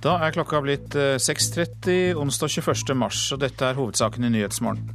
[0.00, 2.94] Da er klokka blitt 6.30 eh, onsdag 21.
[2.96, 4.94] mars, og dette er hovedsaken i Nyhetsmorgen.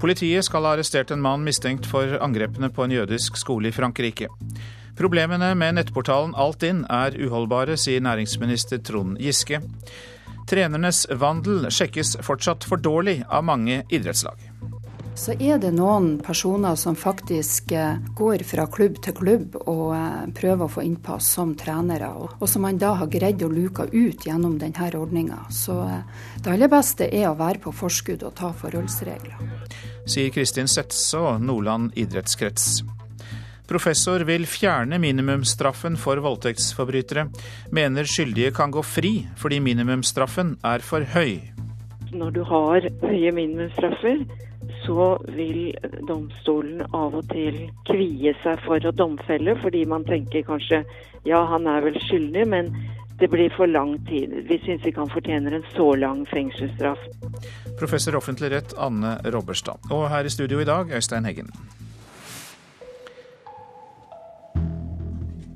[0.00, 4.28] Politiet skal ha arrestert en mann mistenkt for angrepene på en jødisk skole i Frankrike.
[4.98, 9.62] Problemene med nettportalen Altinn er uholdbare, sier næringsminister Trond Giske.
[10.52, 14.51] Trenernes vandel sjekkes fortsatt for dårlig av mange idrettslag
[15.14, 20.22] så er det noen personer som faktisk eh, går fra klubb til klubb og eh,
[20.32, 24.24] prøver å få innpass som trenere, og som man da har greid å luke ut
[24.26, 25.42] gjennom denne ordninga.
[25.52, 26.00] Så eh,
[26.40, 29.36] det aller beste er å være på forskudd og ta forholdsregler.
[30.08, 32.80] Sier Kristin Setse Nordland idrettskrets.
[33.68, 37.28] Professor vil fjerne minimumsstraffen for voldtektsforbrytere.
[37.72, 41.38] Mener skyldige kan gå fri fordi minimumsstraffen er for høy.
[42.12, 44.24] Når du har høye minimumsstraffer,
[44.86, 45.72] så vil
[46.08, 50.82] domstolen av og til kvie seg for å domfelle, fordi man tenker kanskje
[51.28, 52.72] ja, han er vel skyldig, men
[53.20, 54.32] det blir for lang tid.
[54.48, 56.98] Vi syns ikke han fortjener en så lang fengselsstraff.
[57.78, 59.86] Professor offentlig rett Anne Robberstad.
[59.94, 61.52] Og her i studio i dag, Øystein Heggen.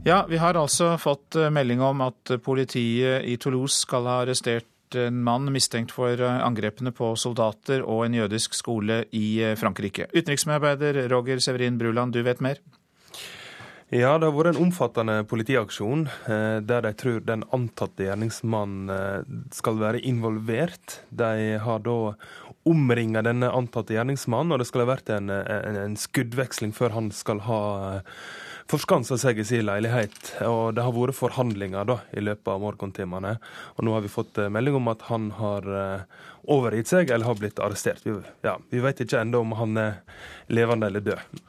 [0.06, 4.68] Ja, vi har altså fått eh, melding om at politiet i Toulouse skal ha arrestert
[4.98, 10.08] en mann mistenkt for eh, angrepene på soldater og en jødisk skole i eh, Frankrike.
[10.14, 12.60] Utenriksmedarbeider Roger Severin Bruland, du vet mer?
[13.94, 18.90] Ja, det har vært en omfattende politiaksjon eh, der de tror den antatte gjerningsmannen
[19.54, 21.00] skal være involvert.
[21.14, 22.16] De har da
[22.66, 27.12] omringa denne antatte gjerningsmannen, og det skal ha vært en, en, en skuddveksling før han
[27.14, 27.62] skal ha
[28.70, 30.32] forskansa seg i sin leilighet.
[30.46, 33.36] Og det har vært forhandlinger da, i løpet av morgentimene.
[33.76, 37.28] Og nå har vi fått eh, melding om at han har eh, overgitt seg eller
[37.28, 38.04] har blitt arrestert.
[38.06, 40.02] Vi, ja, vi vet ikke ennå om han er
[40.52, 41.40] levende eller død.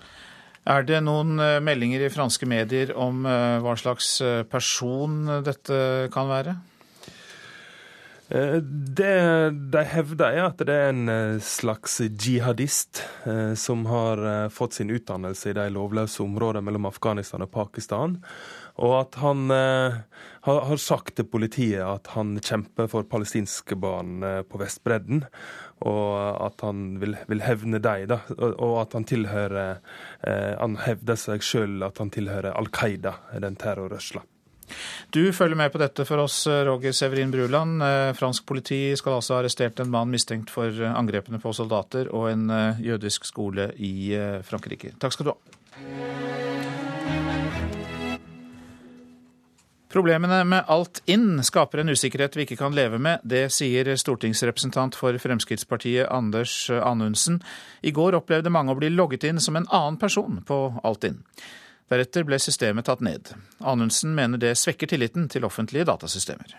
[0.68, 4.18] Er det noen eh, meldinger i franske medier om hva slags
[4.52, 6.58] person dette kan være?
[8.30, 8.56] Eh,
[8.98, 14.76] det de hevder, er at det er en eh, slags jihadist eh, som har fått
[14.76, 18.18] sin utdannelse i de lovløse områdene mellom Afghanistan og Pakistan.
[18.78, 25.24] Og at han har sagt til politiet at han kjemper for palestinske barn på Vestbredden.
[25.82, 26.14] Og
[26.46, 28.22] at han vil, vil hevne dem, da.
[28.38, 29.82] Og at han tilhører
[30.62, 34.22] Han hevder seg sjøl at han tilhører Al Qaida, den terrorrørsla.
[35.14, 37.82] Du følger med på dette for oss, Roger Severin Bruland.
[37.84, 42.30] Eh, fransk politi skal altså ha arrestert en mann mistenkt for angrepene på soldater og
[42.32, 44.96] en eh, jødisk skole i eh, Frankrike.
[45.00, 45.40] Takk skal du ha.
[49.88, 53.24] Problemene med alt inn skaper en usikkerhet vi ikke kan leve med.
[53.24, 57.40] Det sier stortingsrepresentant for Fremskrittspartiet Anders Anundsen.
[57.82, 61.24] I går opplevde mange å bli logget inn som en annen person på Altinn.
[61.88, 63.32] Deretter ble systemet tatt ned.
[63.64, 66.58] Anundsen mener det svekker tilliten til offentlige datasystemer.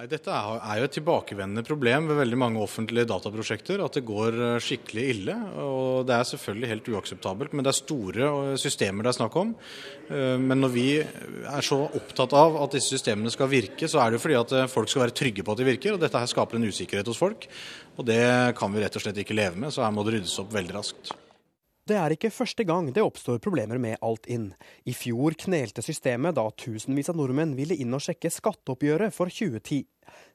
[0.00, 3.82] Nei, dette er jo et tilbakevendende problem ved veldig mange offentlige dataprosjekter.
[3.84, 5.34] At det går eh, skikkelig ille.
[5.60, 7.52] og Det er selvfølgelig helt uakseptabelt.
[7.52, 9.52] Men det er store eh, systemer det er snakk om.
[10.08, 14.08] Eh, men når vi er så opptatt av at disse systemene skal virke, så er
[14.08, 15.92] det jo fordi at folk skal være trygge på at de virker.
[15.92, 17.44] og Dette her skaper en usikkerhet hos folk.
[18.00, 18.22] Og det
[18.56, 19.76] kan vi rett og slett ikke leve med.
[19.76, 21.12] Så her må det ryddes opp veldig raskt.
[21.88, 24.50] Det er ikke første gang det oppstår problemer med Altinn.
[24.86, 29.86] I fjor knelte systemet da tusenvis av nordmenn ville inn og sjekke skatteoppgjøret for 2010.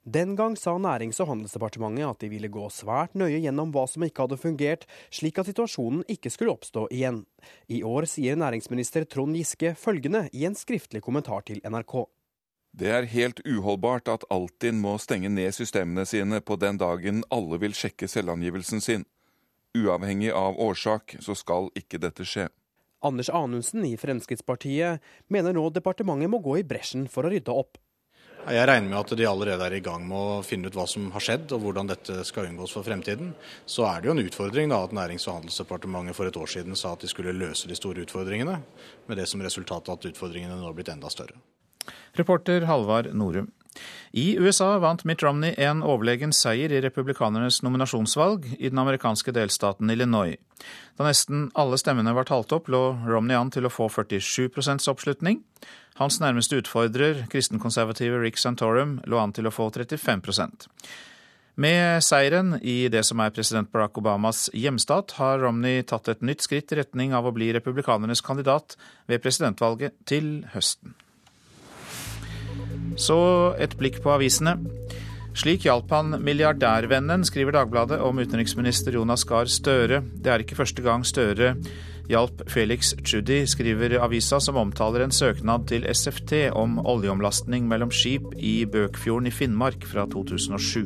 [0.03, 4.03] Den gang sa Nærings- og handelsdepartementet at de ville gå svært nøye gjennom hva som
[4.05, 7.23] ikke hadde fungert, slik at situasjonen ikke skulle oppstå igjen.
[7.69, 12.05] I år sier næringsminister Trond Giske følgende i en skriftlig kommentar til NRK.
[12.75, 17.59] Det er helt uholdbart at Altinn må stenge ned systemene sine på den dagen alle
[17.61, 19.05] vil sjekke selvangivelsen sin.
[19.75, 22.47] Uavhengig av årsak så skal ikke dette skje.
[23.05, 27.77] Anders Anundsen i Fremskrittspartiet mener nå departementet må gå i bresjen for å rydde opp.
[28.45, 31.07] Jeg regner med at de allerede er i gang med å finne ut hva som
[31.15, 33.31] har skjedd og hvordan dette skal unngås for fremtiden.
[33.65, 36.78] Så er det jo en utfordring da at Nærings- og handelsdepartementet for et år siden
[36.78, 38.59] sa at de skulle løse de store utfordringene,
[39.09, 41.41] med det som resultat at utfordringene nå har blitt enda større.
[42.17, 43.52] Reporter Halvard Norum.
[44.16, 49.91] I USA vant Mitt Romney en overlegen seier i republikanernes nominasjonsvalg i den amerikanske delstaten
[49.91, 50.37] Illinois.
[50.96, 55.41] Da nesten alle stemmene var talt opp, lå Romney an til å få 47% oppslutning.
[55.99, 60.70] Hans nærmeste utfordrer, kristenkonservative Rick Santorum, lå an til å få 35%
[61.55, 66.43] med seieren i det som er president Barack Obamas hjemstat, har Romney tatt et nytt
[66.43, 68.76] skritt i retning av å bli republikanernes kandidat
[69.08, 70.96] ved presidentvalget til høsten.
[72.99, 73.17] Så
[73.61, 74.58] et blikk på avisene.
[75.35, 79.99] Slik hjalp han milliardærvennen, skriver Dagbladet om utenriksminister Jonas Gahr Støre.
[80.16, 81.55] Det er ikke første gang Støre
[82.09, 88.34] hjalp Felix Tschudi, skriver avisa, som omtaler en søknad til SFT om oljeomlastning mellom skip
[88.37, 90.85] i Bøkfjorden i Finnmark fra 2007.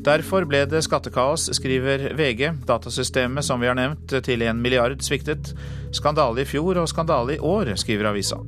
[0.00, 2.46] Derfor ble det skattekaos, skriver VG.
[2.68, 5.52] Datasystemet som vi har nevnt til en milliard sviktet.
[5.92, 8.40] Skandale i fjor og skandale i år, skriver avisa.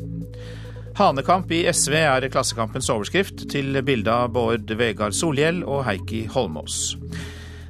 [0.92, 6.98] Hanekamp i SV er Klassekampens overskrift, til bilde av Bård Vegar Solhjell og Heikki Holmås.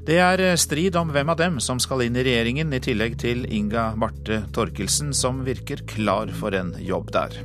[0.02, 3.44] Det er strid om hvem av dem som skal inn i regjeringen, i tillegg til
[3.46, 7.38] Inga Marte Torkelsen, som virker klar for en jobb der.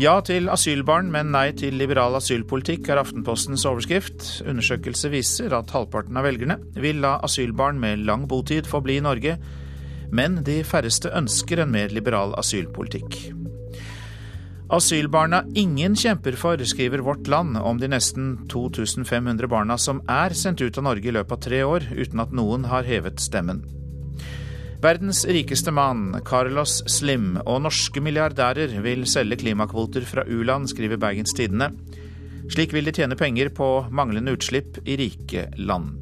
[0.00, 4.44] Ja til asylbarn, men nei til liberal asylpolitikk er Aftenpostens overskrift.
[4.44, 9.04] Undersøkelse viser at halvparten av velgerne vil la asylbarn med lang botid få bli i
[9.08, 9.38] Norge,
[10.12, 13.39] men de færreste ønsker en mer liberal asylpolitikk.
[14.70, 20.60] Asylbarna ingen kjemper for, skriver Vårt Land om de nesten 2500 barna som er sendt
[20.62, 23.64] ut av Norge i løpet av tre år, uten at noen har hevet stemmen.
[24.80, 31.34] Verdens rikeste mann, Carlos Slim, og norske milliardærer vil selge klimakvoter fra u-land, skriver Bergens
[31.34, 31.72] Tidende.
[32.50, 35.98] Slik vil de tjene penger på manglende utslipp i rike land.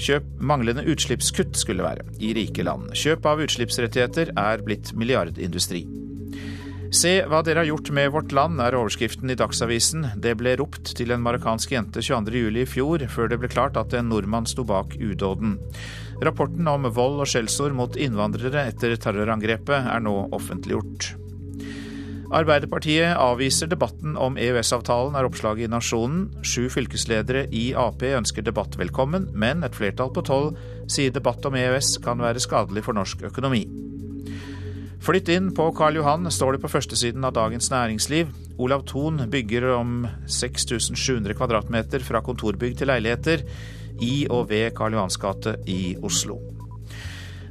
[0.00, 2.88] Kjøp manglende utslippskutt skulle være, i rike land.
[2.96, 5.84] Kjøp av utslippsrettigheter er blitt milliardindustri.
[6.94, 10.04] Se hva dere har gjort med vårt land, er overskriften i Dagsavisen.
[10.22, 13.96] Det ble ropt til en marokkansk jente 22.07 i fjor, før det ble klart at
[13.98, 15.56] en nordmann sto bak udåden.
[16.22, 21.16] Rapporten om vold og skjellsord mot innvandrere etter terrorangrepet er nå offentliggjort.
[22.34, 26.28] Arbeiderpartiet avviser debatten om EØS-avtalen, er oppslaget i Nasjonen.
[26.46, 30.54] Sju fylkesledere i Ap ønsker debatt velkommen, men et flertall på tolv
[30.86, 33.66] sier debatt om EØS kan være skadelig for norsk økonomi.
[35.04, 38.30] Flytt inn på Karl Johan, står det på førstesiden av Dagens Næringsliv.
[38.56, 43.42] Olav Thon bygger om 6700 kvadratmeter fra kontorbygg til leiligheter
[44.00, 46.38] i og ved Karl Johans gate i Oslo.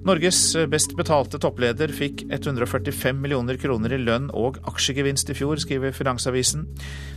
[0.04, 5.94] Norges best betalte toppleder fikk 145 millioner kroner i lønn og aksjegevinst i fjor, skriver
[5.94, 6.66] Finansavisen.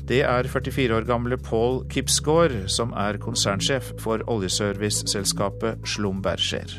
[0.04, 6.76] Det er 44 år gamle Paul Kipsgaard, som er konsernsjef for oljeserviceselskapet Schlumberger.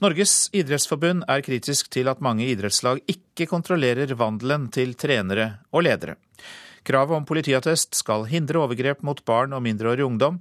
[0.00, 6.14] Norges idrettsforbund er kritisk til at mange idrettslag ikke kontrollerer vandelen til trenere og ledere.
[6.88, 10.38] Kravet om politiattest skal hindre overgrep mot barn og mindreårig ungdom,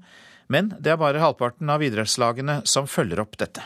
[0.47, 3.65] men det er bare halvparten av idrettslagene som følger opp dette.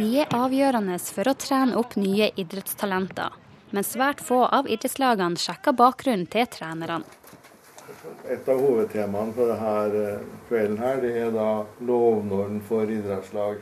[0.00, 3.36] De er avgjørende for å trene opp nye idrettstalenter,
[3.76, 7.04] men svært få av idrettslagene sjekker bakgrunnen til trenerne.
[8.30, 11.48] Et av hovedtemaene for denne eh, kvelden her, det er da
[11.82, 13.58] lovnormen for idrettslag.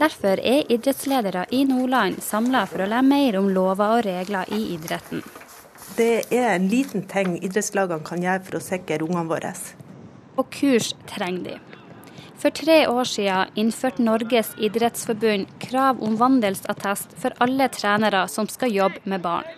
[0.00, 4.62] Derfor er idrettsledere i Nordland samla for å lære mer om lover og regler i
[4.72, 5.20] idretten.
[5.98, 9.52] Det er en liten ting idrettslagene kan gjøre for å sikre ungene våre.
[10.40, 11.58] Og kurs trenger de.
[12.40, 18.72] For tre år siden innførte Norges idrettsforbund krav om vandelsattest for alle trenere som skal
[18.72, 19.52] jobbe med barn.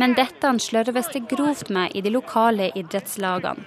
[0.00, 3.64] Men dette slørves det grovt med i de lokale idrettslagene.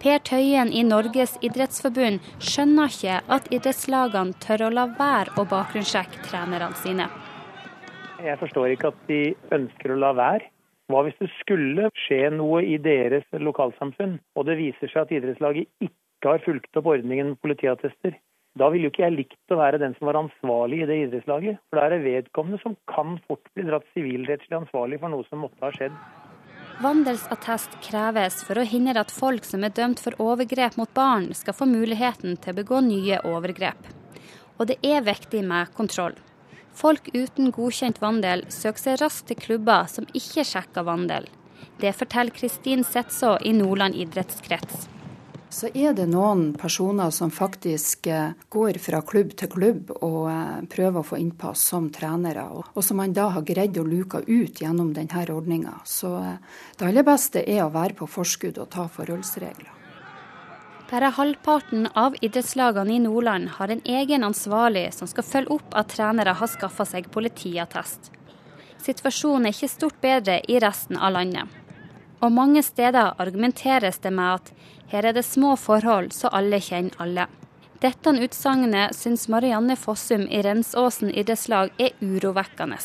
[0.00, 6.22] Per Tøyen i Norges idrettsforbund skjønner ikke at idrettslagene tør å la være å bakgrunnssjekke
[6.24, 7.10] trenerne sine.
[8.24, 9.20] Jeg forstår ikke at de
[9.52, 10.48] ønsker å la være.
[10.90, 15.68] Hva hvis det skulle skje noe i deres lokalsamfunn, og det viser seg at idrettslaget
[15.84, 18.16] ikke har fulgt opp ordningen med politiattester?
[18.58, 21.60] Da ville jo ikke jeg likt å være den som var ansvarlig i det idrettslaget.
[21.70, 25.44] For da er det vedkommende som kan fort bli dratt sivilrettslig ansvarlig for noe som
[25.44, 25.94] måtte ha skjedd.
[26.80, 31.54] Vandelsattest kreves for å hindre at folk som er dømt for overgrep mot barn, skal
[31.54, 33.90] få muligheten til å begå nye overgrep.
[34.58, 36.16] Og det er viktig med kontroll.
[36.76, 41.28] Folk uten godkjent vandel søker seg raskt til klubber som ikke sjekker vandel.
[41.80, 44.88] Det forteller Kristin Setså i Nordland idrettskrets
[45.50, 50.60] så er det noen personer som faktisk eh, går fra klubb til klubb og eh,
[50.70, 54.62] prøver å få innpass som trenere, og som man da har greid å luke ut
[54.62, 55.80] gjennom denne ordninga.
[55.84, 56.38] Så eh,
[56.78, 59.76] det aller beste er å være på forskudd og ta forholdsregler.
[60.90, 65.92] Bare halvparten av idrettslagene i Nordland har en egen ansvarlig som skal følge opp at
[65.94, 68.10] trenere har skaffa seg politiattest.
[68.82, 71.46] Situasjonen er ikke stort bedre i resten av landet.
[72.20, 74.50] Og mange steder argumenteres det med at
[74.90, 77.26] her er det små forhold, så alle kjenner alle.
[77.80, 82.76] Dette utsagnet syns Marianne Fossum i Rensåsen idrettslag er urovekkende.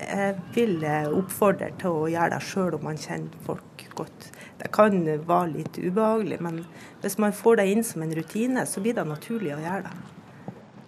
[0.00, 0.82] Jeg vil
[1.14, 4.32] oppfordre til å gjøre det sjøl om man kjenner folk godt.
[4.58, 6.64] Det kan være litt ubehagelig, men
[7.04, 9.94] hvis man får det inn som en rutine, så blir det naturlig å gjøre det.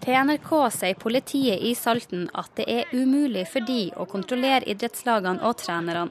[0.06, 5.42] Til NRK sier politiet i Salten at det er umulig for de å kontrollere idrettslagene
[5.46, 6.10] og trenerne.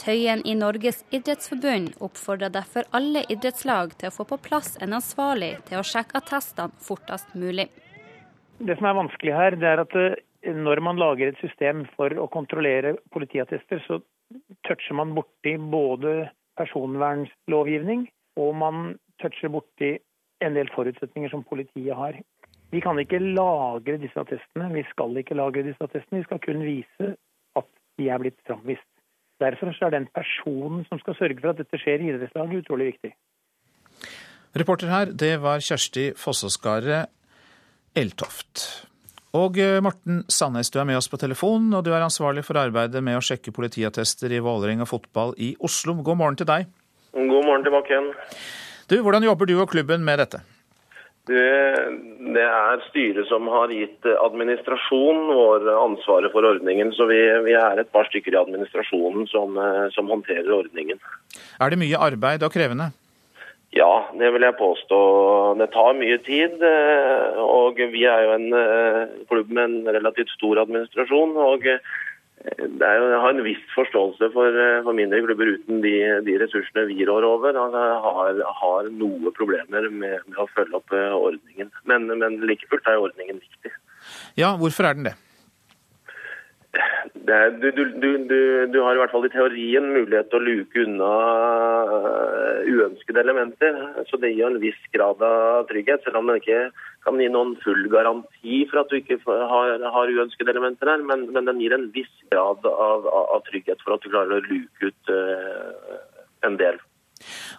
[0.00, 5.54] Tøyen i Norges idrettsforbund oppfordrer derfor alle idrettslag til å få på plass en ansvarlig
[5.68, 7.68] til å sjekke attestene fortest mulig.
[8.58, 10.18] Det som er vanskelig her, det er at eh,
[10.52, 14.00] når man lager et system for å kontrollere politiattester, så
[14.68, 16.28] toucher man borti både
[16.60, 18.06] personvernlovgivning
[18.40, 19.96] og man toucher borti
[20.44, 22.18] en del forutsetninger som politiet har.
[22.72, 24.68] Vi kan ikke lagre disse attestene.
[24.74, 26.20] Vi skal ikke lagre disse attestene.
[26.20, 27.14] Vi skal kun vise
[27.56, 27.68] at
[28.00, 28.88] de er blitt framvist.
[29.42, 33.12] Derfor er den personen som skal sørge for at dette skjer i idrettslaget, utrolig viktig.
[34.56, 37.10] Reporter her, det var Kjersti Fossåskaret
[37.96, 38.86] Eltoft.
[39.36, 42.56] Og eh, Morten Sandnes, du er med oss på telefon, og du er ansvarlig for
[42.60, 45.98] arbeidet med å sjekke politiattester i Vålerenga fotball i Oslo.
[46.00, 46.70] God morgen til deg.
[47.12, 48.12] God morgen tilbake igjen.
[48.88, 50.40] Du, Hvordan jobber du og klubben med dette?
[51.26, 56.92] Det, er styret som har gitt administrasjon vår ansvaret for ordningen.
[56.94, 57.18] Så vi,
[57.48, 61.02] vi er et par stykker i administrasjonen som, eh, som, håndterer ordningen.
[61.58, 62.92] Er det mye arbeid og krevende?
[63.74, 64.98] Ja, det vil jeg påstå.
[65.58, 66.62] Det tar mye tid.
[66.62, 71.34] Eh, og vi er jo en eh, klubb med en relativt stor administrasjon.
[71.36, 71.66] og
[72.44, 75.94] det er jo, jeg har en viss forståelse for, eh, for mindre klubber uten de,
[76.26, 77.56] de, ressursene vi rår over.
[77.56, 81.72] Jeg har, har noe problemer med, med, å følge opp eh, ordningen.
[81.88, 83.72] Men, men like fullt er ordningen viktig.
[84.38, 85.16] Ja, hvorfor er den det?
[87.26, 88.40] Det du, du, du,
[88.70, 91.12] du, har i hvert fall i teorien mulighet til å luke unna
[91.96, 93.78] eh, uønskede elementer.
[94.10, 96.60] Så det gir en viss grad av trygghet, selv om det ikke
[97.06, 101.02] kan gi noen full garanti for at du ikke har, har uønskede elementer her.
[101.06, 104.46] Men, men, den gir en viss grad av, av, trygghet for at du klarer å
[104.46, 105.98] luke ut uh,
[106.46, 106.78] en del.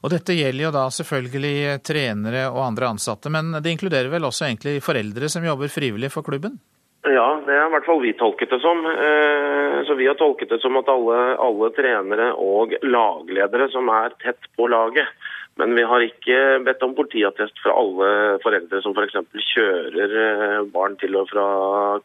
[0.06, 4.48] Og Dette gjelder jo da selvfølgelig trenere og andre ansatte, men det inkluderer vel også
[4.48, 6.60] egentlig foreldre som jobber frivillig for klubben?
[7.10, 8.84] Ja, det har i hvert fall vi tolket det som.
[8.86, 14.16] Eh, så Vi har tolket det som at alle, alle trenere og lagledere som er
[14.24, 15.08] tett på laget,
[15.56, 18.10] men vi har ikke bedt om politiattest fra alle
[18.44, 19.16] foreldre som f.eks.
[19.32, 21.46] For kjører eh, barn til og fra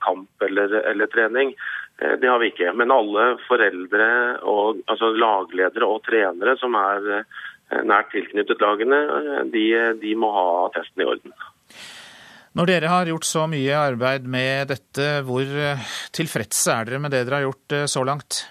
[0.07, 1.55] kamp eller, eller, trening.
[1.99, 2.71] Eh, det har vi ikke.
[2.79, 4.11] Men alle foreldre,
[4.43, 7.27] og, altså lagledere og trenere som er
[7.89, 9.01] nært tilknyttet lagene,
[9.51, 9.67] de,
[9.99, 11.35] de må ha attesten i orden.
[12.53, 15.47] Når dere har gjort så mye arbeid med dette, hvor
[16.13, 18.43] tilfredse er dere med det dere har gjort så langt?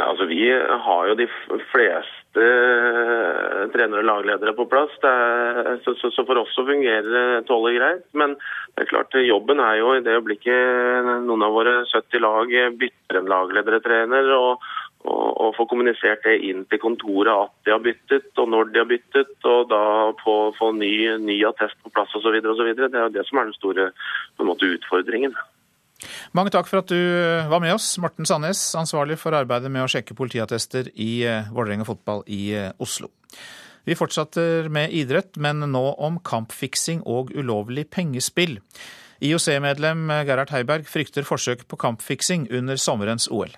[0.00, 1.28] Altså, Vi har jo de
[1.72, 4.92] fleste Eh, trenere og lagledere på plass.
[5.02, 8.04] Er, så, så, så, for oss så fungerer det tålelig greit.
[8.14, 8.36] Men
[8.76, 13.18] det er klart, jobben er jo i det øyeblikket noen av våre 70 lag bytter
[13.18, 14.30] en lagleder trener.
[14.36, 14.62] og
[15.08, 18.88] og, få kommunisert det inn til kontoret at de har byttet, og når de har
[18.88, 19.80] byttet, og da
[20.22, 22.36] få, få ny, ny attest på plass osv.
[22.40, 23.90] Det er det som er den store
[24.44, 25.34] måte, utfordringen.
[26.36, 27.00] Mange takk for at du
[27.50, 31.84] var med oss, Morten Sandnes, ansvarlig for arbeidet med å sjekke politiattester i eh, Vålerenga
[31.88, 33.10] fotball i eh, Oslo.
[33.88, 38.58] Vi fortsetter med idrett, men nå om kampfiksing og ulovlig pengespill.
[39.20, 43.52] IOC-medlem Gerhard Heiberg frykter forsøk på kampfiksing under sommerens OL.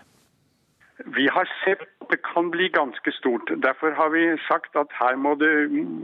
[1.06, 3.50] Vi har sett at det kan bli ganske stort.
[3.62, 5.50] Derfor har vi sagt at her må det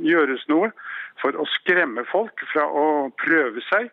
[0.06, 0.70] gjøres noe
[1.22, 2.86] for å skremme folk fra å
[3.22, 3.90] prøve seg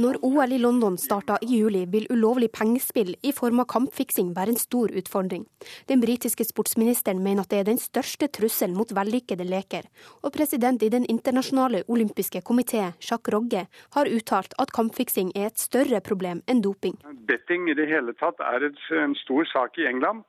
[0.00, 4.54] når OL i London starter i juli, vil ulovlig pengespill i form av kampfiksing være
[4.54, 5.44] en stor utfordring.
[5.90, 9.88] Den britiske sportsministeren mener at det er den største trusselen mot vellykkede leker,
[10.22, 15.58] og president i Den internasjonale olympiske komité, Jacques Rogge, har uttalt at kampfiksing er et
[15.58, 16.98] større problem enn doping.
[17.28, 20.22] Betting i det hele tatt er en stor sak i England.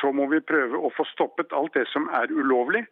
[0.00, 2.84] Så må vi prøve å få stoppet alt det som er ulovlig.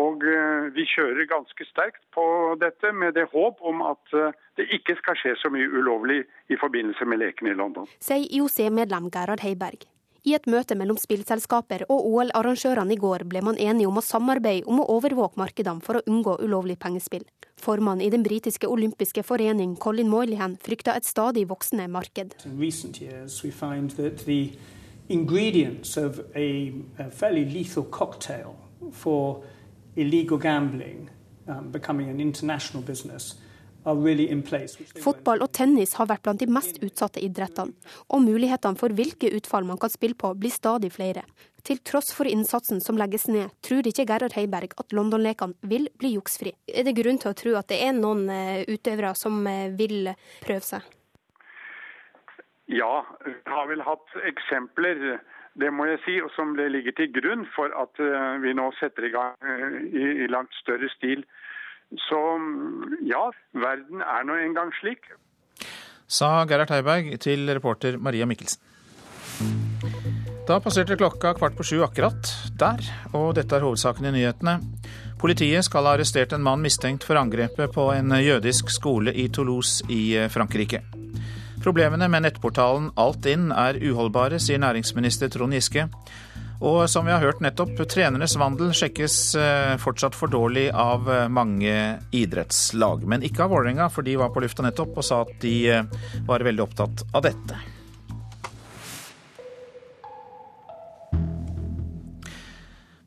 [0.00, 2.24] Og eh, vi kjører ganske sterkt på
[2.58, 6.58] dette med det håp om at eh, det ikke skal skje så mye ulovlig i
[6.58, 7.86] forbindelse med lekene i London.
[8.02, 9.86] Sier IOC-medlem Gerhard Heiberg.
[10.24, 14.64] I et møte mellom spillselskaper og OL-arrangørene i går ble man enige om å samarbeide
[14.64, 17.26] om å overvåke markedene for å unngå ulovlig pengespill.
[17.60, 22.38] Formann i den britiske olympiske forening, Colin Moylihan, frykter et stadig voksende marked.
[25.06, 28.56] Ingredients of a, a fairly lethal cocktail
[28.90, 29.44] for
[29.96, 31.10] illegal gambling
[31.46, 33.34] um, becoming an international business
[33.84, 37.74] Fotball og tennis har vært blant de mest utsatte idrettene,
[38.08, 41.26] og mulighetene for hvilke utfall man kan spille på, blir stadig flere.
[41.64, 46.14] Til tross for innsatsen som legges ned, tror ikke Gerhard Heiberg at London-lekene vil bli
[46.16, 46.54] juksfri.
[46.68, 50.14] Er det grunn til å tro at det er noen eh, utøvere som eh, vil
[50.44, 50.88] prøve seg?
[52.72, 55.18] Ja, vi har vel hatt eksempler
[55.60, 58.70] det må jeg si, og som det ligger til grunn for at eh, vi nå
[58.80, 61.22] setter i gang eh, i, langt større stil
[62.08, 62.18] Så
[63.06, 65.06] ja, verden er nå engang slik.
[66.10, 68.58] Sa Gerhard Heiberg til reporter Maria Mikkelsen.
[70.48, 72.82] Da passerte klokka kvart på sju akkurat der,
[73.14, 74.58] og dette er hovedsaken i nyhetene.
[75.20, 79.86] Politiet skal ha arrestert en mann mistenkt for angrepet på en jødisk skole i Toulouse
[79.88, 80.82] i Frankrike.
[81.64, 85.86] Problemene med nettportalen Altinn er uholdbare, sier næringsminister Trond Giske.
[86.60, 91.22] Og som vi har hørt nettopp, trenernes vandel sjekkes eh, fortsatt for dårlig av eh,
[91.32, 91.72] mange
[92.12, 93.06] idrettslag.
[93.08, 96.04] Men ikke av Vålerenga, for de var på lufta nettopp og sa at de eh,
[96.28, 97.62] var veldig opptatt av dette.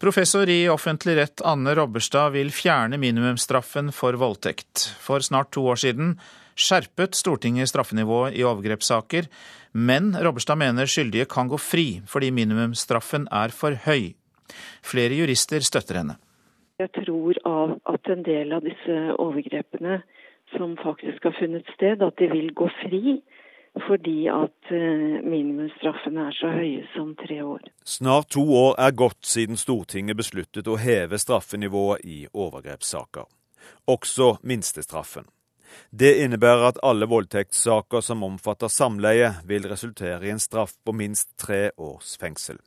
[0.01, 4.89] Professor i offentlig rett Anne Robberstad vil fjerne minimumsstraffen for voldtekt.
[4.97, 6.17] For snart to år siden
[6.57, 9.29] skjerpet Stortinget straffenivået i overgrepssaker,
[9.73, 14.13] men Robberstad mener skyldige kan gå fri fordi minimumsstraffen er for høy.
[14.83, 16.17] Flere jurister støtter henne.
[16.79, 20.01] Jeg tror av at en del av disse overgrepene
[20.55, 23.19] som faktisk har funnet sted, at de vil gå fri
[23.85, 27.67] fordi at eh, minimumsstraffene er så høye som tre år.
[27.85, 33.27] Snart to år er gått siden Stortinget besluttet å heve straffenivået i overgrepssaker.
[33.85, 35.27] Også minstestraffen.
[35.91, 41.35] Det innebærer at alle voldtektssaker som omfatter samleie, vil resultere i en straff på minst
[41.39, 42.59] tre års fengsel.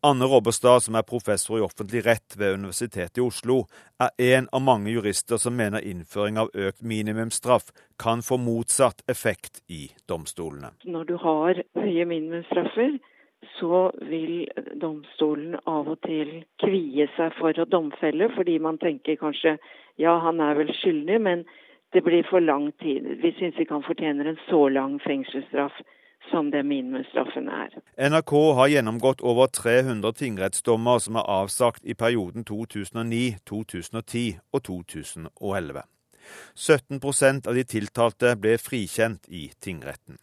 [0.00, 3.64] Anne Robberstad, som er professor i offentlig rett ved Universitetet i Oslo,
[4.00, 9.62] er en av mange jurister som mener innføring av økt minimumsstraff kan få motsatt effekt
[9.68, 10.72] i domstolene.
[10.84, 12.98] Når du har høye minimumsstraffer,
[13.58, 14.48] så vil
[14.80, 19.56] domstolen av og til kvie seg for å domfelle, fordi man tenker kanskje
[19.98, 21.42] ja, han er vel skyldig, men
[21.92, 23.02] det blir for lang tid.
[23.22, 25.72] Vi syns ikke han fortjener en så lang fengselsstraff
[26.30, 27.72] som det minimumsstraffen er.
[28.10, 35.82] NRK har gjennomgått over 300 tingrettsdommer som er avsagt i perioden 2009, 2010 og 2011.
[36.54, 40.18] 17% av de tiltalte ble frikjent i tingretten.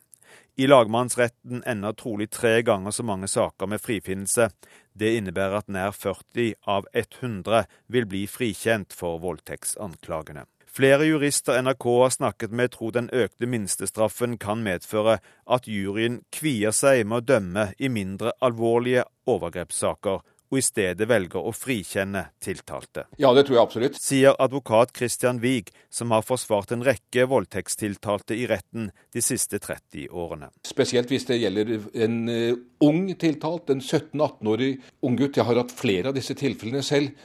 [0.57, 4.50] I lagmannsretten ender trolig tre ganger så mange saker med frifinnelse.
[4.93, 10.46] Det innebærer at nær 40 av 100 vil bli frikjent for voldtektsanklagene.
[10.75, 16.75] Flere jurister NRK har snakket med tror den økte minstestraffen kan medføre at juryen kvier
[16.75, 20.20] seg med å dømme i mindre alvorlige overgrepssaker,
[20.51, 23.05] og i stedet velger å frikjenne tiltalte.
[23.16, 24.01] Ja, det tror jeg absolutt.
[24.03, 30.11] Sier advokat Christian Wiig, som har forsvart en rekke voldtektstiltalte i retten de siste 30
[30.11, 30.51] årene.
[30.68, 34.74] Spesielt hvis det gjelder en uh, ung tiltalt, en 17-18-årig
[35.07, 35.40] unggutt.
[35.40, 37.16] Jeg har hatt flere av disse tilfellene selv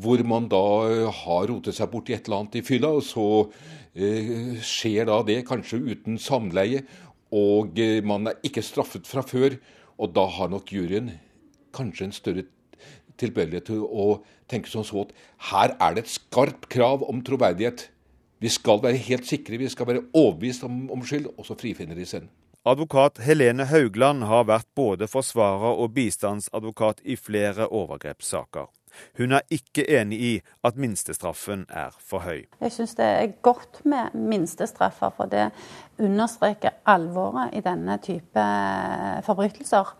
[0.00, 3.04] hvor man da eh, har rotet seg bort i et eller annet i fylla, og
[3.06, 3.26] så
[3.94, 6.84] eh, skjer da det kanskje uten samleie,
[7.34, 9.58] og eh, man er ikke straffet fra før,
[10.00, 11.12] og da har nok juryen
[11.76, 12.46] kanskje en større
[13.20, 15.14] tilbøyelighet til å tenke sånn så at
[15.50, 17.90] her er det et skarpt krav om troverdighet.
[18.40, 21.98] Vi skal være helt sikre, vi skal være overbevist om, om skyld, og så frifinner
[21.98, 22.28] de seg.
[22.68, 28.68] Advokat Helene Haugland har vært både forsvarer og bistandsadvokat i flere overgrepssaker.
[29.18, 30.32] Hun er ikke enig i
[30.64, 32.44] at minstestraffen er for høy.
[32.60, 35.50] Jeg syns det er godt med minstestraffer, for det
[35.98, 38.46] understreker alvoret i denne type
[39.26, 39.94] forbrytelser.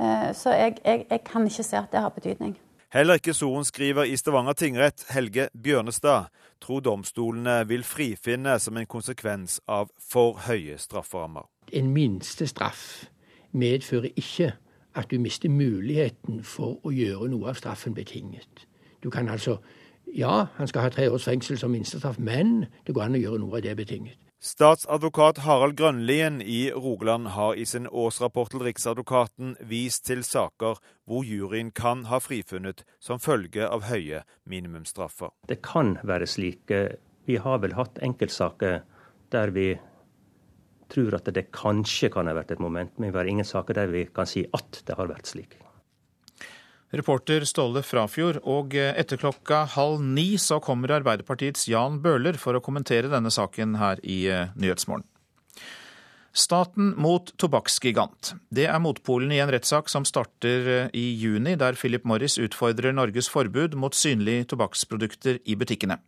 [0.00, 2.58] Eh, så jeg, jeg, jeg kan ikke se at det har betydning.
[2.94, 6.28] Heller ikke sorenskriver i Stavanger tingrett, Helge Bjørnestad,
[6.62, 11.48] tror domstolene vil frifinne som en konsekvens av for høye strafferammer.
[11.72, 13.08] En minstestraff
[13.50, 14.52] medfører ikke
[14.94, 18.66] at du mister muligheten for å gjøre noe av straffen betinget.
[19.02, 19.58] Du kan altså
[20.14, 23.38] Ja, han skal ha tre års fengsel som minstestraff, men det går an å gjøre
[23.40, 24.18] noe av det betinget.
[24.44, 30.76] Statsadvokat Harald Grønlien i Rogaland har i sin årsrapport til Riksadvokaten vist til saker
[31.08, 35.32] hvor juryen kan ha frifunnet som følge av høye minimumsstraffer.
[35.48, 36.68] Det kan være slik.
[37.24, 38.82] Vi har vel hatt enkeltsaker
[39.32, 39.70] der vi
[40.92, 43.92] tror at det kanskje kan ha vært et moment, men vi har ingen saker der
[43.92, 45.56] vi kan si at det har vært slik.
[46.94, 52.62] Reporter Ståle Frafjord, og etter klokka halv ni så kommer Arbeiderpartiets Jan Bøhler for å
[52.62, 55.06] kommentere denne saken her i eh, Nyhetsmorgen.
[56.34, 58.32] Staten mot tobakksgigant.
[58.50, 62.94] Det er motpolen i en rettssak som starter eh, i juni, der Philip Morris utfordrer
[62.94, 66.00] Norges forbud mot synlige tobakksprodukter i butikkene.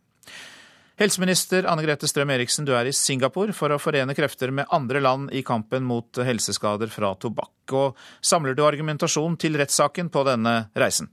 [0.97, 5.29] Helseminister Anne Grete Strøm-Eriksen, du er i Singapore for å forene krefter med andre land
[5.29, 7.53] i kampen mot helseskader fra tobakk.
[7.69, 11.11] Og samler du argumentasjon til rettssaken på denne reisen?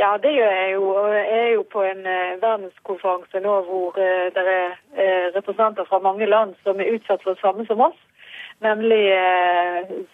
[0.00, 0.88] Ja, det gjør jeg jo.
[1.12, 6.00] Jeg er jo på en uh, verdenskonferanse nå hvor uh, det er uh, representanter fra
[6.00, 8.00] mange land som er utsatt for det samme som oss,
[8.64, 9.02] nemlig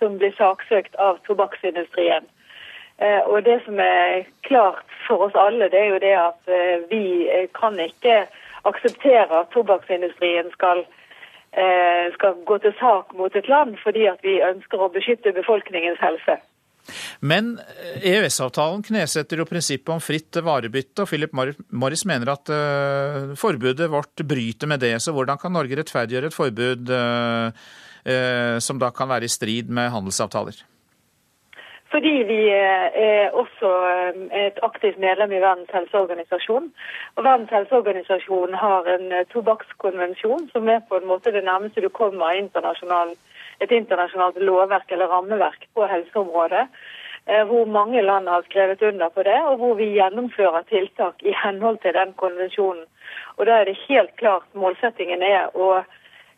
[0.03, 2.27] som blir saksøkt av tobakksindustrien.
[3.01, 6.51] Og det som er klart for oss alle, det er jo det at
[6.91, 7.05] vi
[7.57, 8.27] kan ikke
[8.69, 10.85] akseptere at tobakksindustrien skal,
[12.15, 16.39] skal gå til sak mot et land fordi at vi ønsker å beskytte befolkningens helse.
[17.23, 17.57] Men
[18.03, 21.35] EØS-avtalen knesetter jo prinsippet om fritt varebytte, og Philip
[21.71, 22.51] Morris mener at
[23.39, 24.97] forbudet vårt bryter med det.
[25.03, 26.93] Så hvordan kan Norge rettferdiggjøre et forbud
[28.67, 30.59] som da kan være i strid med handelsavtaler?
[31.93, 33.71] Fordi vi er også
[34.33, 36.71] et aktivt medlem i Verdens helseorganisasjon.
[37.17, 42.33] Og Verdens helseorganisasjon har en tobakkskonvensjon som er på en måte det nærmeste du kommer
[42.33, 43.13] internasjonal
[43.63, 46.67] et internasjonalt lovverk eller rammeverk på helseområdet.
[47.27, 51.35] Eh, hvor mange land har skrevet under på det, og hvor vi gjennomfører tiltak i
[51.45, 52.85] henhold til den konvensjonen.
[53.37, 55.85] Og Da er det helt klart målsettingen er å,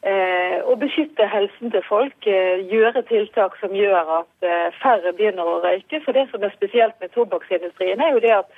[0.04, 2.28] eh, å beskytte helsen til folk.
[2.28, 6.02] Eh, gjøre tiltak som gjør at eh, færre begynner å røyke.
[6.04, 8.54] For det som er spesielt med tobakksindustrien, er jo det at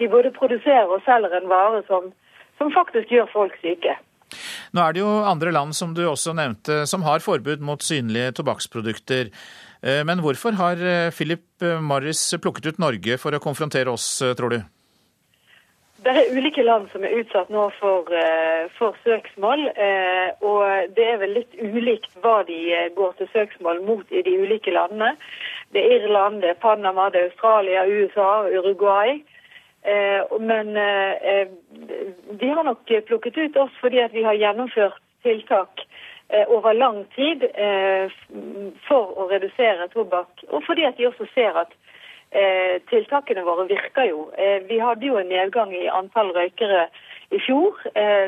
[0.00, 2.10] de både produserer og selger en vare som,
[2.60, 3.96] som faktisk gjør folk syke.
[4.72, 8.32] Nå er det jo andre land, som du også nevnte, som har forbud mot synlige
[8.38, 9.32] tobakksprodukter.
[9.82, 11.44] Eh, men hvorfor har eh, Philip
[11.82, 14.62] Morris plukket ut Norge for å konfrontere oss, eh, tror du?
[16.02, 18.08] Det er ulike land som er utsatt nå for,
[18.78, 19.68] for, søksmål.
[20.42, 22.58] Og det er vel litt ulikt hva de
[22.96, 25.12] går til søksmål mot i de ulike landene.
[25.70, 29.20] Det er Irland, det er Panama, det er Australia, USA Uruguay.
[29.82, 31.48] Eh, men eh,
[32.30, 35.82] de har nok plukket ut oss fordi vi har gjennomført tiltak
[36.28, 37.42] eh, over lang tid
[38.86, 41.74] for å redusere tobakk, og fordi de også ser at
[42.88, 44.22] tiltakene våre virker jo.
[44.68, 46.86] Vi hadde jo en nedgang i antall røykere
[47.32, 47.76] i fjor.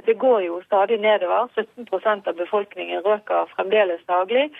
[0.04, 1.48] Det går jo stadig nedover.
[1.56, 4.50] 17% av befolkningen røker fremdeles daglig.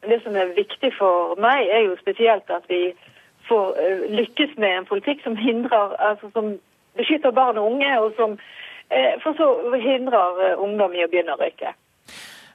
[0.00, 2.94] Men det som er viktig for meg, er jo spesielt at vi
[3.48, 6.54] får eh, lykkes med en politikk som hindrer, altså som
[6.98, 8.36] beskytter barn og unge, og som
[8.90, 9.48] eh, for så
[9.80, 11.74] hindrer eh, ungdom i å begynne å røyke.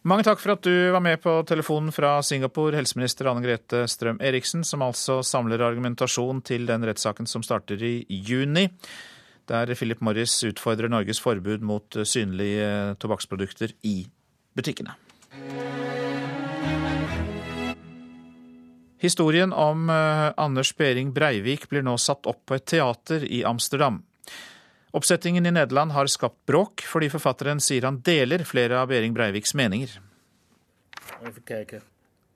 [0.10, 4.17] Mange takk for at du var med på telefonen fra Singapore, helseminister Anne Grete Strøm
[4.26, 8.63] Eriksen, som altså samler argumentasjon til den rettssaken som starter i juni,
[9.52, 14.00] der Philip Morris utfordrer Norges forbud mot synlige tobakksprodukter i
[14.58, 14.98] butikkene.
[19.00, 24.02] Historien om eh, Anders Behring Breivik blir nå satt opp på et teater i Amsterdam.
[24.91, 29.54] Oppsettingen i Nederland har skapt bråk, fordi forfatteren sier han deler flere av Behring Breiviks
[29.54, 29.99] meninger.
[31.21, 31.82] Even kijken.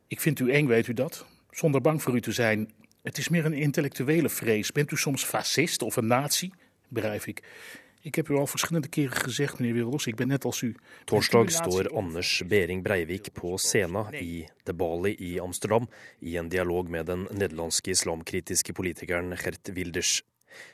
[0.07, 1.25] Ik vind u eng, weet u dat?
[1.51, 2.71] Zonder bang voor u te zijn.
[3.01, 4.71] Het is meer een intellectuele vrees.
[4.71, 6.51] Bent u soms fascist of een nazi?
[6.87, 7.43] Breivik.
[8.01, 10.75] Ik heb u al verschillende keren gezegd, meneer Wilders, ik ben net als u.
[11.03, 15.89] Torsdag står Anders Behring Breivik på scenen i The Bali i Amsterdam
[16.19, 20.21] i en dialog med den nederlandske islamkritiske politikeren Gert Wilders.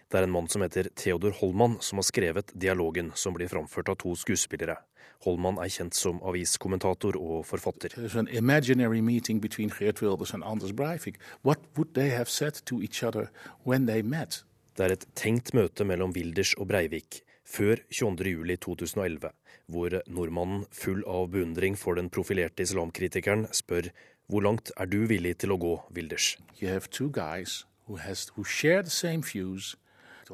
[0.10, 3.90] Det er en mann som heter Theodor Holman som har skrevet dialogen, som blir framført
[3.90, 4.78] av to skuespillere.
[5.26, 7.92] Holman er kjent som aviskommentator og forfatter.
[8.32, 11.18] imaginary meeting between Geert Wilders and Anders Breivik.
[11.44, 13.30] What would they have said to each other
[13.66, 14.44] when they met?
[14.76, 19.32] Det er et tenkt møte mellom Wilders og Breivik før 22.07.2011,
[19.68, 23.90] hvor nordmannen full av beundring for den profilerte islamkritikeren spør
[24.30, 26.36] hvor langt er du villig til å gå, Wilders?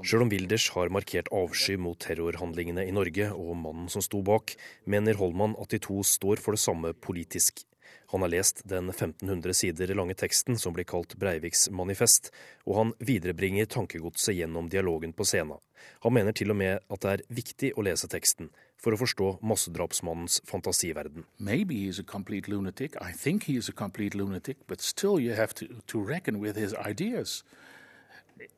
[0.04, 4.58] Sjøl om Wilders har markert avsky mot terrorhandlingene i Norge og mannen som sto bak,
[4.84, 7.64] mener Holman at de to står for det samme politisk.
[8.12, 12.30] Han har lest den 1500 sider lange teksten som blir kalt Breiviks manifest,
[12.68, 15.64] og han viderebringer tankegodset gjennom dialogen på scenen.
[16.04, 19.30] Han mener til og med at det er viktig å lese teksten for å forstå
[19.42, 21.26] massedrapsmannens fantasiverden.
[21.40, 22.96] Maybe he's a complete lunatic.
[23.02, 26.74] I think he's a complete lunatic, but still you have to, to reckon with his
[26.74, 27.44] ideas.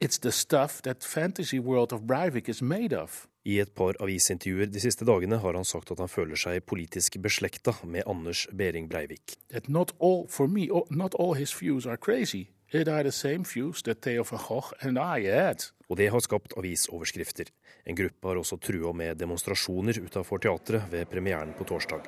[0.01, 3.27] It's the stuff that fantasy world of Breivik is made of.
[3.45, 7.15] I et par avisintervjuer de siste dagene har han sagt at han føler seg politisk
[7.23, 9.37] beslekta med Anders Behring Breivik.
[9.67, 12.49] Not all, for me, not all his views are crazy.
[12.73, 15.71] It are the same views that Theo van Gogh and I had.
[15.89, 17.45] Og det har skapt avisoverskrifter.
[17.85, 22.01] En gruppe har også trua med demonstrasjoner utafor teatret ved premieren på torsdag.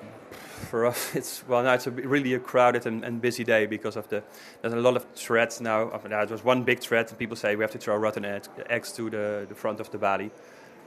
[0.70, 4.00] For us, it's well now it's a really a crowded and, and busy day because
[4.00, 4.22] of the
[4.62, 5.90] there's a lot of threats now.
[6.04, 8.26] There was one big threat, and people say we have to throw rotten
[8.70, 10.30] eggs to the, the front of the valley.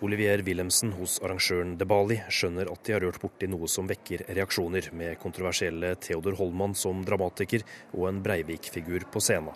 [0.02, 4.88] Olivier Wilhelmsen hos arrangøren Debali skjønner at de har rørt borti noe som vekker reaksjoner,
[4.98, 7.62] med kontroversielle Theodor Holman som dramatiker
[7.92, 9.54] og en Breivik-figur på scenen.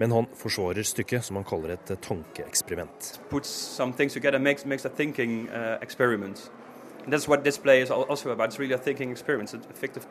[0.00, 3.12] Men han forsvarer stykket, som han kaller et tankeeksperiment.
[3.30, 5.78] Makes, makes thinking, uh,
[7.06, 8.48] That's what this play is also about.
[8.48, 10.04] It's really a thinking experiment, a fictive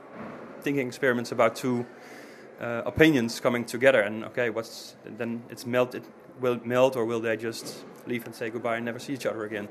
[0.62, 1.86] thinking experiments about two
[2.62, 4.00] uh, opinions coming together.
[4.00, 8.50] And okay, what's then it's will it melt or will they just leave and say
[8.50, 9.68] goodbye and never see each other again?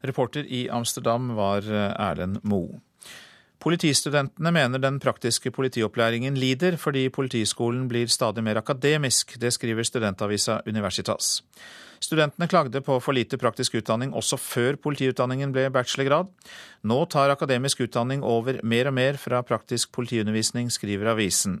[0.00, 2.80] Reporter i Amsterdam var eh, Erlend Moe.
[3.58, 9.34] Politistudentene mener den praktiske politiopplæringen lider fordi Politiskolen blir stadig mer akademisk.
[9.40, 11.42] Det skriver studentavisa Universitas.
[11.98, 16.30] Studentene klagde på for lite praktisk utdanning også før politiutdanningen ble bachelorgrad.
[16.86, 21.58] Nå tar akademisk utdanning over mer og mer fra praktisk politiundervisning, skriver avisen.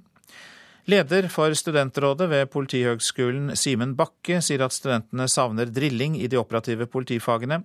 [0.88, 6.86] Leder for studentrådet ved Politihøgskolen, Simen Bakke, sier at studentene savner drilling i de operative
[6.88, 7.58] politifagene.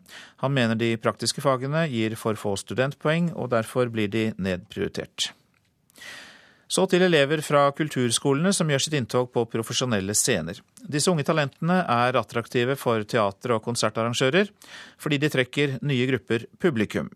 [0.44, 5.30] Han mener de praktiske fagene gir for få studentpoeng, og derfor blir de nedprioritert.
[6.68, 10.60] Så til elever fra kulturskolene som gjør sitt inntog på profesjonelle scener.
[10.84, 14.52] Disse unge talentene er attraktive for teater- og konsertarrangører,
[15.00, 17.08] fordi de trekker nye grupper publikum.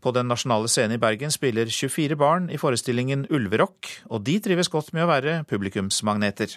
[0.00, 4.70] På Den nasjonale scenen i Bergen spiller 24 barn i forestillingen Ulverock, og de trives
[4.70, 6.54] godt med å være publikumsmagneter.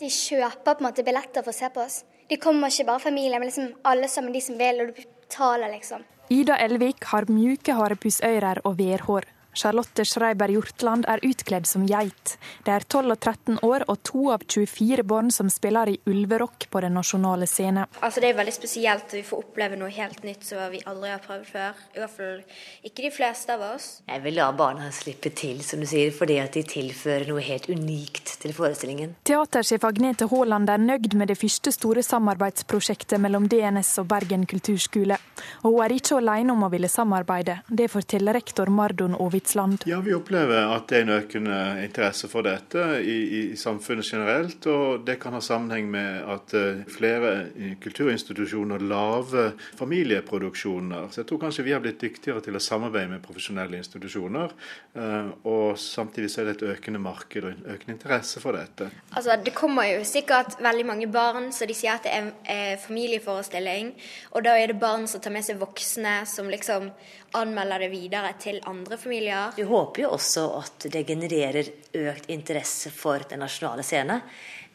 [0.00, 1.98] De kjøper på en måte billetter for å se på oss.
[2.30, 5.68] De kommer ikke bare familien, men liksom alle sammen de som vil, og du betaler,
[5.74, 6.06] liksom.
[6.32, 9.28] Ida Elvik har mjuke harepusører og værhår.
[9.52, 12.36] Charlotte Schreiber Hjortland er utkledd som geit.
[12.64, 16.68] Det er 12 og 13 år og to av 24 barn som spiller i ulverock
[16.70, 17.90] på Den nasjonale scenen.
[18.00, 21.10] Altså, det er veldig spesielt at vi får oppleve noe helt nytt som vi aldri
[21.10, 21.80] har prøvd før.
[21.96, 22.38] I hvert fall
[22.86, 23.88] ikke de fleste av oss.
[24.06, 27.66] Jeg vil la barna slippe til, som du sier, fordi at de tilfører noe helt
[27.68, 29.16] unikt til forestillingen.
[29.26, 35.18] Teatersjef Agnete Haaland er nøyd med det første store samarbeidsprosjektet mellom DNS og Bergen kulturskole.
[35.64, 37.60] Og hun er ikke alene om å ville samarbeide.
[37.66, 39.82] Det forteller rektor Mardon Ovik Kvitsland.
[39.86, 44.66] Ja, Vi opplever at det er en økende interesse for dette i, i, samfunnet generelt.
[44.68, 47.48] Og det kan ha sammenheng med at uh, flere
[47.80, 51.08] kulturinstitusjoner lager familieproduksjoner.
[51.10, 54.52] Så jeg tror kanskje vi har blitt dyktigere til å samarbeide med profesjonelle institusjoner.
[54.96, 58.90] Uh, og samtidig så er det et økende marked og en økende interesse for dette.
[59.14, 62.76] Altså, Det kommer jo sikkert veldig mange barn, så de sier at det er, er
[62.82, 63.94] familieforestilling.
[64.36, 66.90] Og da er det barn som tar med seg voksne, som liksom
[67.38, 69.52] anmelder det videre til andre familier.
[69.56, 74.20] Vi håper jo også at det genererer økt interesse for den nasjonale scene.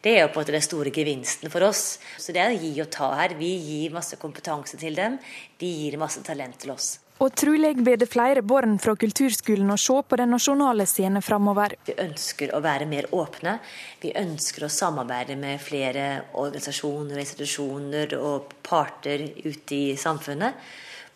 [0.00, 1.96] Det er jo på en måte den store gevinsten for oss.
[2.18, 3.34] Så det er å gi og ta her.
[3.38, 5.18] Vi gir masse kompetanse til dem.
[5.58, 6.96] De gir masse talent til oss.
[7.16, 11.72] Og trolig blir det flere barn fra kulturskolen å se på den nasjonale scenen framover.
[11.88, 13.56] Vi ønsker å være mer åpne.
[14.02, 16.04] Vi ønsker å samarbeide med flere
[16.36, 20.60] organisasjoner, institusjoner og parter ute i samfunnet.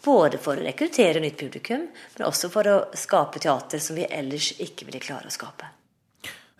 [0.04, 4.54] Både for å rekruttere nytt publikum, men også for å skape teater som vi ellers
[4.62, 5.68] ikke ville klare å skape.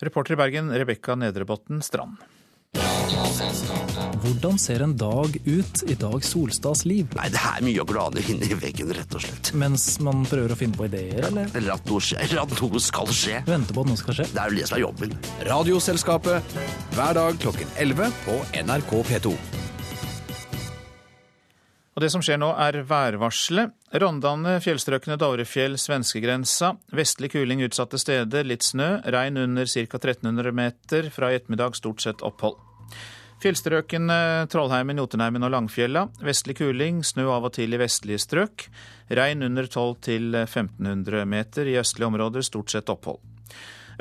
[0.01, 2.21] Reporter i Bergen, Rebekka Nedrebotn Strand.
[4.21, 7.09] Hvordan ser en dag ut i Dag Solstads liv?
[7.17, 9.51] Nei, Det er mye å glane inn i veggen, rett og slett.
[9.57, 11.49] Mens man prøver å finne på ideer, eller?
[11.57, 13.41] Eller at noe skjer, at noe skal skje.
[13.49, 14.29] Vente på at noe skal skje.
[14.31, 15.17] Det er jo det som er jobben.
[15.49, 16.55] Radioselskapet,
[16.95, 19.35] hver dag klokken 11 på NRK P2.
[21.91, 23.73] Og Det som skjer nå, er værvarselet.
[23.99, 26.77] Rondane, fjellstrøkene Dovrefjell, svenskegrensa.
[26.95, 29.01] Vestlig kuling utsatte steder, litt snø.
[29.11, 29.99] Regn under ca.
[29.99, 31.09] 1300 meter.
[31.11, 32.55] Fra i ettermiddag stort sett opphold.
[33.41, 36.05] Fjellstrøkene Trollheimen, Jotunheimen og Langfjella.
[36.23, 38.69] Vestlig kuling, snø av og til i vestlige strøk.
[39.11, 41.67] Regn under 12 til 1500 meter.
[41.67, 43.19] I østlige områder stort sett opphold.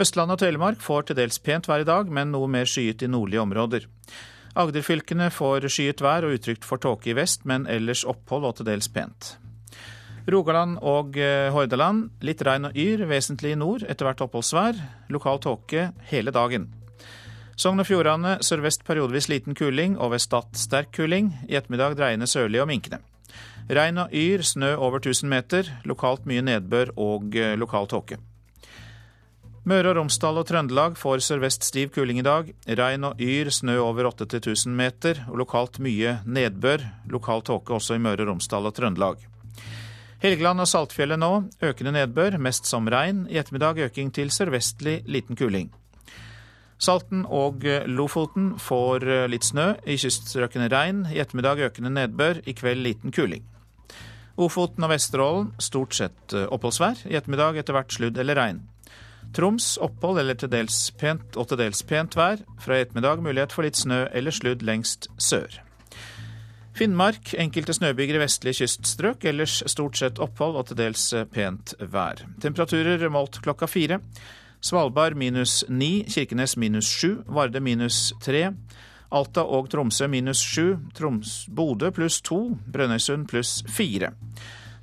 [0.00, 3.11] Østlandet og Telemark får til dels pent vær i dag, men noe mer skyet i
[3.11, 3.88] nordlige områder.
[4.59, 8.67] Agderfylkene får skyet vær og utrygt for tåke i vest, men ellers opphold og til
[8.67, 9.37] dels pent.
[10.31, 14.79] Rogaland og eh, Hordaland litt regn og yr, vesentlig i nord, etter hvert oppholdsvær.
[15.11, 16.69] Lokal tåke hele dagen.
[17.61, 21.33] Sogn og Fjordane sørvest periodevis liten kuling, og ved Stad sterk kuling.
[21.49, 23.03] I ettermiddag dreiende sørlig og minkende.
[23.71, 25.71] Regn og yr, snø over 1000 meter.
[25.87, 28.19] Lokalt mye nedbør og eh, lokal tåke.
[29.68, 32.46] Møre og Romsdal og Trøndelag får sørvest stiv kuling i dag.
[32.64, 36.87] Regn og yr, snø over 8-1000 meter, og lokalt mye nedbør.
[37.12, 39.20] Lokal tåke også i Møre og Romsdal og Trøndelag.
[40.25, 43.27] Helgeland og Saltfjellet nå økende nedbør, mest som regn.
[43.29, 45.68] I ettermiddag øking til sørvestlig liten kuling.
[46.81, 51.05] Salten og Lofoten får litt snø, i kyststrøkene regn.
[51.12, 53.44] I ettermiddag økende nedbør, i kveld liten kuling.
[54.40, 57.05] Ofoten og Vesterålen stort sett oppholdsvær.
[57.12, 58.64] I ettermiddag etter hvert sludd eller regn.
[59.37, 62.43] Troms opphold eller til dels pent og til dels pent vær.
[62.59, 65.61] Fra i ettermiddag mulighet for litt snø eller sludd lengst sør.
[66.75, 71.03] Finnmark enkelte snøbyger i vestlige kyststrøk, ellers stort sett opphold og til dels
[71.35, 72.23] pent vær.
[72.43, 74.01] Temperaturer målt klokka fire.
[74.64, 78.51] Svalbard minus ni, Kirkenes minus sju, Varde minus tre.
[79.11, 80.77] Alta og Tromsø minus sju,
[81.49, 84.12] Bodø pluss to, Brønnøysund pluss fire.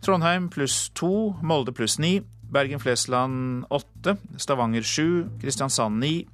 [0.01, 2.19] Trondheim pluss to, Molde pluss ni,
[2.53, 6.27] Bergen-Flesland 8, Stavanger 7, Kristiansand 9,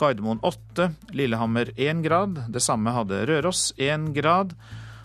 [0.00, 2.40] Gardermoen 8, Lillehammer 1 grad.
[2.48, 4.56] Det samme hadde Røros 1 grad.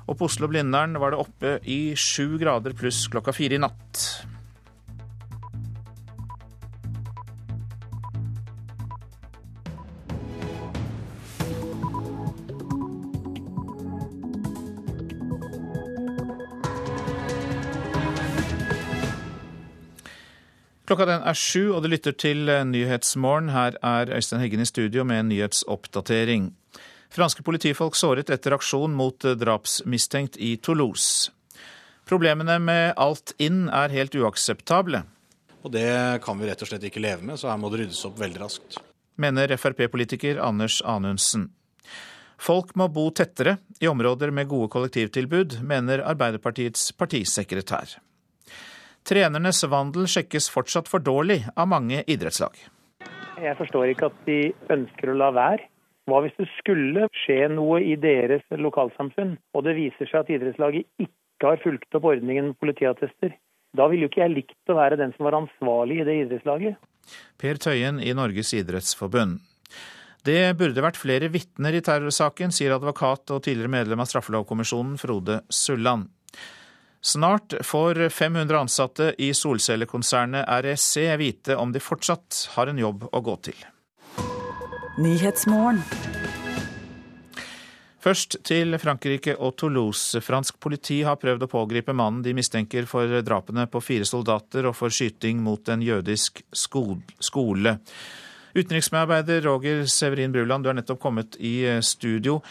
[0.07, 4.03] Og på Oslo-Blindern var det oppe i 7 grader pluss klokka 4 i natt.
[20.87, 23.49] Klokka den er sju, og du lytter til Nyhetsmorgen.
[23.51, 26.53] Her er Øystein Heggen i studio med en nyhetsoppdatering.
[27.11, 31.33] Franske politifolk såret etter aksjon mot drapsmistenkt i Toulouse.
[32.07, 35.03] Problemene med alt inn er helt uakseptable.
[35.67, 35.91] Og det
[36.23, 38.45] kan vi rett og slett ikke leve med, så her må det ryddes opp veldig
[38.45, 38.79] raskt.
[39.19, 41.49] Mener Frp-politiker Anders Anundsen.
[42.39, 47.97] Folk må bo tettere i områder med gode kollektivtilbud, mener Arbeiderpartiets partisekretær.
[49.07, 52.57] Trenernes vandel sjekkes fortsatt for dårlig av mange idrettslag.
[53.39, 54.39] Jeg forstår ikke at de
[54.73, 55.69] ønsker å la være.
[56.07, 60.87] Hva hvis det skulle skje noe i deres lokalsamfunn, og det viser seg at idrettslaget
[61.03, 63.35] ikke har fulgt opp ordningen med politiattester?
[63.75, 66.77] Da ville jo ikke jeg likt å være den som var ansvarlig i det idrettslaget.
[67.39, 69.39] Per Tøyen i Norges idrettsforbund.
[70.27, 75.41] Det burde vært flere vitner i terrorsaken, sier advokat og tidligere medlem av straffelovkommisjonen Frode
[75.47, 76.09] Sulland.
[77.07, 83.21] Snart får 500 ansatte i solcellekonsernet REC vite om de fortsatt har en jobb å
[83.23, 83.61] gå til.
[88.03, 90.19] Først til Frankrike og Toulouse.
[90.19, 94.75] Fransk politi har prøvd å pågripe mannen de mistenker for drapene på fire soldater og
[94.75, 97.77] for skyting mot en jødisk skole.
[98.51, 102.41] Utenriksmedarbeider Roger Severin Bruland, du er nettopp kommet i studio.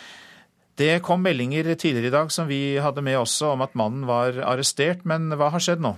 [0.77, 4.37] Det kom meldinger tidligere i dag som vi hadde med også om at mannen var
[4.45, 5.95] arrestert, men hva har skjedd nå?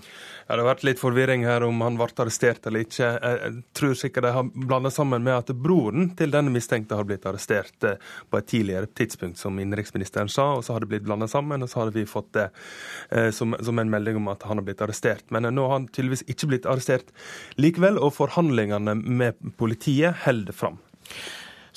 [0.49, 3.09] Ja, Det har vært litt forvirring her om han ble arrestert eller ikke.
[3.19, 7.27] Jeg tror sikkert de har blanda sammen med at broren til denne mistenkte har blitt
[7.27, 7.99] arrestert eh,
[8.31, 11.69] på et tidligere tidspunkt, som innenriksministeren sa, og så har det blitt blanda sammen, og
[11.69, 12.47] så har vi fått det
[13.11, 15.27] eh, som, som, en melding om at han har blitt arrestert.
[15.35, 17.11] Men eh, nå har han tydeligvis ikke blitt arrestert
[17.59, 20.79] likevel, og forhandlingene med politiet holder fram.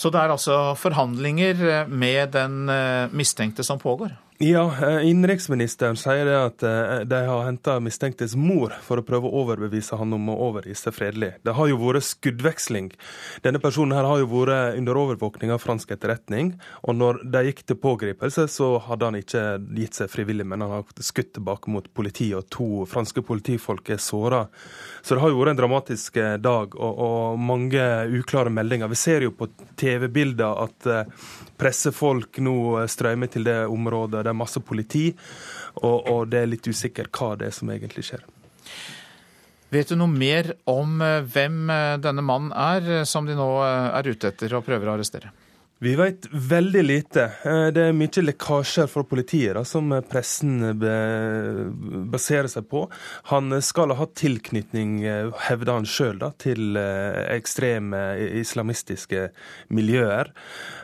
[0.02, 2.72] Så det er altså forhandlinger med den
[3.14, 4.16] mistenkte som pågår?
[4.42, 4.64] Ja,
[5.02, 6.64] innenriksministeren sier det at
[7.06, 10.96] de har henta mistenktes mor for å prøve å overbevise han om å overgi seg
[10.96, 11.30] fredelig.
[11.46, 12.88] Det har jo vært skuddveksling.
[13.46, 16.56] Denne personen her har jo vært under overvåkning av fransk etterretning.
[16.90, 19.44] Og når de gikk til pågripelse, så hadde han ikke
[19.78, 24.02] gitt seg frivillig, men han har skutt tilbake mot politiet, og to franske politifolk er
[24.02, 24.48] såra.
[25.06, 27.86] Så det har jo vært en dramatisk dag og, og mange
[28.18, 28.90] uklare meldinger.
[28.90, 30.92] Vi ser jo på TV-bilder at
[31.62, 32.58] pressefolk nå
[32.90, 34.31] strømmer til det området.
[34.32, 35.10] Det er masse politi,
[35.84, 38.24] og, og det er litt usikkert hva det er som egentlig skjer.
[39.72, 41.68] Vet du noe mer om hvem
[42.04, 45.32] denne mannen er, som de nå er ute etter og prøver å arrestere?
[45.84, 47.24] Vi vet veldig lite.
[47.74, 50.60] Det er mye lekkasjer fra politiet da, som pressen
[52.14, 52.84] baserer seg på.
[53.32, 55.00] Han skal ha hatt tilknytning,
[55.48, 58.02] hevder han sjøl, til ekstreme
[58.44, 59.24] islamistiske
[59.74, 60.30] miljøer.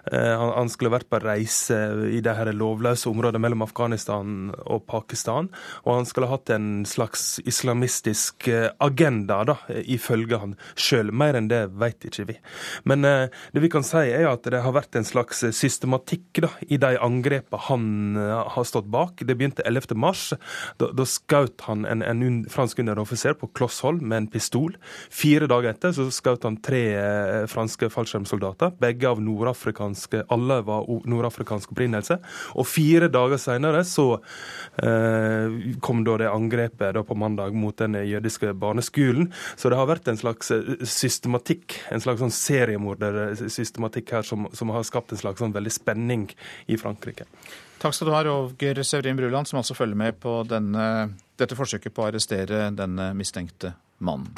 [0.09, 1.77] Han, skulle vært på reise
[2.09, 5.51] i det her lovløse området mellom Afghanistan og Pakistan.
[5.85, 11.13] Og han skulle ha hatt en slags islamistisk agenda, da, ifølge han sjøl.
[11.13, 12.41] Mer enn det vet ikke vi.
[12.89, 16.79] Men det vi kan si, er at det har vært en slags systematikk da, i
[16.81, 19.23] de angrepene han har stått bak.
[19.25, 19.95] Det begynte 11.
[19.99, 20.29] mars.
[20.79, 24.75] Da, da skjøt han en, en fransk underoffiser på kloss hold med en pistol.
[25.13, 26.83] Fire dager etter så skjøt han tre
[27.51, 32.19] franske fallskjermsoldater, begge av nordafrikanske Alle var nordafrikansk opprinnelse.
[32.57, 34.07] Og fire dager senere så
[34.83, 39.31] eh, kom da det angrepet da på mandag mot den jødiske barneskolen.
[39.55, 40.51] Så det har vært en slags
[40.87, 46.27] systematikk, en slags sånn seriemordersystematikk her som, som har skapt en slags sånn veldig spenning
[46.67, 47.25] i Frankrike.
[47.81, 50.85] Takk skal du ha, Roger Severin Bruland, som altså følger med på denne,
[51.37, 54.33] dette forsøket på å arrestere denne mistenkte mannen.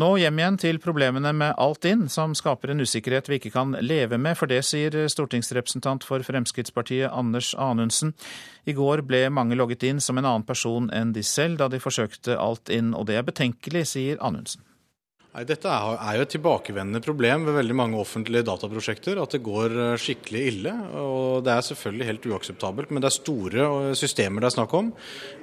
[0.00, 4.16] Nå hjem igjen til problemene med Altinn, som skaper en usikkerhet vi ikke kan leve
[4.16, 4.38] med.
[4.40, 8.14] For det sier stortingsrepresentant for Fremskrittspartiet Anders Anundsen.
[8.64, 11.82] I går ble mange logget inn som en annen person enn de selv da de
[11.82, 14.64] forsøkte Altinn, og det er betenkelig, sier Anundsen.
[15.32, 19.16] Nei, Dette er jo et tilbakevendende problem ved veldig mange offentlige dataprosjekter.
[19.22, 20.72] At det går skikkelig ille.
[21.00, 24.90] og Det er selvfølgelig helt uakseptabelt, men det er store systemer det er snakk om.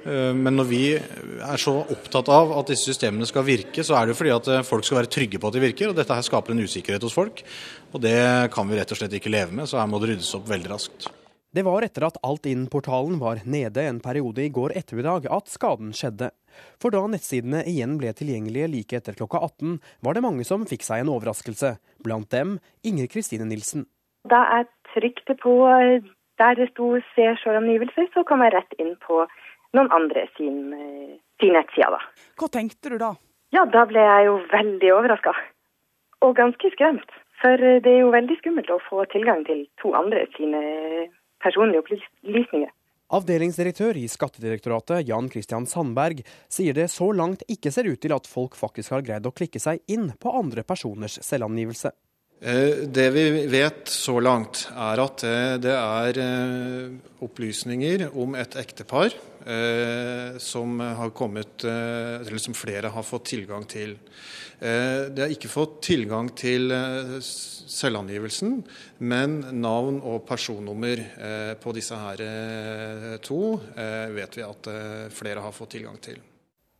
[0.06, 4.14] Men når vi er så opptatt av at disse systemene skal virke, så er det
[4.14, 5.90] jo fordi at folk skal være trygge på at de virker.
[5.90, 7.42] og Dette her skaper en usikkerhet hos folk.
[7.90, 8.20] og Det
[8.54, 10.70] kan vi rett og slett ikke leve med, så her må det ryddes opp veldig
[10.70, 11.10] raskt.
[11.50, 16.30] Det var etter at Altinn-portalen var nede en periode i går ettermiddag at skaden skjedde.
[16.82, 20.86] For da nettsidene igjen ble tilgjengelige like etter klokka 18, var det mange som fikk
[20.86, 21.76] seg en overraskelse.
[22.04, 23.86] Blant dem Inger Kristine Nilsen.
[24.28, 25.54] Da jeg trykte på
[26.40, 29.26] der det sto 'se selvangivelser', så kom jeg rett inn på
[29.76, 30.72] noen andre sin,
[31.40, 31.90] sin nettside.
[31.90, 32.00] Da.
[32.38, 33.14] Hva tenkte du da?
[33.52, 35.34] Ja, Da ble jeg jo veldig overraska.
[36.22, 37.10] Og ganske skremt.
[37.40, 40.60] For det er jo veldig skummelt å få tilgang til to andre sine
[41.40, 42.70] personlige opplysninger.
[43.10, 46.20] Avdelingsdirektør i Skattedirektoratet Jan Christian Sandberg
[46.52, 49.62] sier det så langt ikke ser ut til at folk faktisk har greid å klikke
[49.62, 51.90] seg inn på andre personers selvangivelse.
[52.40, 55.24] Det vi vet så langt, er at
[55.60, 56.20] det er
[57.20, 59.12] opplysninger om et ektepar
[60.40, 60.80] som
[62.40, 63.98] som flere har fått tilgang til.
[64.60, 66.68] Det har ikke fått tilgang til
[67.24, 68.58] selvangivelsen,
[69.08, 71.00] men navn og personnummer
[71.62, 73.40] på disse her to
[74.12, 74.68] vet vi at
[75.16, 76.20] flere har fått tilgang til.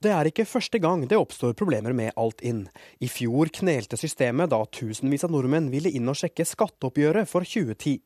[0.00, 2.62] Det er ikke første gang det oppstår problemer med Altinn.
[3.04, 7.98] I fjor knelte systemet da tusenvis av nordmenn ville inn og sjekke skatteoppgjøret for 2010.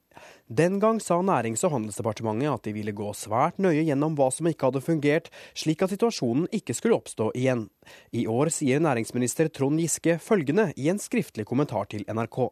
[0.50, 4.50] Den gang sa Nærings- og handelsdepartementet at de ville gå svært nøye gjennom hva som
[4.50, 7.68] ikke hadde fungert, slik at situasjonen ikke skulle oppstå igjen.
[8.10, 12.48] I år sier næringsminister Trond Giske følgende i en skriftlig kommentar til NRK.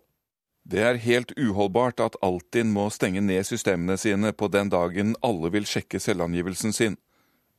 [0.70, 5.50] Det er helt uholdbart at Altinn må stenge ned systemene sine på den dagen alle
[5.50, 7.02] vil sjekke selvangivelsen sin.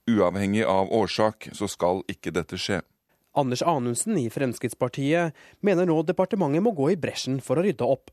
[0.10, 2.82] Uavhengig av årsak så skal ikke dette skje.
[3.40, 5.34] Anders Anundsen i Fremskrittspartiet
[5.66, 8.12] mener nå departementet må gå i bresjen for å rydde opp.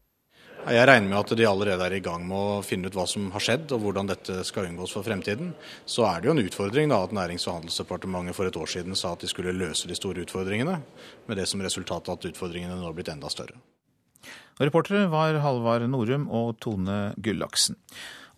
[0.61, 3.31] Jeg regner med at de allerede er i gang med å finne ut hva som
[3.33, 5.55] har skjedd og hvordan dette skal unngås for fremtiden.
[5.89, 8.97] Så er det jo en utfordring da at Nærings- og handelsdepartementet for et år siden
[8.97, 10.77] sa at de skulle løse de store utfordringene,
[11.27, 13.57] med det som resultat at utfordringene nå har blitt enda større.
[14.61, 17.79] Reportere var Halvard Norum og Tone Gullaksen.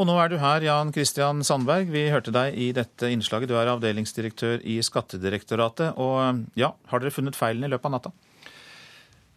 [0.01, 1.91] Og nå er du her, Jan Christian Sandberg.
[1.93, 3.51] Vi hørte deg i dette innslaget.
[3.51, 5.99] Du er avdelingsdirektør i Skattedirektoratet.
[6.01, 8.13] Og ja, har dere funnet feilen i løpet av natta?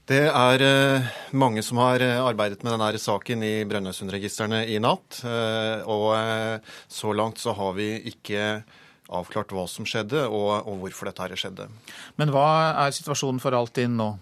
[0.06, 5.24] Det er eh, mange som har arbeidet med denne saken i Brønnøysundregistrene i natt.
[5.26, 8.62] Eh, og eh, så langt så har vi ikke
[9.10, 11.68] avklart hva som skjedde, og, og hvorfor dette her skjedde.
[12.22, 12.48] Men hva
[12.86, 14.14] er situasjonen for Altinn nå?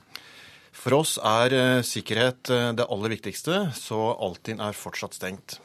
[0.74, 5.60] For oss er sikkerhet det aller viktigste, så Altinn er fortsatt stengt.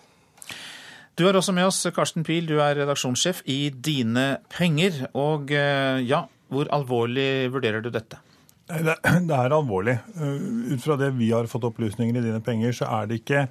[1.19, 5.09] Du er også med oss, Karsten Pil, du er redaksjonssjef i Dine Penger.
[5.19, 6.21] Og ja,
[6.53, 8.21] hvor alvorlig vurderer du dette?
[8.69, 9.97] Det, er alvorlig.
[10.19, 13.47] Ut fra det vi har fått opplysninger i Dine Penger, så er det ikke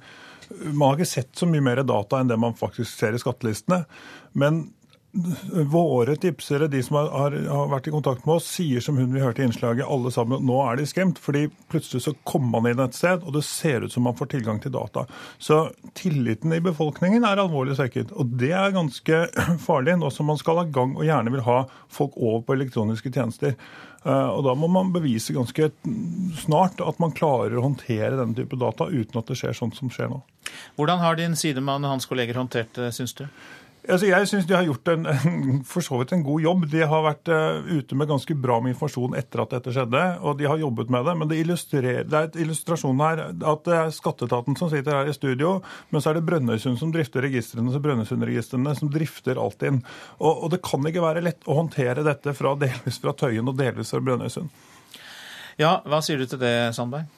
[0.48, 3.82] Man har ikke sett så mye mer data enn det man faktisk ser i skattelistene.
[4.32, 4.62] Men
[5.72, 9.22] våre tipsere, de som har, har, vært i kontakt med oss, sier som hun vi
[9.22, 11.18] hørte i innslaget, alle sammen nå er de skremt.
[11.18, 14.32] fordi plutselig så kommer man inn et sted, og det ser ut som man får
[14.34, 15.06] tilgang til data.
[15.38, 18.12] Så tilliten i befolkningen er alvorlig svekket.
[18.20, 19.24] Og det er ganske
[19.66, 23.12] farlig nå som man skal ha gang og gjerne vil ha folk over på elektroniske
[23.14, 23.56] tjenester.
[24.08, 25.70] Og Da må man bevise ganske
[26.38, 29.90] snart at man klarer å håndtere denne type data uten at det skjer sånt som
[29.92, 30.20] skjer nå.
[30.78, 33.26] Hvordan har din sidemann og hans kolleger håndtert det, syns du?
[33.88, 35.06] Altså, jeg syns de har gjort en,
[35.72, 36.66] for så vidt en god jobb.
[36.68, 40.36] De har vært uh, ute med ganske bra med informasjon etter at dette skjedde, og
[40.36, 41.14] de har jobbet med det.
[41.16, 45.16] Men det, det er et illustrasjon her at det er skatteetaten som sitter her i
[45.16, 45.56] studio,
[45.88, 49.80] men så er det Brønnøysund som drifter registrene, så Brønnøysundregistrene som drifter Altinn.
[50.20, 53.56] Og, og det kan ikke være lett å håndtere dette fra delvis fra Tøyen og
[53.56, 54.52] delvis fra Brønnøysund.
[55.58, 57.08] Ja, hva sier du til det, Sandberg?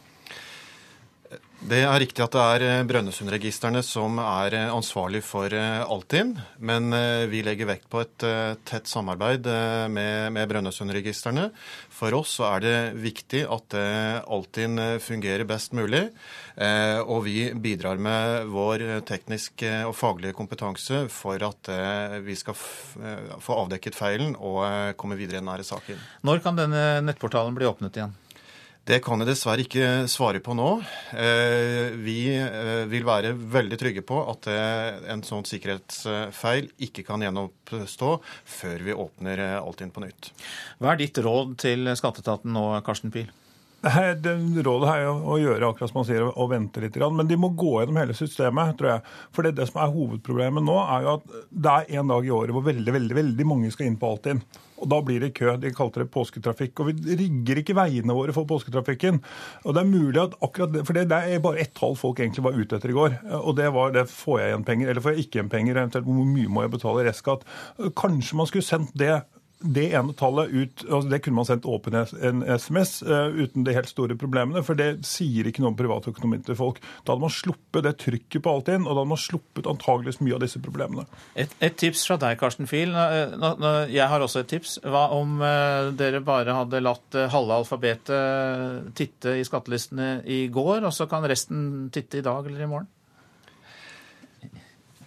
[1.61, 6.31] Det er riktig at det er eh, Brønnøysundregistrene som er eh, ansvarlig for eh, Altinn.
[6.57, 6.89] Men
[7.29, 8.25] vi legger vekt på et
[8.65, 9.45] tett samarbeid
[9.93, 11.51] med, med Brønnøysundregistrene.
[11.93, 16.03] For oss er det viktig at Altinn fungerer best mulig.
[17.05, 21.71] Og vi bidrar med vår tekniske og faglige kompetanse for at
[22.25, 26.01] vi skal få avdekket feilen og komme videre i denne saken.
[26.27, 28.17] Når kan denne nettportalen bli åpnet igjen?
[28.89, 30.69] Det kan jeg dessverre ikke svare på nå.
[32.01, 32.21] Vi
[32.91, 38.15] vil være veldig trygge på at en sånn sikkerhetsfeil ikke kan gjenoppstå
[38.59, 40.33] før vi åpner Altinn på nytt.
[40.81, 43.29] Hva er ditt råd til skatteetaten nå, Karsten Pil?
[43.81, 44.33] Det
[44.67, 46.97] rådet er å gjøre akkurat som man sier, å vente litt.
[47.01, 49.05] Men de må gå gjennom hele systemet, tror jeg.
[49.33, 52.35] For det, det som er hovedproblemet nå, er jo at det er en dag i
[52.35, 54.43] året hvor veldig veldig, veldig mange skal inn på Altinn.
[54.81, 55.55] Og da blir det kø.
[55.61, 56.81] De kalte det påsketrafikk.
[56.81, 59.21] Og vi rigger ikke veiene våre for påsketrafikken.
[59.65, 62.45] Og det er mulig at akkurat det, For det, er bare ett tall folk egentlig
[62.47, 63.19] var ute etter i går.
[63.41, 66.09] Og det var det får jeg igjen penger, eller får jeg ikke igjen penger, eventuelt
[66.09, 67.45] hvor mye må jeg betale i restskatt.
[67.99, 69.21] Kanskje man skulle sendt det
[69.61, 73.75] det ene tallet ut altså Det kunne man sendt åpen en SMS uh, uten de
[73.77, 76.81] helt store problemene, for det sier ikke noe om privatøkonomien til folk.
[77.05, 80.39] Da hadde man sluppet det trykket på Altinn, og da hadde man sluppet antageligvis mye
[80.39, 81.05] av disse problemene.
[81.35, 82.95] Et, et tips fra deg, Karsten Fiel.
[83.93, 84.79] Jeg har også et tips.
[84.87, 90.95] Hva om uh, dere bare hadde latt halve alfabetet titte i skattelistene i går, og
[90.97, 92.89] så kan resten titte i dag eller i morgen?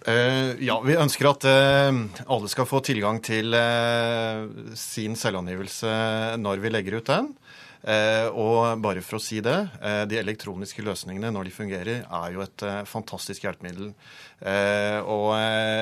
[0.04, 4.44] Uh, ja, vi ønsker at uh, alle skal få tilgang til uh,
[4.76, 5.94] sin selvangivelse
[6.42, 7.32] når vi legger ut den.
[7.84, 9.58] og bare for å si det,
[10.08, 13.90] de elektroniske løsningene når de fungerer, er jo et fantastisk hjelpemiddel.
[15.04, 15.28] og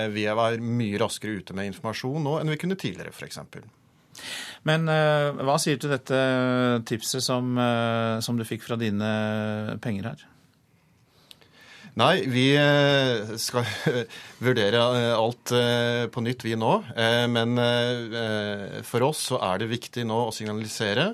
[0.10, 3.38] vi er mye raskere ute med informasjon nå enn vi kunne tidligere, f.eks.
[4.66, 6.24] Men hva sier du til dette
[6.90, 7.54] tipset som,
[8.26, 9.14] som du fikk fra dine
[9.86, 10.31] penger her?
[12.00, 13.66] Nei, vi eh, skal
[14.46, 16.70] vurdere eh, alt eh, på nytt, vi nå.
[17.32, 17.60] Men
[18.88, 21.10] for oss så er det viktig nå å signalisere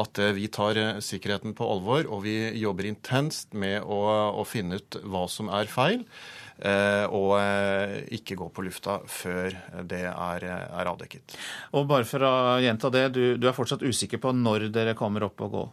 [0.00, 4.00] at vi tar sikkerheten på alvor, og vi jobber intenst med å,
[4.40, 6.06] å finne ut hva som er feil.
[7.12, 7.32] Og
[8.14, 9.56] ikke gå på lufta før
[9.88, 11.36] det er, er avdekket.
[11.76, 15.26] Og bare for å gjenta det, du, du er fortsatt usikker på når dere kommer
[15.28, 15.64] opp og gå?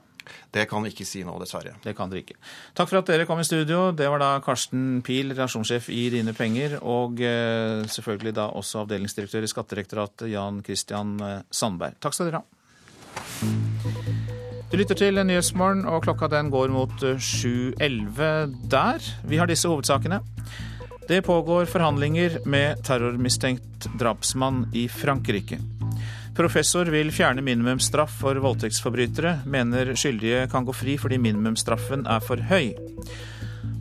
[0.53, 1.75] Det kan vi ikke si nå, dessverre.
[1.83, 2.37] Det kan dere ikke.
[2.77, 3.89] Takk for at dere kom i studio.
[3.95, 9.45] Det var da Karsten Pil, redaksjonssjef i Dine Penger, og eh, selvfølgelig da også avdelingsdirektør
[9.45, 11.99] i Skattedirektoratet, Jan Christian eh, Sandberg.
[12.03, 12.47] Takk skal dere ha.
[14.69, 19.13] Du lytter til Nyhetsmorgen, og klokka den går mot 7.11 eh, der.
[19.25, 20.21] Vi har disse hovedsakene.
[21.09, 25.57] Det pågår forhandlinger med terrormistenkt drapsmann i Frankrike.
[26.39, 29.41] Professor vil fjerne minimumsstraff for voldtektsforbrytere.
[29.51, 32.69] Mener skyldige kan gå fri fordi minimumsstraffen er for høy.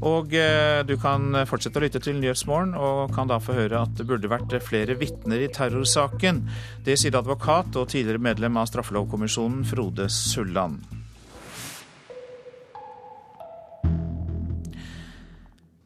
[0.02, 3.94] Og eh, du kan fortsette å lytte til Nyhetsmorgen, og kan da få høre at
[3.98, 6.44] det burde vært flere vitner i terrorsaken.
[6.82, 10.97] Det sier advokat og tidligere medlem av straffelovkommisjonen Frode Sulland.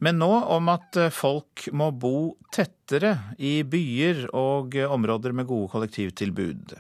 [0.03, 6.75] Men nå om at folk må bo tettere i byer og områder med gode kollektivtilbud.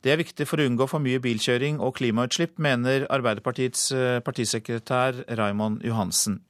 [0.00, 5.24] Det er viktig for å unngå for mye bilkjøring og klimautslipp, mener Arbeiderpartiets eh, partisekretær
[5.38, 6.40] Raimond Johansen.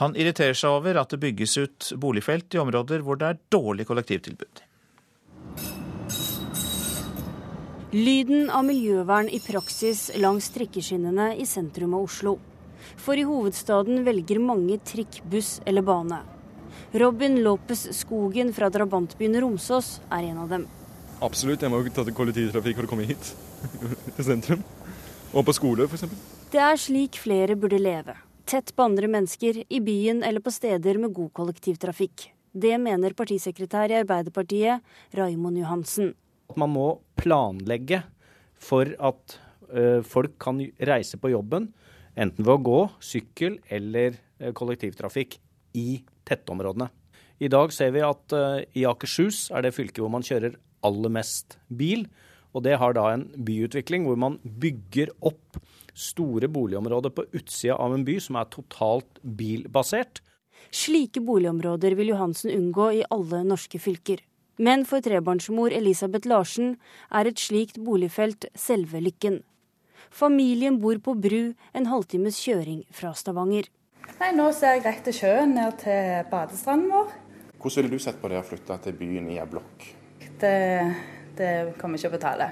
[0.00, 3.86] Han irriterer seg over at det bygges ut boligfelt i områder hvor det er dårlig
[3.88, 4.62] kollektivtilbud.
[7.96, 12.36] Lyden av miljøvern i praksis langs trikkeskinnene i sentrum av Oslo.
[13.06, 16.24] For i hovedstaden velger mange trikk, buss eller bane.
[16.98, 20.64] Robin Lopez Skogen fra drabantbyen Romsås er en av dem.
[21.22, 23.30] Absolutt, jeg må jo ta til kollektivtrafikk for å komme hit.
[24.16, 24.66] til sentrum.
[25.30, 26.02] Og på skole, f.eks.
[26.50, 28.16] Det er slik flere burde leve.
[28.42, 32.28] Tett på andre mennesker, i byen eller på steder med god kollektivtrafikk.
[32.58, 34.82] Det mener partisekretær i Arbeiderpartiet,
[35.14, 36.14] Raimond Johansen.
[36.58, 36.90] Man må
[37.22, 38.02] planlegge
[38.58, 39.38] for at
[39.70, 41.70] ø, folk kan reise på jobben
[42.16, 45.36] Enten ved å gå, sykkel eller eh, kollektivtrafikk
[45.76, 46.88] i tettområdene.
[47.44, 50.54] I dag ser vi at uh, i Akershus er det fylket hvor man kjører
[50.88, 52.06] aller mest bil.
[52.56, 55.58] Og det har da en byutvikling hvor man bygger opp
[55.96, 60.22] store boligområder på utsida av en by som er totalt bilbasert.
[60.72, 64.22] Slike boligområder vil Johansen unngå i alle norske fylker.
[64.56, 66.78] Men for trebarnsmor Elisabeth Larsen
[67.12, 69.42] er et slikt boligfelt selve lykken.
[70.10, 73.68] Familien bor på Bru, en halvtimes kjøring fra Stavanger.
[74.20, 77.14] Nei, Nå ser jeg rett til sjøen, ned til badestranden vår.
[77.60, 79.86] Hvordan ville du sett på det å flytte til byen i ei blokk?
[80.40, 80.56] Det,
[81.38, 82.50] det kommer ikke å betale.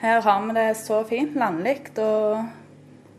[0.00, 2.48] Her har vi det så fint, landlig og,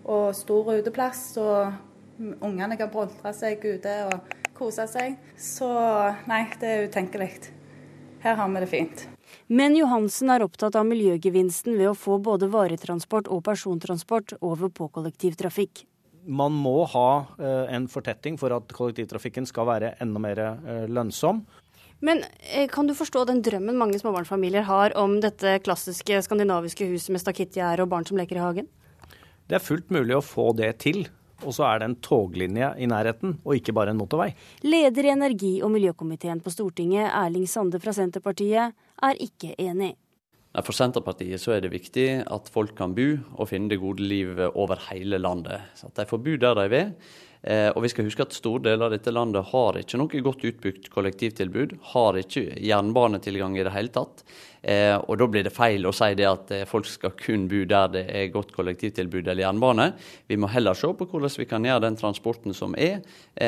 [0.06, 1.24] og, stor uteplass.
[1.42, 5.18] Og ungene kan boltre seg ute og kose seg.
[5.36, 5.70] Så
[6.30, 7.32] nei, det er utenkelig.
[8.24, 9.08] Her har vi det fint.
[9.50, 14.86] Men Johansen er opptatt av miljøgevinsten ved å få både varetransport og persontransport over på
[14.94, 15.88] kollektivtrafikk.
[16.30, 17.08] Man må ha
[17.42, 21.42] eh, en fortetting for at kollektivtrafikken skal være enda mer eh, lønnsom.
[22.06, 27.16] Men eh, kan du forstå den drømmen mange småbarnsfamilier har om dette klassiske skandinaviske huset
[27.16, 28.70] med stakittgjerde og barn som leker i hagen?
[29.50, 31.08] Det er fullt mulig å få det til.
[31.48, 34.34] Og så er det en toglinje i nærheten, og ikke bare en motorvei.
[34.68, 39.96] Leder i energi- og miljøkomiteen på Stortinget, Erling Sande fra Senterpartiet, er ikke enig.
[40.66, 44.56] For Senterpartiet så er det viktig at folk kan bo og finne det gode livet
[44.58, 45.62] over hele landet.
[45.78, 46.96] Så at de får bo der de vil.
[47.40, 50.44] Eh, og vi skal huske at store deler av dette landet har ikke noe godt
[50.50, 51.78] utbygd kollektivtilbud.
[51.94, 54.26] Har ikke jernbanetilgang i det hele tatt.
[54.60, 57.62] Eh, og da blir det feil å si det at eh, folk skal kun bo
[57.70, 59.92] der det er godt kollektivtilbud eller jernbane.
[60.28, 63.00] Vi må heller se på hvordan vi kan gjøre den transporten som er,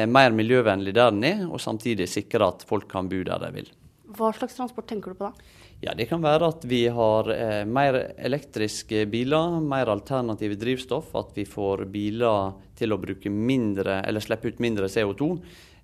[0.07, 3.71] mer miljøvennlig der den er, og samtidig sikre at folk kan bo der de vil.
[4.18, 5.57] Hva slags transport tenker du på da?
[5.82, 11.16] Ja, Det kan være at vi har eh, mer elektriske biler, mer alternative drivstoff.
[11.18, 15.32] At vi får biler til å bruke mindre, eller slippe ut mindre CO2.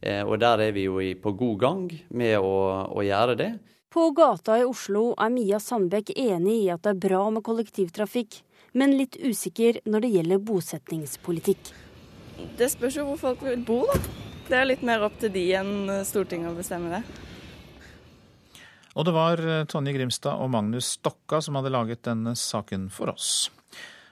[0.02, 1.82] Eh, og der er vi jo i, på god gang
[2.14, 2.54] med å,
[2.94, 3.52] å, gjøre det.
[3.90, 8.44] På gata i Oslo er Mia Sandbekk enig i at det er bra med kollektivtrafikk,
[8.78, 11.72] men litt usikker når det gjelder bosetningspolitikk.
[12.60, 13.98] Det spørs jo hvor folk vil bo, da.
[14.48, 17.02] Det er litt mer opp til de enn Stortinget å bestemme det.
[18.98, 23.14] Og det var eh, Tonje Grimstad og Magnus Stokka som hadde laget denne saken for
[23.14, 23.52] oss.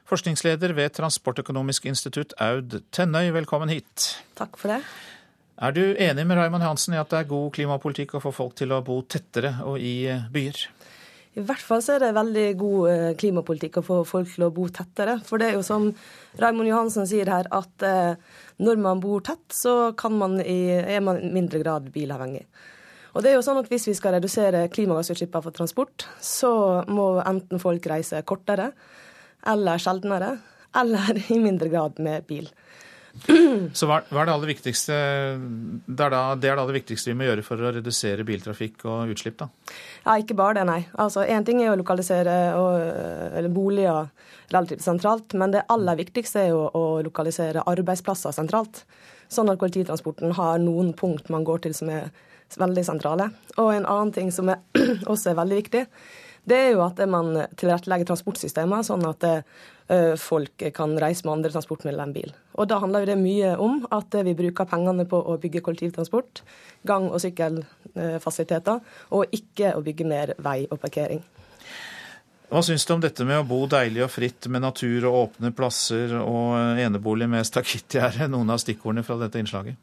[0.06, 4.12] Forskningsleder ved Transportøkonomisk institutt, Aud Tennøy, velkommen hit.
[4.38, 4.84] Takk for det.
[5.56, 8.54] Er du enig med Raymond Hansen i at det er god klimapolitikk å få folk
[8.60, 10.62] til å bo tettere og i eh, byer?
[11.36, 14.52] I hvert fall så er det veldig god eh, klimapolitikk å få folk til å
[14.54, 15.18] bo tettere.
[15.26, 15.90] For det er jo som
[16.38, 17.90] Raymond Johansen sier her, at
[18.62, 22.46] når man bor tett, så man i, er man i mindre grad bilavhengig.
[23.16, 27.16] Og det er jo sånn at Hvis vi skal redusere klimagassutslippene for transport, så må
[27.24, 28.72] enten folk reise kortere
[29.46, 30.32] eller sjeldnere,
[30.76, 32.50] eller i mindre grad med bil.
[33.72, 37.30] Så hva, er det aller viktigste det er, da, det er det viktigste vi må
[37.30, 39.48] gjøre for å redusere biltrafikk og utslipp, da?
[40.04, 40.82] Ja, ikke bare det, nei.
[41.00, 44.12] Altså, Én ting er å lokalisere og, boliger
[44.52, 48.84] relativt sentralt, men det aller viktigste er jo å lokalisere arbeidsplasser sentralt.
[49.32, 52.12] Sånn at kollektivtransporten har noen punkt man går til som er
[52.60, 53.30] veldig sentrale.
[53.58, 54.62] Og en annen ting som er,
[55.12, 55.86] også er veldig viktig,
[56.46, 61.52] det er jo at man tilrettelegger transportsystemer sånn at uh, folk kan reise med andre
[61.56, 62.34] transportmidler enn bil.
[62.54, 66.44] Og da handler det mye om at vi bruker pengene på å bygge kollektivtransport,
[66.86, 68.84] gang- og sykkelfasiliteter,
[69.18, 71.26] og ikke å bygge mer vei og parkering.
[72.46, 75.50] Hva syns du om dette med å bo deilig og fritt med natur og åpne
[75.58, 79.82] plasser og enebolig med stakittgjerde, noen av stikkordene fra dette innslaget?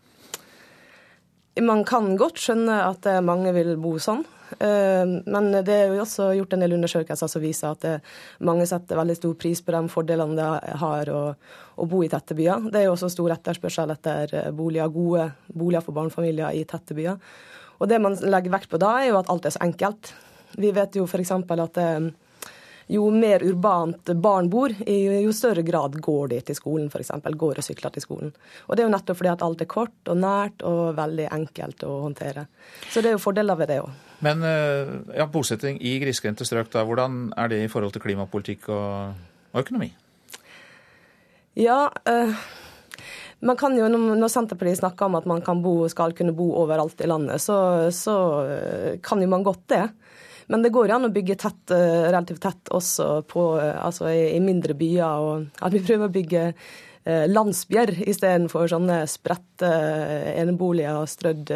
[1.61, 4.23] Man kan godt skjønne at eh, mange vil bo sånn.
[4.57, 8.15] Eh, men det er jo også gjort en del undersøkelser som viser at eh,
[8.49, 11.23] mange setter veldig stor pris på de fordelene det har å,
[11.89, 12.71] bo i tette byer.
[12.73, 17.21] Det er jo også stor etterspørsel etter boliger, gode boliger for barnefamilier i tette byer.
[17.83, 20.15] Og det man legger vekt på da, er jo at alt er så enkelt.
[20.57, 21.35] Vi vet jo f.eks.
[21.35, 21.81] at
[22.91, 27.13] jo mer urbant barn bor, jo større grad går de til skolen, f.eks.
[27.43, 28.33] Går og sykler til skolen.
[28.67, 31.85] Og det er jo nettopp fordi at alt er kort og nært og veldig enkelt
[31.89, 32.47] å håndtere.
[32.91, 33.93] Så det er jo fordeler ved det òg.
[34.23, 38.69] Men eh, ja, bosetting i grisgrendte strøk, da, hvordan er det i forhold til klimapolitikk
[38.71, 39.17] og,
[39.53, 39.91] og økonomi?
[41.59, 42.37] Ja, øh,
[43.43, 47.01] man kan jo, Når Senterpartiet snakker om at man kan bo, skal kunne bo overalt
[47.03, 48.17] i landet, så, så
[48.47, 49.89] øh, kan jo man godt det.
[50.53, 54.41] Men det går an å bygge tett, eh, relativt tett også på, eh, altså i,
[54.41, 55.23] mindre byer.
[55.25, 59.71] Og at vi prøver å bygge eh, landsbyer istedenfor sånne spredte
[60.37, 61.55] eneboliger strødd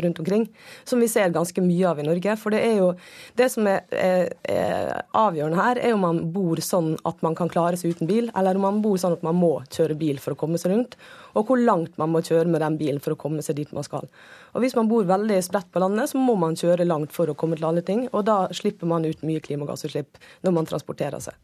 [0.00, 0.48] rundt omkring,
[0.84, 2.36] som vi ser ganske mye av i Norge.
[2.40, 2.90] For det er jo
[3.38, 7.50] det som er, er, er, avgjørende her, er om man bor sånn at man kan
[7.50, 10.36] klare seg uten bil, eller om man bor sånn at man må kjøre bil for
[10.36, 10.96] å komme seg rundt,
[11.34, 13.86] og hvor langt man må kjøre med den bilen for å komme seg dit man
[13.86, 14.08] skal.
[14.54, 17.36] Og Hvis man bor veldig spredt på landet, så må man kjøre langt for å
[17.38, 21.38] komme til alle ting, og da slipper man ut mye klimagassutslipp når man transporterer seg.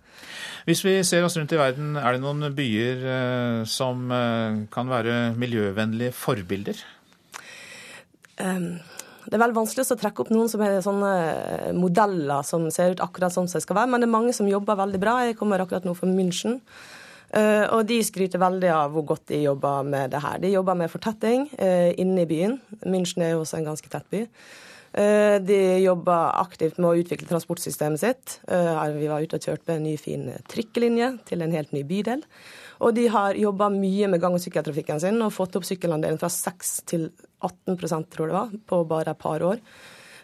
[0.66, 4.91] Hvis vi ser oss rundt i verden, er det noen byer eh, som eh, kan
[4.91, 6.84] være miljøvennlige forbilder?
[8.37, 12.95] det er veldig vanskelig å trekke opp noen som er sånne eh, modeller som ser
[12.95, 15.16] ut akkurat sånn som det skal være, men det er mange som jobber veldig bra.
[15.26, 16.61] Jeg kommer akkurat nå fra München.
[17.35, 20.39] Eh, og de skryter veldig av hvor godt de jobber med det her.
[20.43, 22.61] De jobber med fortetting eh, inne i byen.
[22.87, 24.24] München er jo også en ganske tett by.
[24.97, 28.37] De jobber aktivt med å utvikle transportsystemet sitt.
[28.49, 32.22] Vi var ute og kjørte en ny, fin trikkelinje til en helt ny bydel.
[32.81, 36.31] Og de har jobba mye med gang- og sykkeltrafikken sin og fått opp sykkelandelen fra
[36.33, 37.11] 6 til
[37.45, 39.61] 18% tror jeg det var, på bare et par år.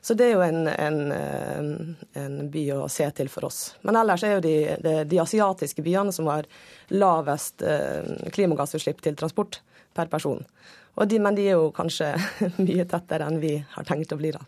[0.02, 3.60] Så det er jo en, en, en, by å se til for oss.
[3.86, 6.48] Men ellers er jo de, de, de asiatiske byene som har
[6.90, 8.02] lavest eh,
[8.34, 9.60] klimagassutslipp til transport
[9.94, 10.42] per person.
[11.06, 12.10] De, men de er jo kanskje
[12.66, 14.42] mye tettere enn vi har tenkt å bli, da.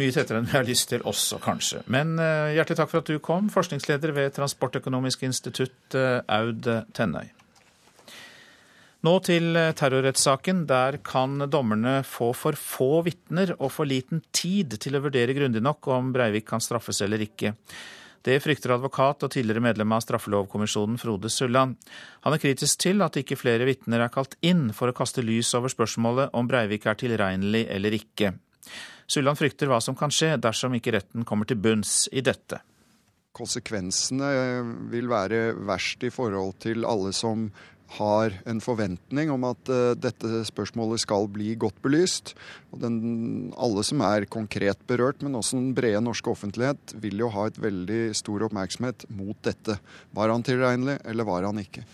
[0.00, 1.84] Mye tettere enn vi har lyst til også, kanskje.
[1.86, 6.66] Men uh, hjertelig takk for at du kom, forskningsleder ved Transportøkonomisk institutt, Aud
[6.98, 7.30] Tennøy.
[9.00, 10.66] Nå til eh, terrorrettssaken.
[10.68, 15.62] Der kan dommerne få for få vitner og for liten tid til å vurdere grundig
[15.64, 17.54] nok om Breivik kan straffes eller ikke.
[18.20, 21.78] Det frykter advokat og tidligere medlem av straffelovkommisjonen Frode Sulland.
[22.26, 25.54] Han er kritisk til at ikke flere vitner er kalt inn for å kaste lys
[25.56, 28.34] over spørsmålet om Breivik er tilregnelig eller ikke.
[29.08, 32.60] Sulland frykter hva som kan skje dersom ikke retten kommer til bunns i dette.
[33.32, 34.28] Konsekvensene
[34.92, 37.48] vil være verst i forhold til alle som
[37.96, 42.34] har en forventning om at uh, dette spørsmålet skal bli godt belyst.
[42.70, 43.00] Og den,
[43.58, 47.58] alle som er konkret berørt, men også den brede norske offentlighet, vil jo ha et
[47.60, 49.80] veldig stor oppmerksomhet mot dette.
[50.16, 51.86] Var han tilregnelig, eller var han ikke?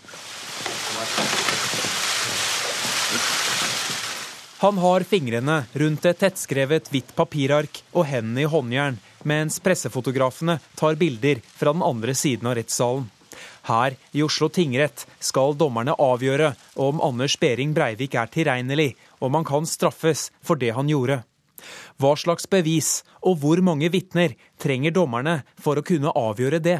[4.57, 10.97] Han har fingrene rundt et tettskrevet hvitt papirark og hendene i håndjern, mens pressefotografene tar
[10.97, 13.05] bilder fra den andre siden av rettssalen.
[13.67, 19.47] Her i Oslo tingrett skal dommerne avgjøre om Anders Behring Breivik er tilregnelig, om han
[19.47, 21.21] kan straffes for det han gjorde.
[21.99, 26.79] Hva slags bevis og hvor mange vitner trenger dommerne for å kunne avgjøre det?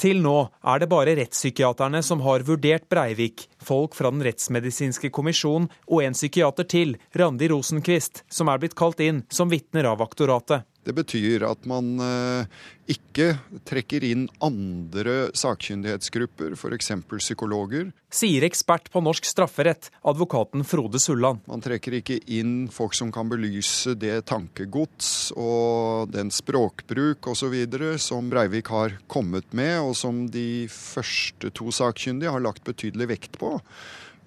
[0.00, 0.36] Til nå
[0.72, 6.16] er det bare rettspsykiaterne som har vurdert Breivik, folk fra Den rettsmedisinske kommisjon og en
[6.16, 10.64] psykiater til, Randi Rosenquist, som er blitt kalt inn som vitner av aktoratet.
[10.84, 12.60] Det betyr at man eh,
[12.90, 13.34] ikke
[13.68, 16.90] trekker inn andre sakkyndighetsgrupper, f.eks.
[17.20, 17.90] psykologer.
[18.10, 21.44] Sier ekspert på norsk strafferett, advokaten Frode Sulland.
[21.50, 27.56] Man trekker ikke inn folk som kan belyse det tankegods og den språkbruk osv.
[28.00, 33.40] som Breivik har kommet med, og som de første to sakkyndige har lagt betydelig vekt
[33.40, 33.58] på.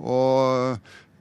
[0.03, 0.77] Og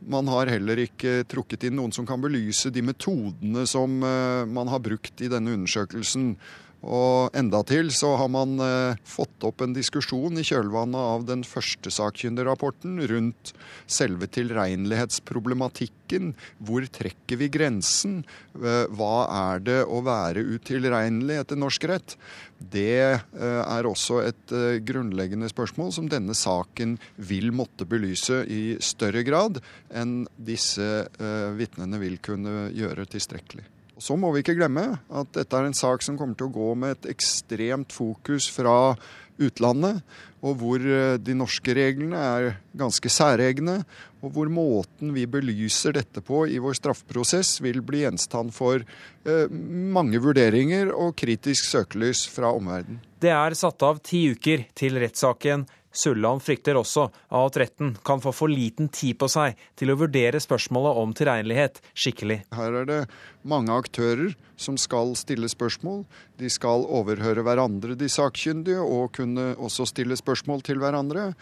[0.09, 4.71] man har heller ikke trukket inn noen som kan belyse de metodene som eh, man
[4.73, 6.35] har brukt i denne undersøkelsen.
[6.83, 11.91] Og endatil så har man eh, fått opp en diskusjon i kjølvannet av den første
[11.95, 13.53] sakkyndigrapporten rundt
[13.87, 16.35] selve tilregnelighetsproblematikken.
[16.59, 18.25] Hvor trekker vi grensen?
[18.59, 22.17] Eh, hva er det å være utilregnelig etter norsk rett?
[22.59, 28.77] Det eh, er også et eh, grunnleggende spørsmål som denne saken vil måtte belyse i
[28.83, 29.63] større grad
[29.95, 33.65] enn disse eh, vitnene vil kunne gjøre tilstrekkelig.
[34.03, 36.71] Så må vi ikke glemme at dette er en sak som kommer til å gå
[36.79, 38.95] med et ekstremt fokus fra
[39.43, 40.03] utlandet,
[40.43, 42.49] og hvor eh, de norske reglene er
[42.79, 43.79] ganske særegne,
[44.23, 49.47] og hvor måten vi belyser dette på i vår straffeprosess vil bli gjenstand for eh,
[49.51, 53.01] mange vurderinger og kritisk søkelys fra omverdenen.
[53.23, 58.33] Det er satt av ti uker til rettssaken Sulland frykter også at retten kan få
[58.35, 62.41] for liten tid på seg til å vurdere spørsmålet om tilregnelighet skikkelig.
[62.57, 63.01] Her er det
[63.49, 66.03] mange aktører som skal stille spørsmål.
[66.41, 71.33] De skal overhøre hverandre, de sakkyndige, og kunne også stille spørsmål til hverandre.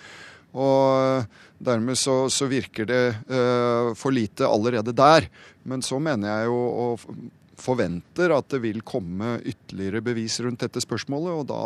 [0.51, 1.26] Og
[1.62, 5.28] dermed så, så virker det uh, for lite allerede der.
[5.62, 6.86] Men så mener jeg jo å
[7.62, 11.42] forventer at det vil komme ytterligere bevis rundt dette spørsmålet.
[11.42, 11.62] Og da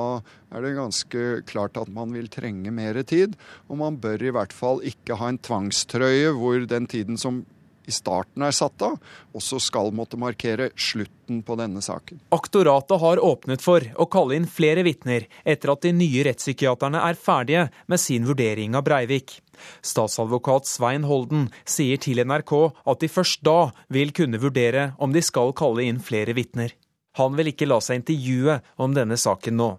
[0.55, 3.38] er det ganske klart at man vil trenge mer tid.
[3.68, 7.45] Og man bør i hvert fall ikke ha en tvangstrøye hvor den tiden som
[7.84, 8.97] i starten er satt av,
[9.36, 12.22] også skal måtte markere slutten på denne saken.
[12.34, 17.18] Aktoratet har åpnet for å kalle inn flere vitner etter at de nye rettspsykiaterne er
[17.20, 19.38] ferdige med sin vurdering av Breivik.
[19.84, 22.55] Statsadvokat Svein Holden sier til NRK
[22.90, 26.74] at de først da vil kunne vurdere om de skal kalle inn flere vitner.
[27.18, 29.70] Han vil ikke la seg intervjue om denne saken nå.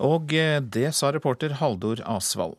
[0.00, 2.56] Og eh, det sa reporter Haldor Asvald.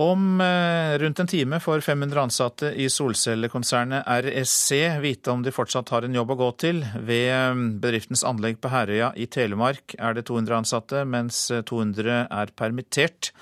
[0.00, 5.88] Om eh, rundt en time får 500 ansatte i solcellekonsernet RSC vite om de fortsatt
[5.90, 6.84] har en jobb å gå til.
[6.94, 12.54] Ved eh, bedriftens anlegg på Herøya i Telemark er det 200 ansatte, mens 200 er
[12.54, 13.32] permittert.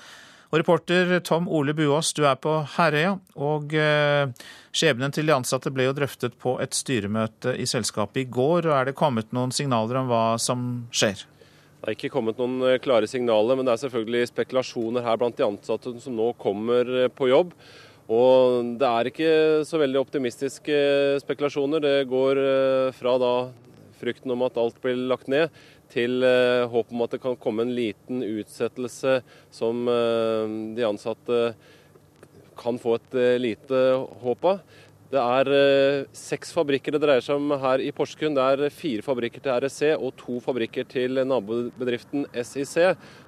[0.49, 3.11] Og reporter Tom Ole Buås, du er på Herøya.
[3.37, 4.31] Og eh,
[4.73, 8.65] skjebnen til de ansatte ble jo drøftet på et styremøte i selskapet i går.
[8.65, 11.21] og Er det kommet noen signaler om hva som skjer?
[11.79, 15.37] Det er ikke kommet noen eh, klare signaler, men det er selvfølgelig spekulasjoner her blant
[15.37, 17.53] de ansatte som nå kommer eh, på jobb.
[18.09, 19.31] Og det er ikke
[19.69, 20.77] så veldig optimistiske
[21.21, 21.83] spekulasjoner.
[21.83, 22.39] Det går
[22.97, 23.33] fra da
[23.99, 25.53] frykten om at alt blir lagt ned,
[25.89, 26.23] til
[26.69, 29.19] håp om at det kan komme en liten utsettelse
[29.51, 29.87] som
[30.77, 31.39] de ansatte
[32.59, 33.79] kan få et lite
[34.21, 34.59] håp av.
[35.09, 38.35] Det er eh, seks fabrikker det dreier seg om her i Porsgrunn.
[38.37, 42.75] Det er fire fabrikker til RSC og to fabrikker til nabobedriften SIC,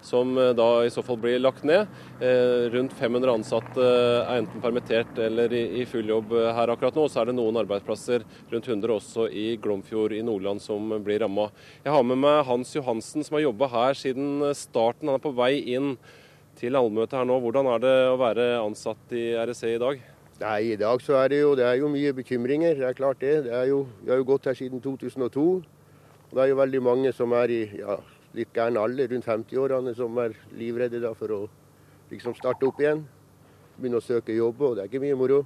[0.05, 1.89] som eh, da i så fall blir lagt ned.
[2.21, 7.07] Eh, rundt 500 ansatte er enten permittert eller i full jobb her akkurat nå.
[7.09, 11.49] Så er det noen arbeidsplasser, rundt 100 også i Glomfjord i Nordland, som blir ramma.
[11.81, 15.09] Jeg har med meg Hans Johansen, som har jobba her siden starten.
[15.09, 15.95] Han er på vei inn
[16.61, 17.41] til allmøtet her nå.
[17.41, 20.09] Hvordan er det å være ansatt i RSC i dag?
[20.41, 22.73] Nei, I dag så er det jo, det er jo mye bekymringer.
[22.79, 23.43] Det er klart det.
[23.45, 25.43] det er jo, vi har jo gått her siden 2002.
[25.53, 27.99] og Det er jo veldig mange som er i ja,
[28.33, 31.39] litt gæren alder, rundt 50-årene, som er livredde da for å
[32.09, 33.03] liksom starte opp igjen.
[33.77, 35.43] Begynne å søke jobb, og det er ikke mye moro.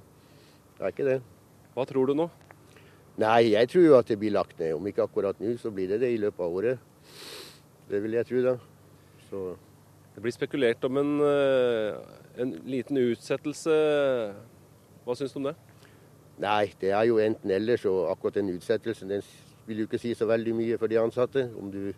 [0.78, 1.18] Det er ikke det.
[1.76, 2.30] Hva tror du nå?
[3.20, 4.78] Nei, jeg tror jo at det blir lagt ned.
[4.80, 7.14] Om ikke akkurat nå, så blir det det i løpet av året.
[7.92, 8.58] Det vil jeg tro, da.
[9.28, 9.46] Så
[10.16, 11.16] Det blir spekulert om en,
[12.40, 13.80] en liten utsettelse.
[15.06, 15.54] Hva syns du om det?
[16.42, 19.22] Nei, det er jo enten-eller, så akkurat den utsettelsen den
[19.68, 21.44] vil jo ikke si så veldig mye for de ansatte.
[21.54, 21.92] Om du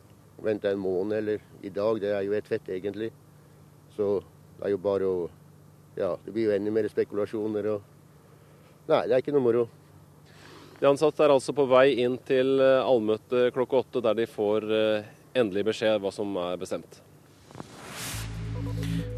[0.44, 3.08] venter en måned eller i dag, det er jo et fett egentlig.
[3.96, 4.18] Så
[4.58, 5.28] det er jo bare å
[5.98, 7.94] Ja, det blir jo enda mer spekulasjoner og
[8.88, 9.64] Nei, det er ikke noe moro.
[10.78, 14.68] De ansatte er altså på vei inn til allmøte klokka åtte, der de får
[15.36, 17.00] endelig beskjed hva som er bestemt.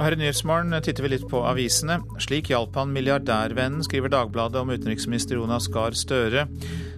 [0.01, 1.99] Her i Nyhetsmorgen titter vi litt på avisene.
[2.25, 6.47] Slik hjalp han milliardærvennen, skriver Dagbladet om utenriksminister Jonas Gahr Støre.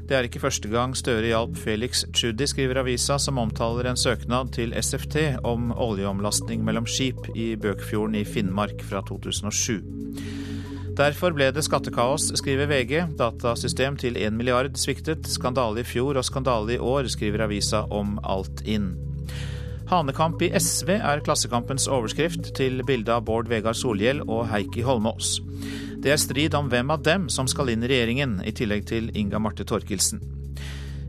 [0.06, 4.54] Det er ikke første gang Støre hjalp Felix Tschudi, skriver avisa, som omtaler en søknad
[4.54, 9.82] til SFT om oljeomlastning mellom skip i Bøkfjorden i Finnmark fra 2007.
[10.94, 13.16] Derfor ble det skattekaos, skriver VG.
[13.18, 15.26] Datasystem til 1 milliard sviktet.
[15.26, 18.92] Skandale i fjor og skandale i år, skriver avisa om Altinn.
[19.92, 25.34] Hanekamp i SV er Klassekampens overskrift til bildet av Bård Vegar Solhjell og Heikki Holmås.
[26.00, 29.10] Det er strid om hvem av dem som skal inn i regjeringen, i tillegg til
[29.12, 30.22] Inga Marte Thorkildsen.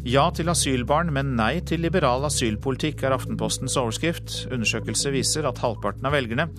[0.03, 4.41] Ja til asylbarn, men nei til liberal asylpolitikk er Aftenpostens overskrift.
[4.51, 6.49] Undersøkelse viser at halvparten av velgerne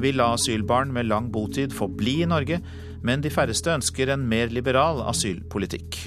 [0.00, 2.62] vil la asylbarn med lang botid få bli i Norge,
[3.04, 6.00] men de færreste ønsker en mer liberal asylpolitikk.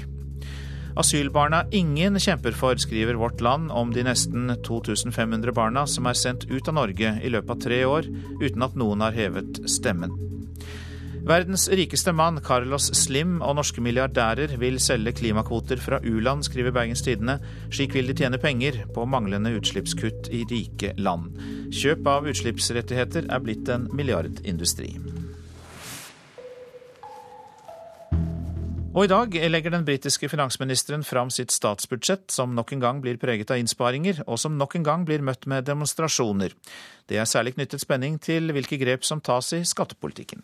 [0.97, 6.47] Asylbarna ingen kjemper for, skriver Vårt Land om de nesten 2500 barna som er sendt
[6.49, 8.07] ut av Norge i løpet av tre år,
[8.41, 10.15] uten at noen har hevet stemmen.
[11.27, 17.03] Verdens rikeste mann, Carlos Slim, og norske milliardærer vil selge klimakvoter fra u-land, skriver Bergens
[17.03, 17.35] Tidende.
[17.67, 21.35] Slik vil de tjene penger på manglende utslippskutt i rike land.
[21.75, 24.93] Kjøp av utslippsrettigheter er blitt en milliardindustri.
[28.97, 33.19] Og i dag legger den britiske finansministeren fram sitt statsbudsjett, som nok en gang blir
[33.21, 36.55] preget av innsparinger, og som nok en gang blir møtt med demonstrasjoner.
[37.05, 40.41] Det er særlig knyttet spenning til hvilke grep som tas i skattepolitikken.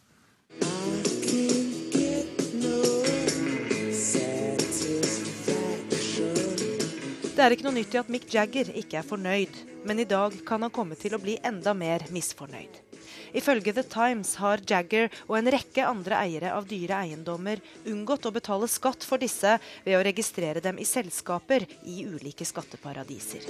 [7.34, 10.38] Det er ikke noe nytt i at Mick Jagger ikke er fornøyd, men i dag
[10.46, 12.93] kan han komme til å bli enda mer misfornøyd.
[13.34, 18.34] Ifølge The Times har Jagger og en rekke andre eiere av dyre eiendommer unngått å
[18.36, 19.56] betale skatt for disse
[19.86, 23.50] ved å registrere dem i selskaper i ulike skatteparadiser.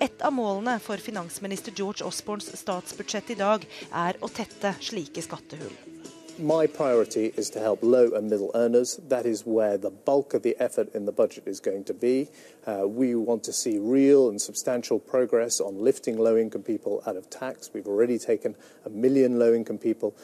[0.00, 5.95] Et av målene for finansminister George Osborns statsbudsjett i dag er å tette slike skattehull.
[6.38, 9.00] My priority is to help low and middle earners.
[9.08, 12.28] That is where the bulk of the effort in the budget is going to be.
[12.66, 17.16] Uh, we want to see real and substantial progress on lifting low income people out
[17.16, 17.70] of tax.
[17.72, 20.14] We've already taken a million low income people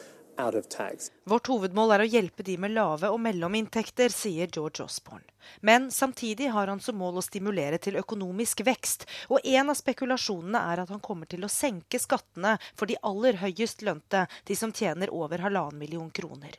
[1.29, 5.25] Vårt hovedmål er å hjelpe de med lave og mellominntekter, sier George Osborne.
[5.61, 10.61] Men samtidig har han som mål å stimulere til økonomisk vekst, og en av spekulasjonene
[10.73, 14.73] er at han kommer til å senke skattene for de aller høyest lønte, de som
[14.73, 16.57] tjener over halvannen million kroner.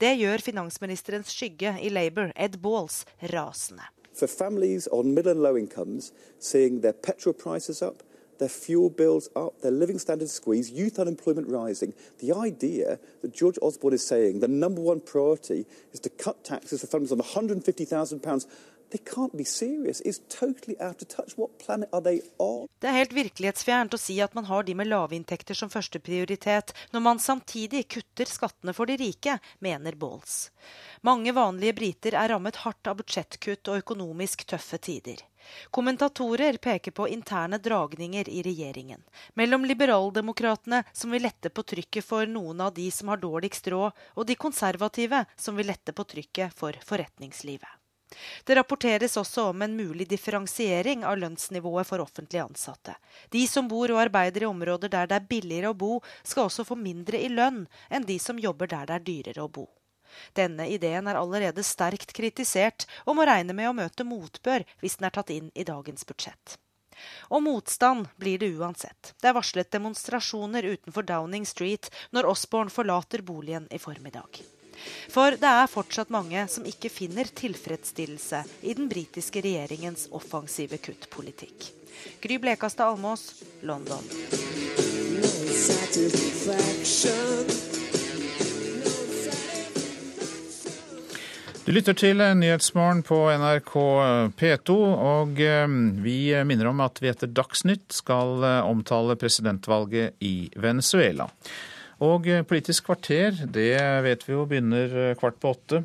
[0.00, 3.84] Det gjør finansministerens skygge i Labour, Ed Balls, rasende.
[4.16, 8.02] For families on middle and low incomes, seeing their petrol prices up,
[8.38, 11.94] their fuel bills up, their living standards squeezed, youth unemployment rising.
[12.18, 16.80] The idea that George Osborne is saying the number one priority is to cut taxes
[16.80, 18.46] for families on £150,000
[18.90, 20.00] They can't be serious.
[20.00, 21.36] It's totally out of touch.
[21.36, 22.68] What planet are they on?
[22.78, 25.98] Det er helt virkelighetsfjernt å si at man har de med lave inntekter som første
[25.98, 30.52] prioritet, når man samtidig kutter skattene for de rike, mener Balls.
[31.02, 35.24] Mange vanlige briter er rammet hardt av budsjettkutt og økonomisk tøffe tider.
[35.70, 39.02] Kommentatorer peker på interne dragninger i regjeringen.
[39.34, 44.04] Mellom liberaldemokratene, som vil lette på trykket for noen av de som har dårligst råd,
[44.14, 47.68] og de konservative, som vil lette på trykket for forretningslivet.
[48.44, 52.94] Det rapporteres også om en mulig differensiering av lønnsnivået for offentlig ansatte.
[53.30, 56.64] De som bor og arbeider i områder der det er billigere å bo, skal også
[56.68, 59.66] få mindre i lønn enn de som jobber der det er dyrere å bo.
[60.36, 65.10] Denne ideen er allerede sterkt kritisert, og må regne med å møte motbør hvis den
[65.10, 66.58] er tatt inn i dagens budsjett.
[67.28, 69.14] Og motstand blir det uansett.
[69.20, 74.40] Det er varslet demonstrasjoner utenfor Downing Street når Osborne forlater boligen i formiddag.
[75.08, 81.70] For det er fortsatt mange som ikke finner tilfredsstillelse i den britiske regjeringens offensive kuttpolitikk.
[82.20, 84.04] Gry Blekastad Almås, London.
[91.66, 93.72] Du lytter til Nyhetsmorgen på NRK
[94.38, 95.64] P2, og eh,
[95.98, 101.26] vi minner om at vi etter Dagsnytt skal eh, omtale presidentvalget i Venezuela.
[102.06, 103.74] Og eh, Politisk kvarter, det
[104.06, 105.80] vet vi jo begynner kvart på åtte.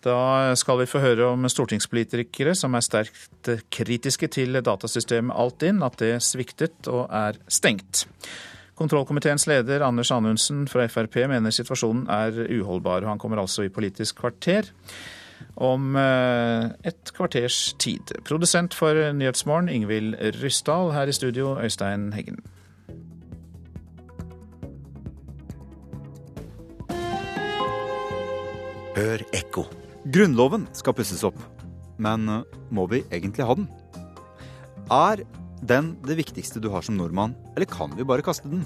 [0.00, 6.00] Da skal vi få høre om stortingspolitikere som er sterkt kritiske til datasystemet Altinn, at
[6.00, 8.06] det sviktet og er stengt.
[8.80, 13.04] Kontrollkomiteens leder Anders Anundsen fra Frp mener situasjonen er uholdbar.
[13.10, 14.72] Han kommer altså i Politisk kvarter
[15.56, 18.12] om eh, et kvarters tid.
[18.28, 20.92] Produsent for Nyhetsmorgen Ingvild Ryssdal.
[20.94, 22.40] Her i studio Øystein Heggen.
[28.98, 29.68] Hør ekko.
[30.10, 31.38] Grunnloven skal pusses opp.
[32.02, 33.68] Men eh, må vi egentlig ha den?
[34.90, 35.22] Er
[35.68, 38.62] den det viktigste du har som nordmann, eller kan vi bare kaste den?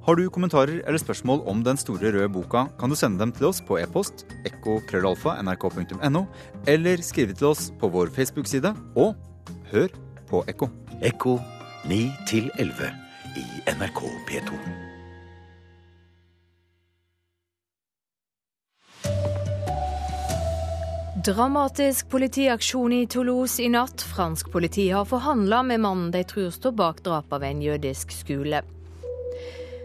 [0.00, 3.50] Har du kommentarer eller spørsmål om den store røde boka, kan du sende dem til
[3.50, 6.22] oss på e-post ekko.krøllalfa.nrk.no,
[6.66, 9.14] eller skrive til oss på vår Facebook-side, og
[9.72, 9.92] hør
[10.30, 10.70] på Ekko.
[11.02, 11.36] Ekko
[11.88, 12.00] 9
[12.58, 12.92] 11
[13.36, 13.44] i
[13.76, 14.62] NRK P2.
[21.26, 24.00] Dramatisk politiaksjon i Toulouse i natt.
[24.00, 28.62] Fransk politi har forhandla med mannen de tror står bak drapet av en jødisk skole.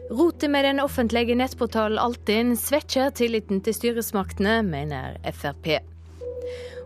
[0.09, 5.79] Rotet med den offentlige nettportalen Altinn svekker tilliten til styresmaktene, mener Frp.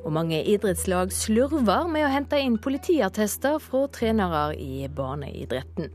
[0.06, 5.92] Og mange idrettslag slurver med å hente inn politiattester fra trenere i barneidretten.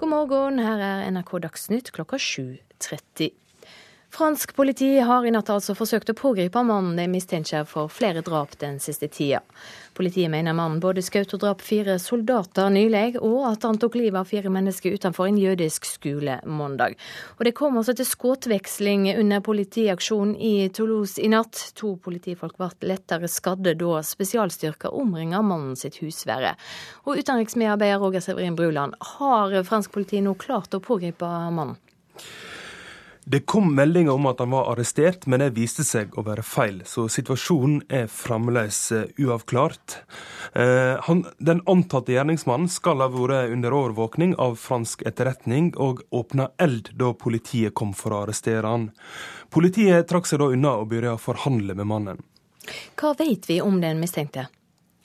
[0.00, 3.34] God morgen, her er NRK Dagsnytt klokka 7.30.
[4.12, 8.56] Fransk politi har i natt altså forsøkt å pågripe mannen de mistenker for flere drap
[8.58, 9.38] den siste tida.
[9.94, 14.18] Politiet mener mannen både skjøt og drap fire soldater nylig, og at han tok livet
[14.18, 16.98] av fire mennesker utenfor en jødisk skole mandag.
[17.38, 21.70] Og Det kom altså til skuddveksling under politiaksjonen i Toulouse i natt.
[21.78, 26.56] To politifolk ble lettere skadde da spesialstyrker omringa mannen sitt husvære.
[27.06, 31.78] Og utenriksmedarbeider Roger Severin Bruland, har fransk politi nå klart å pågripe mannen?
[33.30, 36.80] Det kom meldinger om at han var arrestert, men det viste seg å være feil.
[36.82, 40.00] Så situasjonen er fremdeles eh, uavklart.
[40.58, 46.48] Eh, han, den antatte gjerningsmannen skal ha vært under overvåkning av fransk etterretning og åpna
[46.58, 48.90] eld da politiet kom for å arrestere han.
[49.54, 52.24] Politiet trakk seg da unna og begynte å forhandle med mannen.
[52.98, 54.48] Hva vet vi om den mistenkte?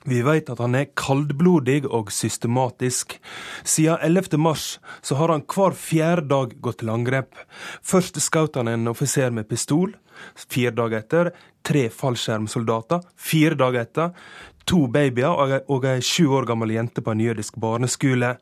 [0.06, 3.18] Vi vet at han er kaldblodig og systematisk.
[3.66, 4.38] Siden 11.
[4.38, 4.66] mars
[5.02, 7.34] så har han hver fjerde dag gått til angrep.
[7.82, 9.96] Først skjøt han en offiser med pistol.
[10.38, 11.32] Fire dager etter
[11.66, 13.02] tre fallskjermsoldater.
[13.18, 14.14] Fire dager etter
[14.66, 18.36] to babyer og ei sju år gammel jente på en jødisk barneskole.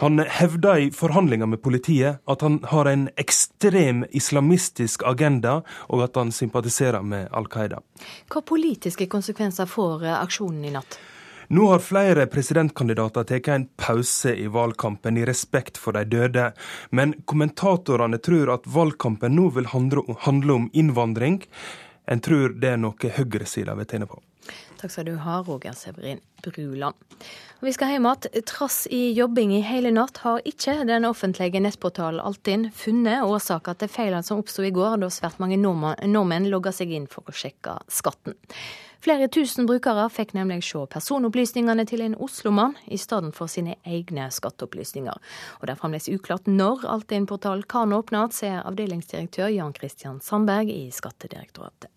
[0.00, 6.16] Han hevder i forhandlinger med politiet at han har en ekstrem islamistisk agenda, og at
[6.20, 7.80] han sympatiserer med Al Qaida.
[8.30, 11.00] Hva politiske konsekvenser får aksjonen i natt?
[11.50, 16.52] Nå har flere presidentkandidater tatt en pause i valgkampen i respekt for de døde,
[16.94, 21.40] men kommentatorene tror at valgkampen nå vil handle om innvandring.
[22.06, 24.22] En tror det er noe høyresida vil tjene på.
[24.80, 26.96] Takk skal du ha, Roger Severin Bruland.
[27.60, 28.44] Vi skal hjem igjen.
[28.48, 33.92] Trass i jobbing i hele natt har ikke den offentlige nettportalen Altinn funnet årsaker til
[33.92, 37.76] feilene som oppsto i går, da svært mange nordmenn logga seg inn for å sjekke
[37.92, 38.38] skatten.
[39.04, 44.28] Flere tusen brukere fikk nemlig se personopplysningene til en Oslo-mann i stedet for sine egne
[44.32, 45.20] skatteopplysninger.
[45.60, 50.86] Og det er fremdeles uklart når Altinn-portalen kan åpne, sier avdelingsdirektør Jan Christian Sandberg i
[50.92, 51.92] Skattedirektoratet.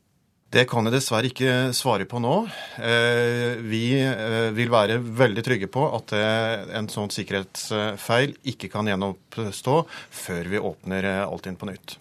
[0.54, 2.34] Det kan jeg dessverre ikke svare på nå.
[2.78, 8.86] Eh, vi eh, vil være veldig trygge på at eh, en sånn sikkerhetsfeil ikke kan
[8.86, 9.78] gjenoppstå
[10.14, 11.96] før vi åpner Altinn på nytt.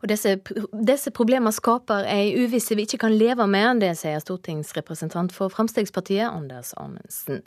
[0.00, 0.34] Og disse,
[0.72, 6.28] disse problemene skaper ei uvisse vi ikke kan leve med, det sier stortingsrepresentant for Fremskrittspartiet,
[6.28, 7.40] Anders Amundsen.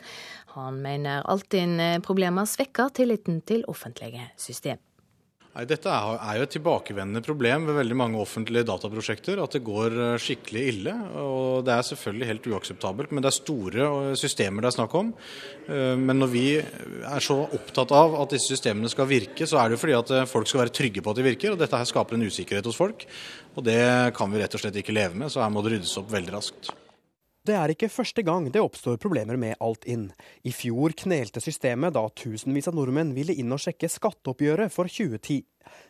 [0.57, 4.81] Han mener Altinn-problemer svekker tilliten til offentlige system.
[5.53, 9.37] Nei, Dette er jo et tilbakevendende problem ved veldig mange offentlige dataprosjekter.
[9.43, 10.93] At det går eh, skikkelig ille.
[11.21, 14.97] og Det er selvfølgelig helt uakseptabelt, men det er store eh, systemer det er snakk
[14.97, 15.13] om.
[15.69, 19.69] Eh, men når vi er så opptatt av at disse systemene skal virke, så er
[19.69, 21.53] det jo fordi at folk skal være trygge på at de virker.
[21.53, 23.05] og Dette her skaper en usikkerhet hos folk.
[23.53, 23.83] og Det
[24.17, 26.33] kan vi rett og slett ikke leve med, så her må det ryddes opp veldig
[26.33, 26.73] raskt.
[27.43, 30.05] Det er ikke første gang det oppstår problemer med Altinn.
[30.47, 35.41] I fjor knelte systemet da tusenvis av nordmenn ville inn og sjekke skatteoppgjøret for 2010.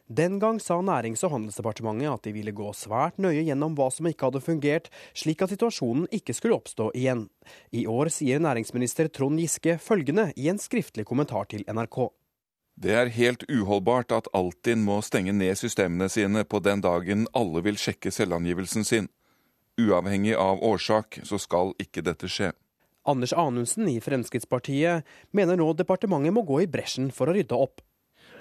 [0.10, 4.10] Den gang sa Nærings- og handelsdepartementet at de ville gå svært nøye gjennom hva som
[4.10, 7.28] ikke hadde fungert, slik at situasjonen ikke skulle oppstå igjen.
[7.70, 12.08] I år sier næringsminister Trond Giske følgende i en skriftlig kommentar til NRK.
[12.82, 17.62] Det er helt uholdbart at Altinn må stenge ned systemene sine på den dagen alle
[17.62, 19.14] vil sjekke selvangivelsen sin.
[19.82, 22.52] Uavhengig av årsak så skal ikke dette skje.
[23.10, 27.82] Anders Anundsen i Fremskrittspartiet mener nå departementet må gå i bresjen for å rydde opp.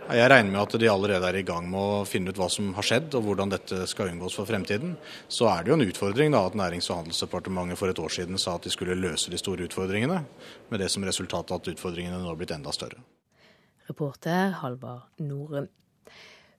[0.03, 2.72] Jeg regner med at de allerede er i gang med å finne ut hva som
[2.76, 4.97] har skjedd og hvordan dette skal unngås for fremtiden.
[5.30, 8.39] Så er det jo en utfordring da at Nærings- og handelsdepartementet for et år siden
[8.39, 10.24] sa at de skulle løse de store utfordringene,
[10.68, 12.99] med det som resultat at utfordringene nå har blitt enda større.
[13.89, 15.70] Reporter Halvard Norum.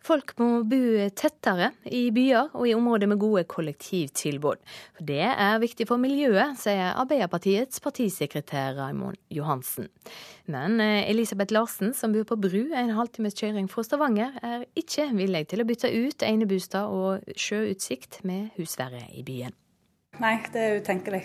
[0.04, 0.80] Folk må bo
[1.16, 4.60] tettere i byer og i områder med gode kollektivtilbud.
[5.00, 9.88] Det er viktig for miljøet, sier Arbeiderpartiets partisekretær Raimond Johansen.
[10.52, 15.08] Men eh, Elisabeth Larsen, som bor på Bru, en halvtimes kjøring fra Stavanger, er ikke
[15.16, 19.56] villig til å bytte ut enebostad og sjøutsikt med husvære i byen.
[20.20, 21.24] Nei, det er utenkelig.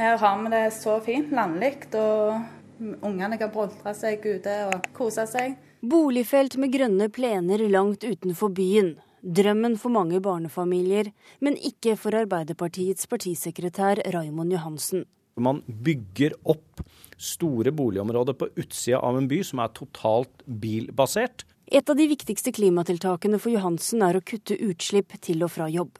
[0.00, 2.40] Her har vi det så fint, landlig, og
[2.80, 5.56] ungene kan boltre seg ute og kose seg.
[5.84, 8.94] Boligfelt med grønne plener langt utenfor byen.
[9.24, 11.08] Drømmen for mange barnefamilier,
[11.40, 15.06] men ikke for Arbeiderpartiets partisekretær Raimond Johansen.
[15.40, 16.84] Man bygger opp
[17.16, 21.46] store boligområder på utsida av en by som er totalt bilbasert.
[21.66, 25.96] Et av de viktigste klimatiltakene for Johansen er å kutte utslipp til og fra jobb.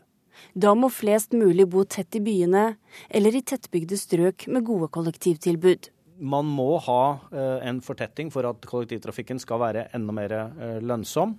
[0.53, 2.75] Da må flest mulig bo tett i byene,
[3.09, 7.03] eller i tettbygde strøk med gode kollektivtilbud man må ha
[7.33, 11.37] eh, en fortetting for at kollektivtrafikken skal være enda mer eh, lønnsom.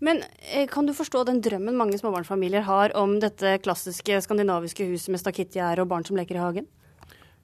[0.00, 5.12] Men eh, kan du forstå den drømmen mange småbarnsfamilier har om dette klassiske skandinaviske huset
[5.14, 6.68] med stakittgjerde og barn som leker i hagen?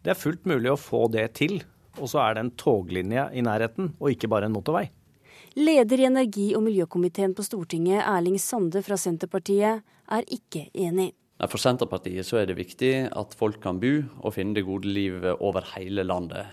[0.04, 1.60] Det er fullt mulig å få det til.
[1.96, 4.90] Og så er det en toglinje i nærheten, og ikke bare en motorvei.
[5.56, 9.80] Leder i energi- og miljøkomiteen på Stortinget, Erling Sande fra Senterpartiet,
[10.12, 11.14] er ikke enig.
[11.36, 15.36] For Senterpartiet så er det viktig at folk kan bo og finne det gode livet
[15.44, 16.48] over hele landet.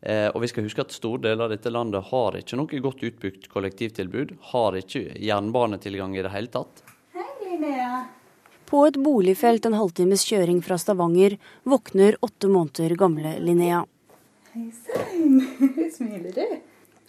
[0.00, 3.04] Eh, og vi skal huske at Store deler av dette landet har ikke noe godt
[3.10, 4.32] utbygd kollektivtilbud.
[4.54, 6.80] Har ikke jernbanetilgang i det hele tatt.
[7.12, 8.06] Hei, Linnea.
[8.72, 11.36] På et boligfelt en halvtimes kjøring fra Stavanger
[11.68, 13.84] våkner åtte måneder gamle Linnea.
[14.56, 15.38] Hei sann,
[15.98, 16.58] smiler du?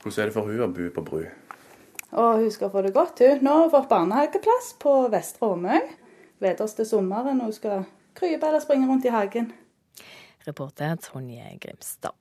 [0.03, 1.25] Hvordan er det for hun å bo på Bru?
[2.13, 3.39] Og hun skal få det godt, hun.
[3.47, 6.02] Nå har hun fått barnehageplass på Vestre Åmøy
[6.43, 7.87] gleder oss til sommeren og skal
[8.17, 9.53] krype eller springe rundt i hagen.
[10.47, 12.13] Reporter Tonje Grimstad.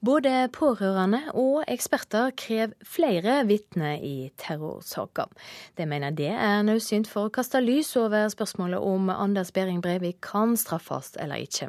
[0.00, 5.28] Både pårørende og eksperter krever flere vitner i terrorsaker.
[5.76, 10.22] De mener det er nødsynt for å kaste lys over spørsmålet om Anders Behring Breivik
[10.24, 11.68] kan straffes eller ikke.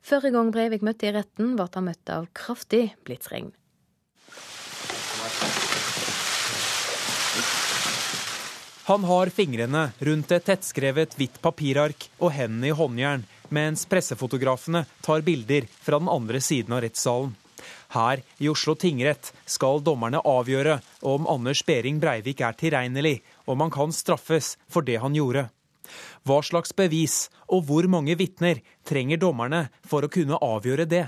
[0.00, 3.52] Førre gang Breivik møtte i retten, ble han møtt av kraftig blitsregn.
[8.88, 15.20] Han har fingrene rundt et tettskrevet hvitt papirark og hendene i håndjern, mens pressefotografene tar
[15.26, 17.34] bilder fra den andre siden av rettssalen.
[17.92, 23.74] Her i Oslo tingrett skal dommerne avgjøre om Anders Behring Breivik er tilregnelig, om han
[23.76, 25.50] kan straffes for det han gjorde.
[26.24, 31.04] Hva slags bevis og hvor mange vitner trenger dommerne for å kunne avgjøre det?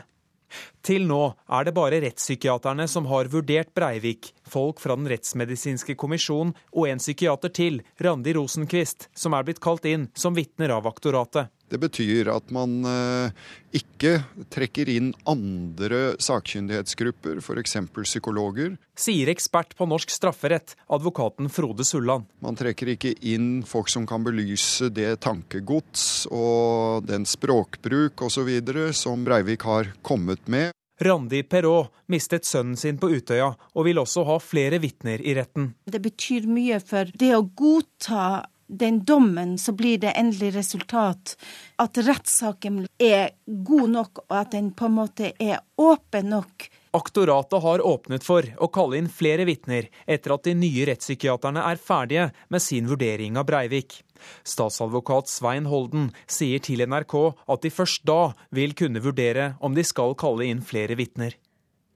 [0.86, 1.20] Til nå
[1.52, 7.02] er det bare rettspsykiaterne som har vurdert Breivik, folk fra Den rettsmedisinske kommisjon og en
[7.02, 11.52] psykiater til, Randi Rosenquist, som er blitt kalt inn som vitner av aktoratet.
[11.70, 13.34] Det betyr at man eh,
[13.78, 14.16] ikke
[14.50, 17.76] trekker inn andre sakkyndighetsgrupper, f.eks.
[18.02, 18.74] psykologer.
[18.98, 22.26] Sier ekspert på norsk strafferett, advokaten Frode Sulland.
[22.42, 28.50] Man trekker ikke inn folk som kan belyse det tankegods og den språkbruk osv.
[28.96, 30.74] som Breivik har kommet med.
[31.00, 35.72] Randi Perrault mistet sønnen sin på Utøya, og vil også ha flere vitner i retten.
[35.88, 38.24] Det betyr mye for det å godta
[38.70, 41.36] den dommen, så blir det endelig resultat.
[41.76, 46.68] At rettssaken er god nok, og at den på en måte er åpen nok.
[46.96, 51.78] Aktoratet har åpnet for å kalle inn flere vitner etter at de nye rettspsykiaterne er
[51.78, 54.00] ferdige med sin vurdering av Breivik.
[54.42, 57.14] Statsadvokat Svein Holden sier til NRK
[57.46, 61.38] at de først da vil kunne vurdere om de skal kalle inn flere vitner.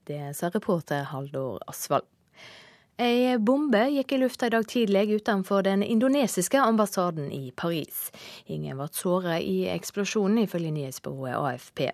[0.07, 2.07] Det sa reporter Haldor Asvald.
[2.95, 8.05] Ei bombe gikk i lufta i dag tidlig utenfor den indonesiske ambassaden i Paris.
[8.47, 11.89] Ingen ble såret i eksplosjonen, ifølge nyhetsbyrået AFP.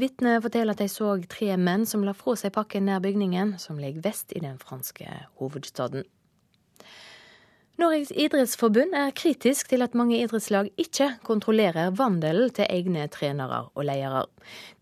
[0.00, 3.76] Vitner forteller at de så tre menn som la fra seg pakken nær bygningen, som
[3.76, 5.04] ligger vest i den franske
[5.36, 6.08] hovedstaden.
[7.78, 13.86] Norges idrettsforbund er kritisk til at mange idrettslag ikke kontrollerer vandelen til egne trenere og
[13.86, 14.24] ledere.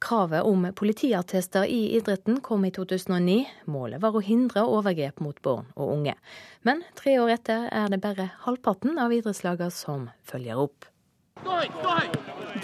[0.01, 3.36] Kravet om politiattester i idretten kom i 2009.
[3.68, 6.16] Målet var å hindre overgrep mot barn og unge.
[6.64, 10.89] Men tre år etter er det bare halvparten av idrettslagene som følger opp.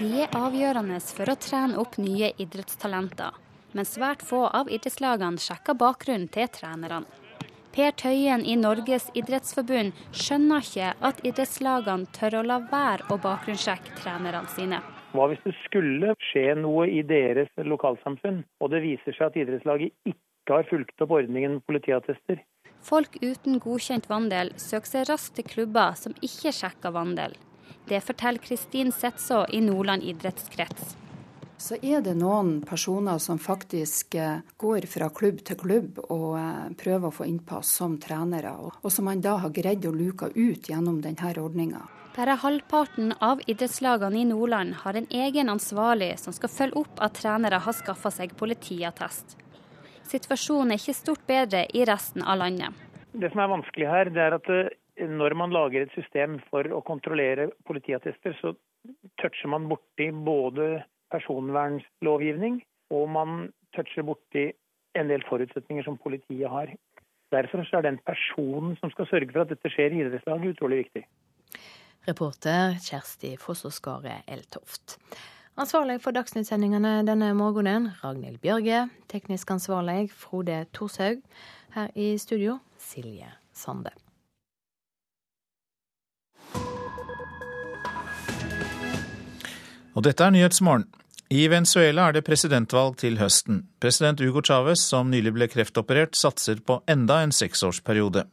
[0.00, 3.36] De er avgjørende for å trene opp nye idrettstalenter.
[3.76, 7.04] Men svært få av idrettslagene sjekker bakgrunnen til trenerne.
[7.72, 13.94] Per Tøyen i Norges idrettsforbund skjønner ikke at idrettslagene tør å la være å bakgrunnssjekke
[13.96, 14.82] trenerne sine.
[15.16, 20.12] Hva hvis det skulle skje noe i deres lokalsamfunn, og det viser seg at idrettslaget
[20.12, 22.42] ikke har fulgt opp ordningen med politiattester?
[22.84, 27.38] Folk uten godkjent vandel søker seg raskt til klubber som ikke sjekker vandel.
[27.88, 30.92] Det forteller Kristin Setså i Nordland idrettskrets.
[31.62, 36.72] Så er det noen personer som faktisk eh, går fra klubb til klubb og eh,
[36.80, 38.50] prøver å få innpass som trenere,
[38.82, 41.84] og som man da har greid å luke ut gjennom denne ordninga.
[42.16, 47.14] Bare halvparten av idrettslagene i Nordland har en egen ansvarlig som skal følge opp at
[47.22, 49.38] trenere har skaffa seg politiattest.
[50.10, 52.74] Situasjonen er ikke stort bedre i resten av landet.
[53.14, 54.74] Det som er vanskelig her, det er at eh,
[55.14, 58.56] når man lager et system for å kontrollere politiattester, så
[59.22, 60.82] toucher man borti både
[61.12, 62.62] personvernlovgivning
[62.92, 64.50] og man toucher borti
[64.98, 66.72] en del forutsetninger som politiet har.
[67.32, 71.06] Derfor er den personen som skal sørge for at dette skjer i idrettslaget, utrolig viktig.
[72.08, 74.98] Reporter Kjersti Fossåskaret Eltoft.
[75.56, 78.88] Ansvarlig for dagsnyttsendingene denne morgenen, Ragnhild Bjørge.
[79.08, 81.20] Teknisk ansvarlig, Frode Thorshaug.
[81.74, 83.90] Her i studio, Silje Sande.
[89.94, 90.88] Og dette er Nyhetsmorgen.
[91.32, 93.62] I Venezuela er det presidentvalg til høsten.
[93.80, 98.26] President Hugo Chávez, som nylig ble kreftoperert, satser på enda en seksårsperiode.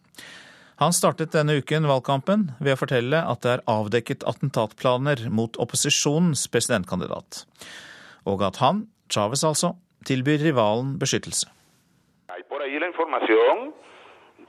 [0.81, 6.43] Han startet denne uken valgkampen ved å fortelle at det er avdekket attentatplaner mot opposisjonens
[6.51, 7.45] presidentkandidat,
[8.27, 9.77] og at han, Chávez altså,
[10.09, 11.47] tilbyr rivalen beskyttelse.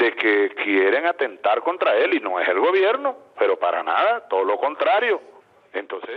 [0.01, 4.44] de que quieren atentar contra él y no es el gobierno, pero para nada, todo
[4.44, 5.20] lo contrario.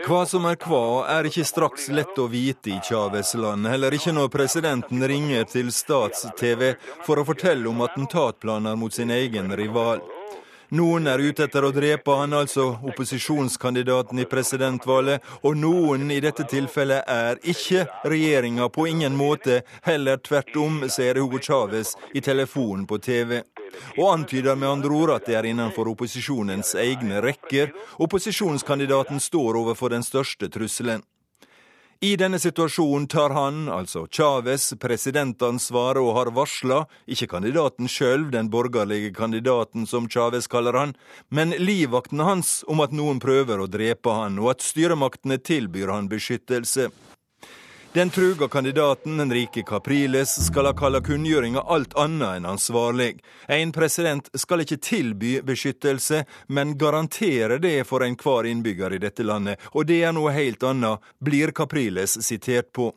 [0.03, 4.31] Hva som er hva, er ikke straks lett å vite i Chávez-land, heller ikke når
[4.33, 6.73] presidenten ringer til stats-TV
[7.05, 10.01] for å fortelle om attentatplaner mot sin egen rival.
[10.73, 16.47] Noen er ute etter å drepe han, altså opposisjonskandidaten i presidentvalget, og noen i dette
[16.49, 22.87] tilfellet er ikke regjeringa på ingen måte, heller tvert om, sier Hugo Chávez i telefonen
[22.89, 23.43] på TV
[23.97, 27.73] og antyder med andre ord at det er innenfor opposisjonens egne rekker
[28.03, 31.03] opposisjonskandidaten står overfor den største trusselen.
[32.03, 38.49] I denne situasjonen tar han, altså Chávez, presidentansvaret og har varsla, ikke kandidaten sjøl, den
[38.51, 40.91] borgerlige kandidaten som Chávez kaller han,
[41.31, 46.11] men livvaktene hans om at noen prøver å drepe han, og at styremaktene tilbyr han
[46.11, 46.89] beskyttelse.
[47.93, 53.19] Den truga kandidaten Enrique Capriles skal ha kalla kunngjøringa alt annet enn ansvarlig.
[53.47, 59.61] En president skal ikke tilby beskyttelse, men garantere det for enhver innbygger i dette landet,
[59.77, 62.89] og det er noe helt annet, blir Capriles sitert på.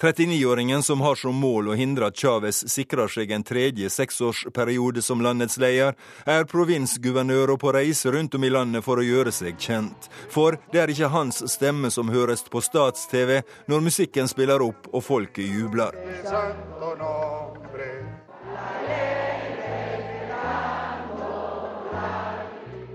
[0.00, 5.22] 39-åringen som har som mål å hindre at Chávez sikrer seg en tredje seksårsperiode som
[5.22, 5.94] landets leder,
[6.26, 10.08] er provinsguvernør og på reise rundt om i landet for å gjøre seg kjent.
[10.32, 15.04] For det er ikke hans stemme som høres på stats-TV når musikken spiller opp og
[15.04, 15.94] folket jubler.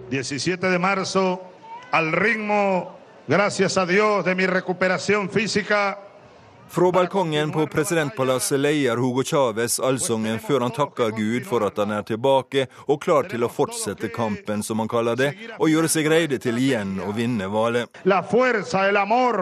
[0.10, 1.40] de marzo,
[1.92, 2.98] al ritmo,
[3.28, 6.09] gracias a Dios, de mi recuperación física
[6.70, 11.92] fra balkongen på presidentpalasset leier Hugo Chávez allsangen før han takker Gud for at han
[11.96, 16.10] er tilbake og klar til å fortsette kampen, som han kaller det, og gjøre seg
[16.12, 18.04] rede til igjen å vinne valget.
[18.06, 19.42] La fuerza, el amor,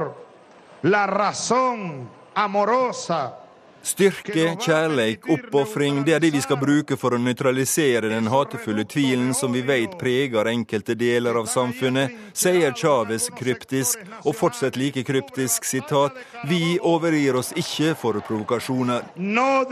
[0.87, 3.46] la razón amorosa
[3.87, 9.29] Styrke, kjærleik, oppofring, det er det vi skal bruke for å nøytralisere den hatefulle tvilen
[9.37, 15.63] som vi vet preger enkelte deler av samfunnet, sier Chávez kryptisk, og fortsatt like kryptisk,
[15.63, 16.19] sitat,
[16.51, 19.07] vi overgir oss ikke for provokasjoner.
[19.15, 19.63] No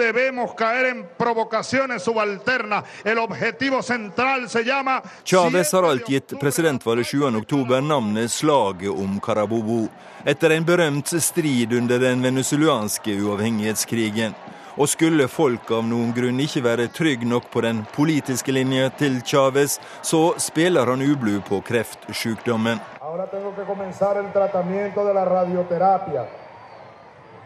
[5.26, 9.90] Chávez har alt gitt presidentvalget 7.10 navnet Slaget om Carabobo
[10.26, 14.34] etter en berømt strid under den venezuelanske uavhengighetskrigen.
[14.78, 19.22] Og skulle folk av noen grunn ikke være trygge nok på den politiske linja til
[19.24, 22.80] Chávez, så spiller han ublu på kreftsykdommen.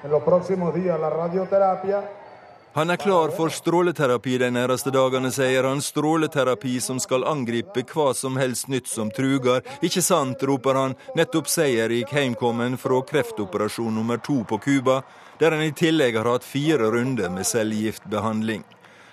[0.04, 2.02] En los próximos días la radioterapia
[2.74, 5.82] han er klar for stråleterapi de nærmeste dagene, sier han.
[5.82, 9.64] Stråleterapi som skal angripe hva som helst nytt som truger.
[9.82, 10.96] Ikke sant, roper han.
[11.18, 15.02] Nettopp seierrik heimkommen fra kreftoperasjon nummer to på Cuba,
[15.40, 18.64] der han i tillegg har hatt fire runder med cellegiftbehandling.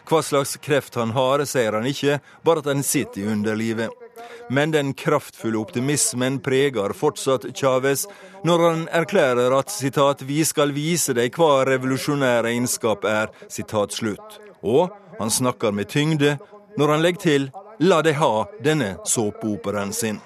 [0.07, 4.06] Hva slags kreft han har, sier han ikke, bare at han sitter i underlivet.
[4.49, 8.07] Men den kraftfulle optimismen preger fortsatt Chávez
[8.45, 13.29] når han erklærer at citat, 'vi skal vise deg hva revolusjonær egenskap er'.
[13.49, 14.41] Citat slutt.
[14.63, 16.39] Og han snakker med tyngde
[16.79, 20.21] når han legger til 'la de ha denne såpeoperaen sin'.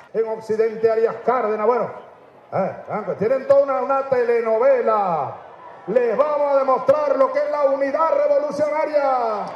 [2.52, 2.70] Eh,
[5.88, 9.46] Les vamos a demostrar lo que es la unidad revolucionaria.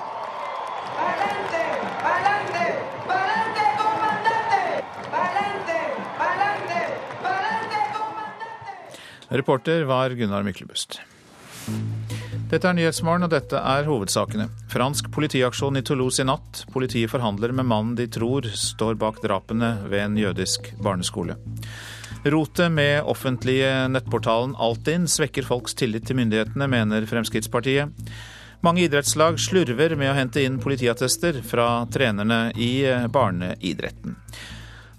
[9.28, 11.01] Reporter var Gunnar Myklebust.
[12.51, 14.51] Dette er Nyhetsmorgen, og dette er hovedsakene.
[14.70, 16.64] Fransk politiaksjon i Toulouse i natt.
[16.74, 21.38] Politiet forhandler med mannen de tror står bak drapene ved en jødisk barneskole.
[22.24, 27.92] Rotet med offentlige nettportalen Altinn svekker folks tillit til myndighetene, mener Fremskrittspartiet.
[28.64, 34.16] Mange idrettslag slurver med å hente inn politiattester fra trenerne i barneidretten.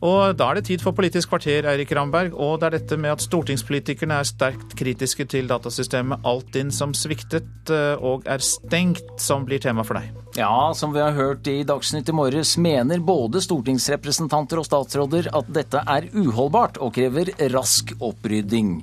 [0.05, 2.35] Og da er det tid for Politisk kvarter, Eirik Ramberg.
[2.37, 7.73] Og det er dette med at stortingspolitikerne er sterkt kritiske til datasystemet Altinn som sviktet
[7.73, 10.11] eh, og er stengt, som blir tema for deg.
[10.37, 15.53] Ja, som vi har hørt i Dagsnytt i morges, mener både stortingsrepresentanter og statsråder at
[15.55, 18.81] dette er uholdbart og krever rask opprydding.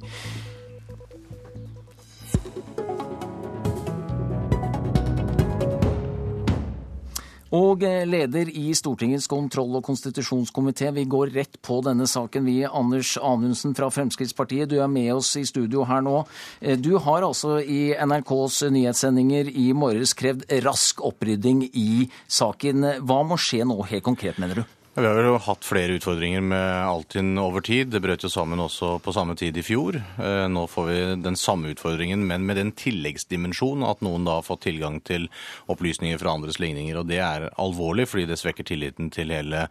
[7.52, 12.46] Og eh, leder i Stortingets kontroll- og konstitusjonskomité, vi går rett på denne saken.
[12.48, 16.22] Vi, Anders Anundsen fra Fremskrittspartiet, du er med oss i studio her nå.
[16.60, 22.88] Eh, du har altså i NRKs nyhetssendinger i morges krevd rask opprydding i saken.
[23.04, 24.81] Hva må skje nå helt konkret, mener du?
[24.94, 27.88] Vi har jo hatt flere utfordringer med Altinn over tid.
[27.94, 29.96] Det brøt jo sammen også på samme tid i fjor.
[29.96, 34.44] Eh, nå får vi den samme utfordringen, men med den tilleggsdimensjonen at noen da har
[34.44, 35.30] fått tilgang til
[35.72, 37.00] opplysninger fra andres ligninger.
[37.00, 39.64] Og det er alvorlig, fordi det svekker tilliten til hele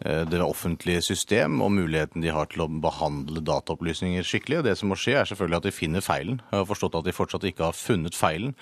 [0.00, 4.62] det offentlige system og muligheten de har til å behandle dataopplysninger skikkelig.
[4.66, 6.38] Det som må skje, er selvfølgelig at de finner feilen.
[6.52, 8.54] Jeg har forstått at de fortsatt ikke har funnet feilen.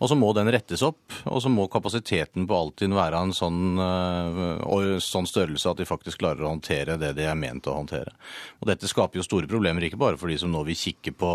[0.00, 3.34] Og så må den rettes opp, og så må kapasiteten på Altinn være av en
[3.36, 7.76] sånn, uh, sånn, størrelse at de faktisk klarer å håndtere det de er ment å
[7.76, 8.14] håndtere.
[8.62, 11.32] Og Dette skaper jo store problemer, ikke bare for de som nå vil kikke på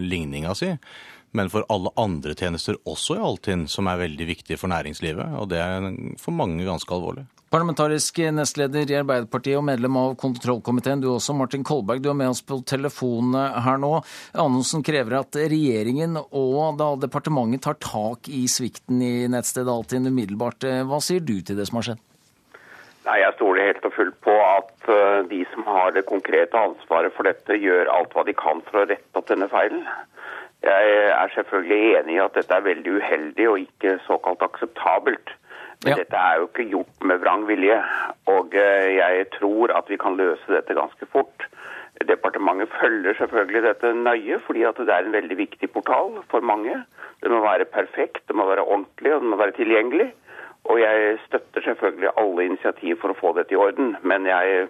[0.00, 0.72] ligninga si,
[1.36, 5.36] men for alle andre tjenester også i Altinn, som er veldig viktige for næringslivet.
[5.36, 5.90] Og det er
[6.22, 7.26] for mange ganske alvorlig.
[7.56, 12.02] Parlamentarisk nestleder i Arbeiderpartiet og medlem av kontrollkomiteen, du også, Martin Kolberg.
[12.04, 13.94] Du er med oss på telefon her nå.
[14.36, 20.66] Anundsen krever at regjeringen og departementet tar tak i svikten i nettstedet Altinn umiddelbart.
[20.84, 22.02] Hva sier du til det som har skjedd?
[23.06, 27.16] Nei, Jeg stoler helt og fullt på at eh, de som har det konkrete ansvaret
[27.16, 29.80] for dette, gjør alt hva de kan for å rette opp denne feilen.
[30.66, 35.32] Jeg er selvfølgelig enig i at dette er veldig uheldig og ikke såkalt akseptabelt.
[35.84, 35.98] Men ja.
[36.00, 37.76] dette er jo ikke gjort med vrang vilje.
[38.32, 41.46] Og eh, jeg tror at vi kan løse dette ganske fort.
[42.04, 46.76] Departementet følger selvfølgelig dette nøye, fordi at det er en veldig viktig portal for mange.
[47.22, 50.10] Det må være perfekt, det må være ordentlig og det må være tilgjengelig.
[50.64, 53.94] Og jeg støtter selvfølgelig alle initiativ for å få dette i orden.
[54.02, 54.68] Men jeg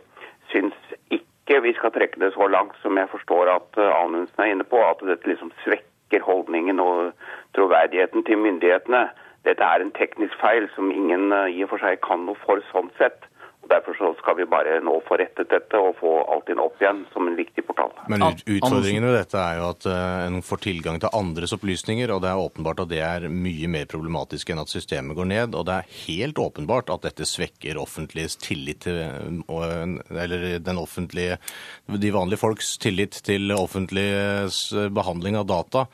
[0.52, 0.76] syns
[1.10, 4.66] ikke vi skal trekke det så langt som jeg forstår at eh, Anundsen er inne
[4.68, 7.12] på, at dette liksom svekker holdningen og
[7.58, 9.06] troverdigheten til myndighetene.
[9.46, 12.62] Dette er en teknisk feil som ingen eh, i og for seg kan noe for
[12.72, 13.28] sånn sett.
[13.66, 17.00] Og Derfor så skal vi bare nå få rettet dette og få Altinn opp igjen
[17.10, 17.90] som en viktig portal.
[18.06, 22.22] Men utfordringen ved dette er jo at uh, en får tilgang til andres opplysninger, og
[22.22, 25.58] det er åpenbart at det er mye mer problematisk enn at systemet går ned.
[25.58, 29.82] Og det er helt åpenbart at dette svekker offentliges tillit til uh,
[30.14, 31.40] Eller den offentlige
[31.90, 35.86] De vanlige folks tillit til offentliges behandling av data.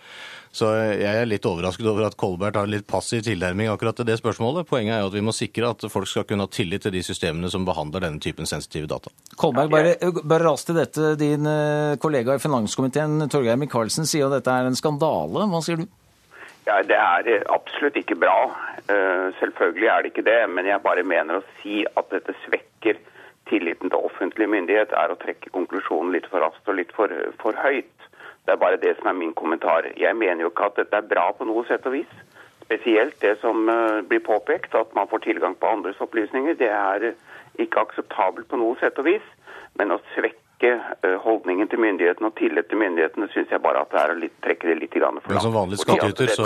[0.52, 4.18] Så jeg er litt overrasket over at Kolberg har litt passiv tilnærming akkurat til det
[4.20, 4.68] spørsmålet.
[4.68, 7.00] Poenget er jo at vi må sikre at folk skal kunne ha tillit til de
[7.06, 9.08] systemene som behandler denne typen sensitive data.
[9.40, 11.14] Kolberg, bare, bare ras til dette.
[11.20, 15.48] Din eh, kollega i finanskomiteen, Torgeir Micaelsen, sier at dette er en skandale.
[15.48, 15.88] Hva sier du?
[16.68, 18.36] Ja, Det er absolutt ikke bra.
[18.92, 20.38] Eh, selvfølgelig er det ikke det.
[20.52, 23.00] Men jeg bare mener å si at dette svekker
[23.48, 27.56] tilliten til offentlig myndighet, er å trekke konklusjonen litt for raskt og litt for, for
[27.56, 27.88] høyt.
[28.46, 29.86] Det er bare det som er min kommentar.
[29.96, 32.14] Jeg mener jo ikke at dette er bra på noe sett og vis.
[32.64, 36.58] Spesielt det som eh, blir påpekt, at man får tilgang på andres opplysninger.
[36.58, 37.12] Det er
[37.62, 39.28] ikke akseptabelt på noe sett og vis.
[39.78, 43.90] Men å svekke Eh, holdningen til myndighetene og tillit til myndighetene, syns jeg bare at
[43.90, 45.24] det er å trekke det litt for langt.
[45.26, 46.44] Men som vanlig skattyter, så,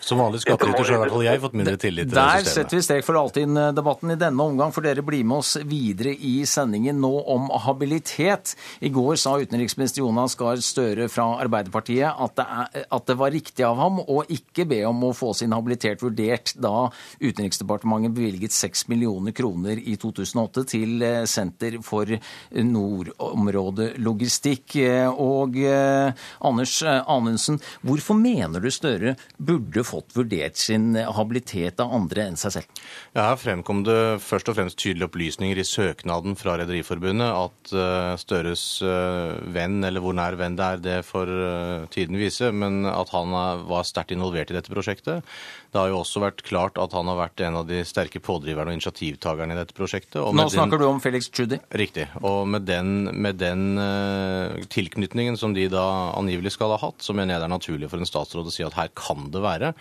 [0.00, 2.22] som vanlig skattyter, så har i hvert fall jeg fått mindre tillit til det.
[2.22, 6.12] Der setter vi strek for Altinn-debatten i denne omgang, for dere blir med oss videre
[6.14, 8.54] i sendingen nå om habilitet.
[8.84, 13.34] I går sa utenriksminister Jonas Gahr Støre fra Arbeiderpartiet at det, er, at det var
[13.34, 16.88] riktig av ham å ikke be om å få sin habilitet vurdert da
[17.18, 22.10] Utenriksdepartementet bevilget 6 millioner kroner i 2008 til eh, Senter for
[22.54, 24.78] nordområdet logistikk.
[25.18, 31.94] Og eh, Anders eh, Anundsen, hvorfor mener du Støre burde fått vurdert sin habilitet av
[31.96, 32.82] andre enn seg selv?
[33.14, 38.14] Ja, Her fremkom det først og fremst tydelige opplysninger i søknaden fra Rederiforbundet at uh,
[38.20, 42.84] Støres uh, venn, eller hvor nær venn det er, det får uh, tiden vise, men
[42.88, 43.34] at han
[43.68, 45.26] var sterkt involvert i dette prosjektet.
[45.68, 48.72] Det har jo også vært klart at han har vært en av de sterke pådriverne
[48.72, 50.16] og initiativtakerne i dette prosjektet.
[50.16, 51.58] Nå snakker den, du om Felix Tschudi?
[51.76, 52.06] Riktig.
[52.24, 55.84] Og med den, med den uh, tilknytningen som de da
[56.16, 58.64] angivelig skal ha hatt, så mener jeg det er naturlig for en statsråd å si
[58.66, 59.74] at her kan det være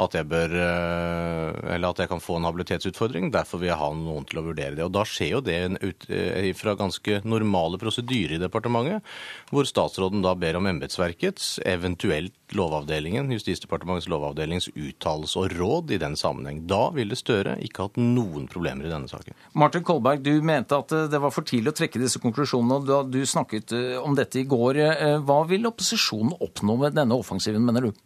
[0.00, 3.30] at jeg bør Eller at jeg kan få en habilitetsutfordring.
[3.34, 4.84] Derfor vil jeg ha noen til å vurdere det.
[4.86, 9.04] Og da skjer jo det ut, uh, fra ganske normale prosedyrer i departementet,
[9.50, 16.16] hvor statsråden da ber om embetsverkets, eventuelt Lovavdelingen, Justisdepartementets lovavdelings uttalelse og råd i den
[16.18, 16.62] sammenheng.
[16.70, 19.36] Da ville Støre ikke hatt noen problemer i denne saken.
[19.58, 23.00] Martin Kolberg, du mente at eh, det var for tidlig å trekke disse konklusjonene da
[23.08, 24.80] du snakket eh, om dette i går.
[24.84, 28.04] Eh, hva vil opposisjonen oppnå med denne offensiven, mener du?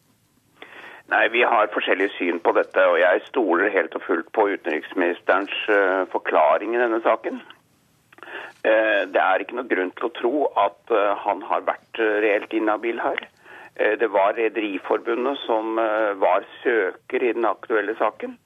[1.08, 5.54] Nei, Vi har forskjellige syn på dette, og jeg stoler helt og fullt på utenriksministerens
[6.12, 7.40] forklaring i denne saken.
[8.62, 10.92] Det er ikke noe grunn til å tro at
[11.24, 13.22] han har vært reelt inhabil her.
[14.02, 15.78] Det var Rederiforbundet som
[16.20, 18.36] var søker i den aktuelle saken.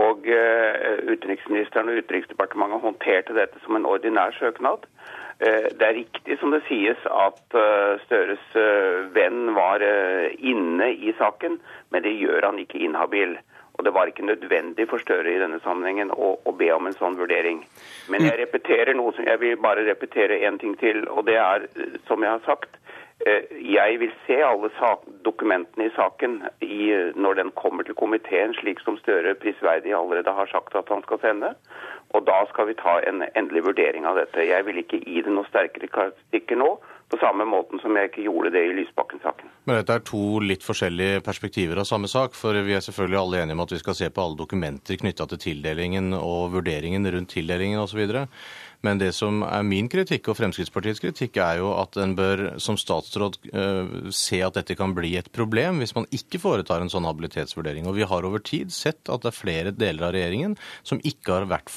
[0.00, 4.88] Og utenriksministeren og Utenriksdepartementet håndterte dette som en ordinær søknad.
[5.38, 7.54] Det er riktig som det sies at
[8.02, 8.56] Støres
[9.14, 9.84] venn var
[10.34, 11.60] inne i saken,
[11.94, 13.36] men det gjør han ikke inhabil.
[13.78, 16.98] Og det var ikke nødvendig for Støre i denne sammenhengen å, å, be om en
[16.98, 17.60] sånn vurdering.
[18.10, 21.68] Men jeg repeterer noe som jeg vil bare repetere en ting til, og det er,
[22.10, 22.87] som jeg har sagt, Eh,
[23.26, 24.70] jeg vil se alle
[25.26, 26.38] dokumentene i saken
[27.18, 31.20] når den kommer til komiteen, slik som Støre prisverdig allerede har sagt at han skal
[31.20, 31.54] sende.
[32.14, 34.46] Og da skal vi ta en endelig vurdering av dette.
[34.46, 36.70] Jeg vil ikke gi det noe sterkere karakteristikker nå,
[37.08, 39.50] på samme måten som jeg ikke gjorde det i Lysbakken-saken.
[39.68, 42.36] Men dette er to litt forskjellige perspektiver av samme sak.
[42.36, 45.26] For vi er selvfølgelig alle enige om at vi skal se på alle dokumenter knytta
[45.32, 48.04] til tildelingen og vurderingen rundt tildelingen osv.
[48.86, 52.78] Men det som er min kritikk og Fremskrittspartiets kritikk, er jo at en bør som
[52.78, 57.08] statsråd uh, se at dette kan bli et problem hvis man ikke foretar en sånn
[57.08, 57.88] habilitetsvurdering.
[57.90, 60.54] Og vi har over tid sett at det er flere deler av regjeringen
[60.86, 61.72] som ikke har vært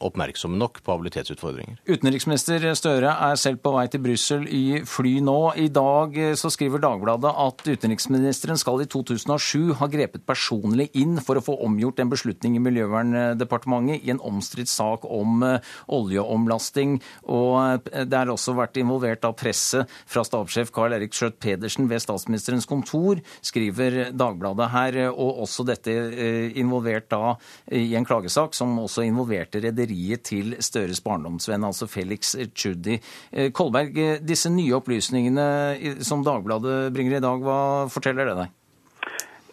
[0.00, 1.76] oppmerksomme nok på habilitetsutfordringer.
[1.90, 5.36] Utenriksminister Støre er selv på vei til Brussel i fly nå.
[5.60, 11.20] I dag eh, så skriver Dagbladet at utenriksministeren skal i 2007 ha grepet personlig inn
[11.20, 16.45] for å få omgjort en beslutning i Miljøverndepartementet i en omstridt sak om eh, oljeomlasting
[16.46, 17.00] omlasting.
[17.26, 21.90] Og eh, det har også vært involvert av presset fra stabssjef Karl Erik Skjøtt Pedersen
[21.90, 25.00] ved statsministerens kontor, skriver Dagbladet her.
[25.10, 27.34] Og også dette eh, involvert da
[27.74, 33.00] i en klagesak som også involverte rederiet til Støres barndomsvenn, altså Felix Tschudi.
[33.32, 37.58] Eh, Kolberg, disse nye opplysningene som Dagbladet bringer i dag, hva
[37.92, 38.54] forteller det deg?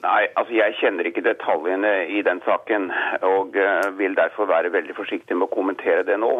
[0.04, 2.90] Nei, altså Jeg kjenner ikke detaljene i den saken,
[3.24, 3.56] og
[3.96, 6.34] vil derfor være veldig forsiktig med å kommentere det nå.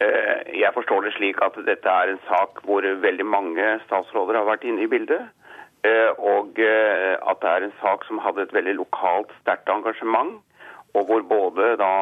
[0.00, 4.46] Eh, jeg forstår det slik at dette er en sak hvor veldig mange statsråder har
[4.46, 5.26] vært inne i bildet.
[5.86, 10.38] Eh, og eh, at det er en sak som hadde et veldig lokalt, sterkt engasjement.
[10.96, 11.92] Og hvor både da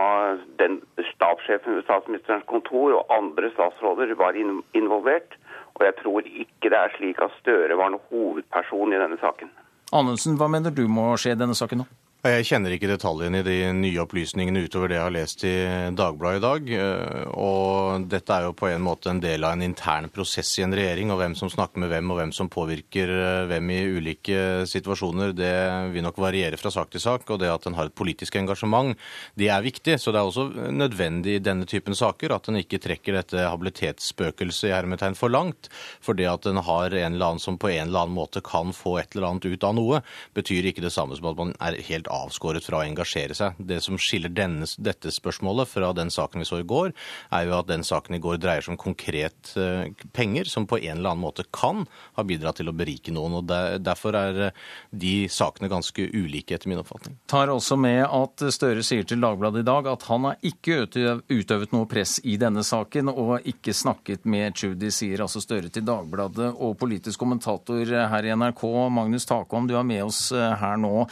[0.60, 0.78] den
[1.12, 4.36] stabssjefen ved statsministerens kontor og andre statsråder var
[4.74, 5.36] involvert.
[5.74, 9.50] Og jeg tror ikke det er slik at Støre var noen hovedperson i denne saken.
[9.92, 11.88] Anundsen, hva mener du må skje i denne saken nå?
[12.26, 15.54] Jeg kjenner ikke detaljene i de nye opplysningene utover det jeg har lest i
[15.94, 16.70] Dagbladet i dag.
[16.74, 20.64] Eh, og dette er jo på en måte en del av en intern prosess i
[20.64, 21.12] en regjering.
[21.14, 25.34] Og hvem som snakker med hvem og hvem som påvirker eh, hvem i ulike situasjoner,
[25.38, 25.52] det
[25.94, 27.28] vil nok variere fra sak til sak.
[27.30, 28.96] Og det at en har et politisk engasjement,
[29.38, 29.98] det er viktig.
[30.02, 34.72] Så det er også nødvendig i denne typen saker at en ikke trekker dette habilitetsspøkelset
[34.72, 35.70] i hermetegn for langt.
[36.02, 38.74] For det at en har en eller annen som på en eller annen måte kan
[38.74, 40.02] få et eller annet ut av noe,
[40.34, 43.58] betyr ikke det samme som at man er helt avskåret fra å engasjere seg.
[43.58, 46.92] Det som skiller denne, dette spørsmålet fra den saken vi så i går,
[47.34, 49.86] er jo at den saken i går dreier seg om konkret uh,
[50.16, 51.84] penger som på en eller annen måte kan
[52.16, 53.40] ha bidratt til å berike noen.
[53.40, 53.52] og
[53.82, 57.18] Derfor er uh, de sakene ganske ulike, etter min oppfatning.
[57.30, 61.74] Tar også med at Støre sier til Dagbladet i dag at han har ikke utøvet
[61.74, 66.52] noe press i denne saken, og ikke snakket med Tschudi, sier altså Støre til Dagbladet.
[66.62, 68.62] Og politisk kommentator her i NRK,
[68.94, 71.06] Magnus Takvam, du er med oss eh, her nå.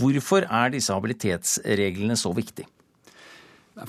[0.00, 2.66] Hvor Hvorfor er disse habilitetsreglene så viktige?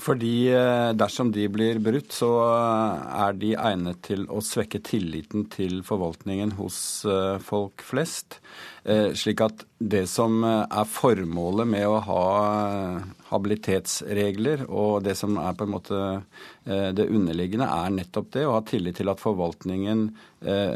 [0.00, 5.48] Fordi eh, dersom de blir brutt, så eh, er de egnet til å svekke tilliten
[5.52, 8.38] til forvaltningen hos eh, folk flest.
[8.82, 12.22] Slik at det som er formålet med å ha
[13.28, 16.00] habilitetsregler, og det som er på en måte
[16.66, 20.02] det underliggende, er nettopp det å ha tillit til at forvaltningen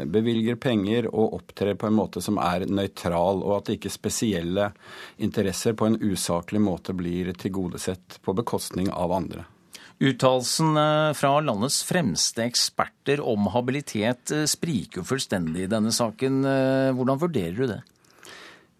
[0.07, 4.69] bevilger penger og opptrer på en måte som er nøytral, og at ikke spesielle
[5.19, 9.43] interesser på en usaklig måte blir tilgodesett på bekostning av andre.
[9.97, 10.77] Uttalelsen
[11.17, 16.43] fra landets fremste eksperter om habilitet eh, spriker jo fullstendig i denne saken.
[16.45, 17.79] Eh, hvordan vurderer du det?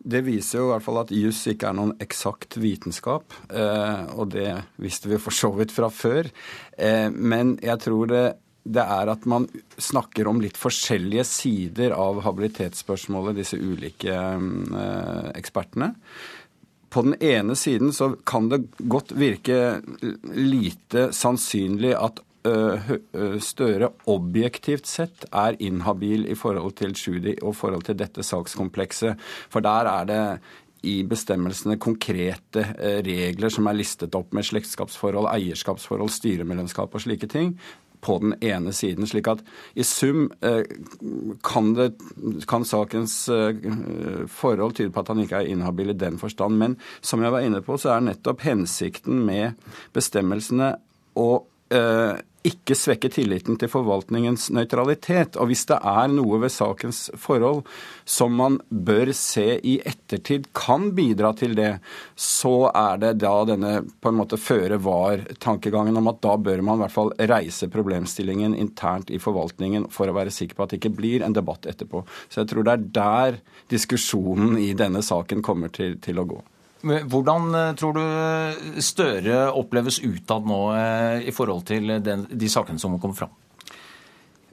[0.08, 4.32] Det viser jo i hvert fall at juss ikke er noen eksakt vitenskap, eh, og
[4.36, 6.30] det visste vi for så vidt fra før.
[7.12, 8.24] Men jeg tror det,
[8.64, 9.48] det er at man
[9.82, 14.14] snakker om litt forskjellige sider av habilitetsspørsmålet, disse ulike
[15.34, 15.96] ekspertene
[16.90, 19.82] på den ene siden så kan det godt virke
[20.34, 22.22] lite sannsynlig at
[23.44, 29.20] Støre objektivt sett er inhabil i forhold til Tschudi og forhold til dette sakskomplekset.
[29.50, 30.22] For der er det
[30.88, 32.64] i bestemmelsene konkrete
[33.06, 37.56] regler som er listet opp med slektskapsforhold, eierskapsforhold, styremedlemskap og slike ting
[38.02, 39.08] på den ene siden.
[39.08, 39.44] slik at
[39.76, 40.64] i sum eh,
[41.44, 41.92] kan, det,
[42.48, 43.58] kan sakens eh,
[44.30, 46.58] forhold tyde på at han ikke er inhabil i den forstand.
[46.58, 49.58] Men som jeg var inne på, så er nettopp hensikten med
[49.98, 50.76] bestemmelsene
[51.18, 51.46] å eh,
[52.48, 55.38] ikke svekke tilliten til forvaltningens nøytralitet.
[55.40, 57.64] Og hvis det er noe ved sakens forhold
[58.08, 61.78] som man bør se i ettertid kan bidra til det,
[62.16, 66.80] så er det da denne på en måte føre var-tankegangen om at da bør man
[66.80, 70.82] i hvert fall reise problemstillingen internt i forvaltningen for å være sikker på at det
[70.82, 72.06] ikke blir en debatt etterpå.
[72.30, 73.42] Så jeg tror det er der
[73.74, 76.40] diskusjonen i denne saken kommer til, til å gå.
[76.82, 82.80] Hvordan eh, tror du Støre oppleves utad nå eh, i forhold til den, de sakene
[82.82, 83.36] som kommer fram?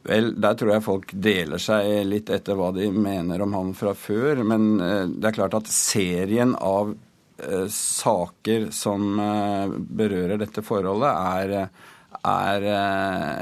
[0.04, 3.94] Vel, Der tror jeg folk deler seg litt etter hva de mener om han fra
[3.96, 4.44] før.
[4.44, 6.94] Men eh, det er klart at serien av
[7.34, 11.64] saker som berører dette forholdet, er,
[12.30, 12.66] er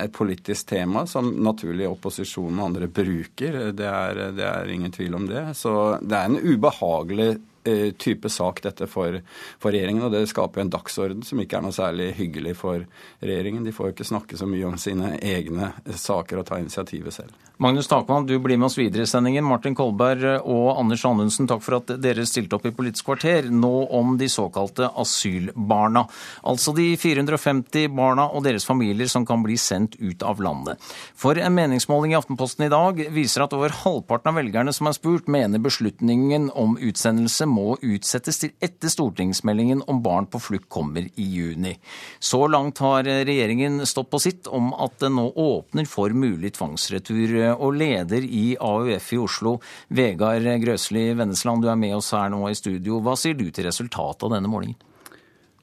[0.00, 3.58] et politisk tema som naturlig opposisjonen og andre bruker.
[3.76, 5.44] Det er, det er ingen tvil om det.
[5.60, 7.51] Så det er en ubehagelig Eh,
[7.98, 9.20] type sak dette for,
[9.58, 10.04] for, regjeringen.
[10.06, 12.84] Og det skaper en dagsorden som ikke er noe særlig hyggelig for
[13.22, 13.64] regjeringen.
[13.66, 17.38] De får jo ikke snakke så mye om sine egne saker og ta initiativet selv.
[17.62, 19.44] Magnus Takvann, du blir med oss videre i sendingen.
[19.46, 23.46] Martin Kolberg og Anders Anundsen, takk for at dere stilte opp i Politisk kvarter.
[23.52, 26.02] Nå om de såkalte asylbarna.
[26.48, 30.80] Altså de 450 barna og deres familier som kan bli sendt ut av landet.
[31.14, 34.98] For en meningsmåling i Aftenposten i dag viser at over halvparten av velgerne som er
[34.98, 41.06] spurt, mener beslutningen om utsendelse må utsettes til etter stortingsmeldingen om barn på flukt kommer
[41.06, 41.74] i juni.
[42.18, 47.36] Så langt har regjeringen stått på sitt om at det nå åpner for mulig tvangsretur.
[47.52, 49.58] Og leder i AUF i Oslo,
[49.88, 53.02] Vegard Grøsli Vennesland, du er med oss her nå i studio.
[53.04, 54.80] Hva sier du til resultatet av denne målingen?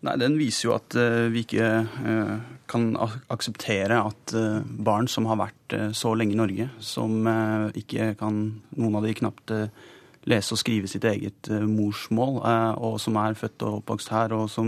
[0.05, 2.35] Nei, Den viser jo at uh, vi ikke uh,
[2.71, 2.93] kan
[3.31, 7.27] akseptere at uh, barn som har vært så lenge i Norge, som
[7.77, 8.39] ikke kan
[8.79, 9.51] Noen av de knapt
[10.27, 14.29] lese og skrive sitt eget eh, morsmål, eh, og som er født og oppvokst her,
[14.35, 14.67] og som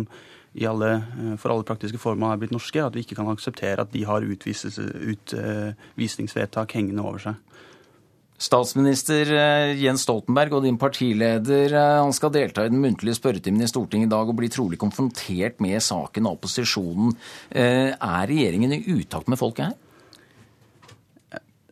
[0.68, 3.94] alle, eh, for alle praktiske formål er blitt norske, at vi ikke kan akseptere at
[3.94, 7.36] de har utvisningsvedtak hengende over seg.
[8.41, 9.26] Statsminister
[9.78, 14.15] Jens Stoltenberg og din partileder han skal delta i den muntlige spørretimen i Stortinget i
[14.15, 17.14] dag og bli trolig konfrontert med saken av opposisjonen.
[17.53, 19.78] Er regjeringen i utakt med folket her?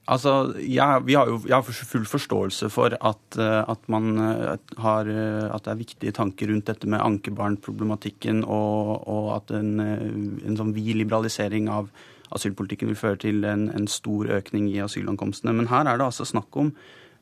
[0.09, 5.65] Altså, jeg, har jo, jeg full forståelse for at, eh, at, eh, har, eh, at
[5.65, 10.95] det er viktige tanker rundt dette med ankebarnproblematikken, og, og at en, en sånn vid
[11.03, 11.91] liberalisering av
[12.33, 15.53] asylpolitikken vil føre til en, en, stor økning i asylankomstene.
[15.53, 16.67] Men her er det altså snakk om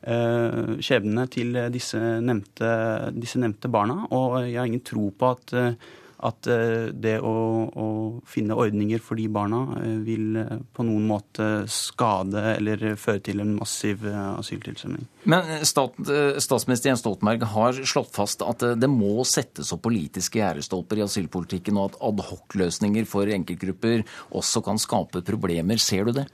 [0.04, 2.68] uh, skjebnene til disse nevnte,
[3.16, 5.88] disse nevnte, barna, og jeg har ingen tro på at uh,
[6.26, 7.32] at eh, det å,
[7.70, 7.86] å,
[8.26, 13.42] finne ordninger for de barna eh, vil eh, på noen måte skade eller føre til
[13.44, 15.06] en massiv asyltilstrømning.
[15.30, 15.94] Men stat,
[16.42, 21.78] statsminister Jens Stoltenberg har slått fast at det må settes opp politiske gjerdestolper i asylpolitikken,
[21.78, 24.02] og at adhocløsninger for enkeltgrupper
[24.34, 25.78] også kan skape problemer.
[25.82, 26.26] Ser du det?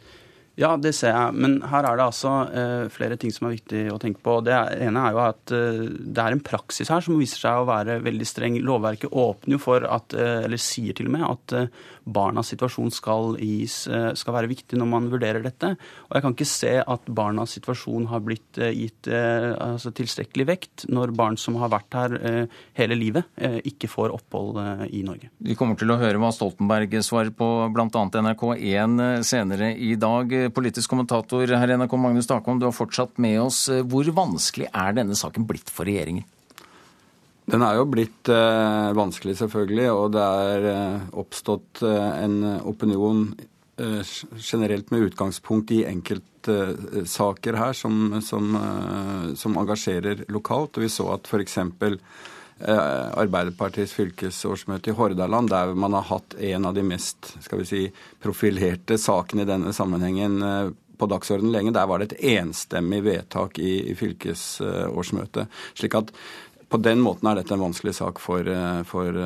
[0.55, 1.35] Ja, det ser jeg.
[1.35, 4.37] Men her er det altså eh, flere ting som er viktig å tenke på.
[4.47, 4.55] Det
[4.87, 7.99] ene er jo at eh, det er en praksis her som viser seg å være
[8.05, 8.61] veldig streng.
[8.63, 12.93] Lovverket åpner jo for at, eh, eller sier til og med, at eh, barnas situasjon
[12.95, 15.73] skal, gis, eh, skal, være viktig når man vurderer dette.
[16.07, 20.85] Og jeg kan ikke se at barnas situasjon har blitt eh, gitt altså tilstrekkelig vekt
[20.93, 22.15] når barn som har vært her
[22.79, 23.27] hele livet,
[23.67, 24.57] ikke får opphold
[24.95, 25.29] i Norge.
[25.45, 27.89] Vi kommer til å høre hva Stoltenberg svarer på bl.a.
[27.89, 33.41] NRK1 senere i dag politisk kommentator her i NRK, Magnus Takvam, du har fortsatt med
[33.43, 33.67] oss.
[33.89, 36.27] Hvor vanskelig er denne saken blitt for regjeringen?
[37.51, 43.27] Den er jo blitt eh, vanskelig, selvfølgelig, og det er eh, oppstått eh, en opinion
[43.77, 44.01] eh,
[44.39, 50.79] generelt med utgangspunkt i enkeltsaker her som, som, eh, som, engasjerer lokalt.
[50.79, 51.59] Og vi så at f.eks.
[52.59, 57.67] Eh, Arbeiderpartiets fylkesårsmøte i Hordaland, der man har hatt en av de mest skal vi
[57.67, 57.83] si,
[58.23, 61.75] profilerte sakene i denne sammenhengen eh, på dagsordenen lenge.
[61.75, 65.51] Der var det et enstemmig vedtak i, i fylkesårsmøtet.
[65.75, 66.15] slik at
[66.71, 69.19] på den måten er dette en vanskelig sak for, eh, for,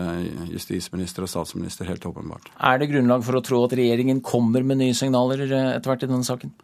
[0.49, 2.49] justisminister og statsminister, helt åpenbart.
[2.65, 6.11] Er det grunnlag for å tro at regjeringen kommer med nye signaler etter hvert i
[6.11, 6.57] denne saken?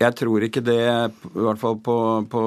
[0.00, 0.80] Jeg tror ikke det,
[1.28, 1.96] i hvert fall på,
[2.30, 2.42] på,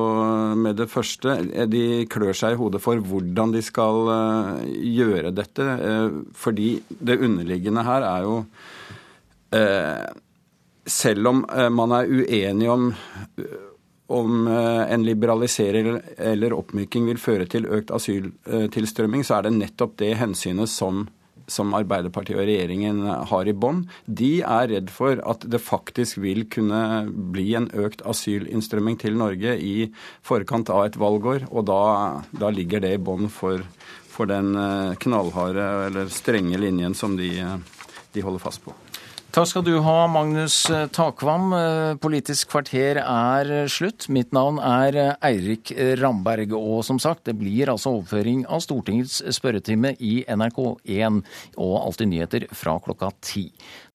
[0.60, 1.38] med det første.
[1.72, 5.64] De klør seg i hodet for hvordan de skal uh, gjøre dette.
[5.64, 8.38] Uh, fordi det underliggende her er jo
[9.56, 10.06] uh,
[10.86, 11.40] Selv om
[11.74, 12.92] man er uenig om
[14.14, 20.12] om en liberalisering eller oppmyking vil føre til økt asyltilstrømming, så er det nettopp det
[20.20, 21.08] hensynet som
[21.52, 26.46] som Arbeiderpartiet og regjeringen har i bånn, de er redd for at det faktisk vil
[26.52, 27.06] kunne
[27.36, 29.76] bli en økt asylinnstrømming til Norge i
[30.26, 31.48] forkant av et valgår.
[31.52, 31.82] Og da,
[32.36, 33.64] da ligger det i bånn for,
[34.10, 37.32] for, den eh, knallharde eller strenge linjen som de,
[38.16, 38.76] de holder fast på.
[39.36, 40.62] Takk skal du ha, Magnus
[40.96, 41.50] Takvam.
[41.52, 44.06] Eh, Politisk kvarter er slutt.
[44.08, 46.54] Mitt navn er Eirik Ramberg.
[46.56, 51.20] Og som sagt, det blir altså overføring av Stortingets spørretime i NRK1
[51.60, 53.50] og Alltid nyheter fra klokka ti.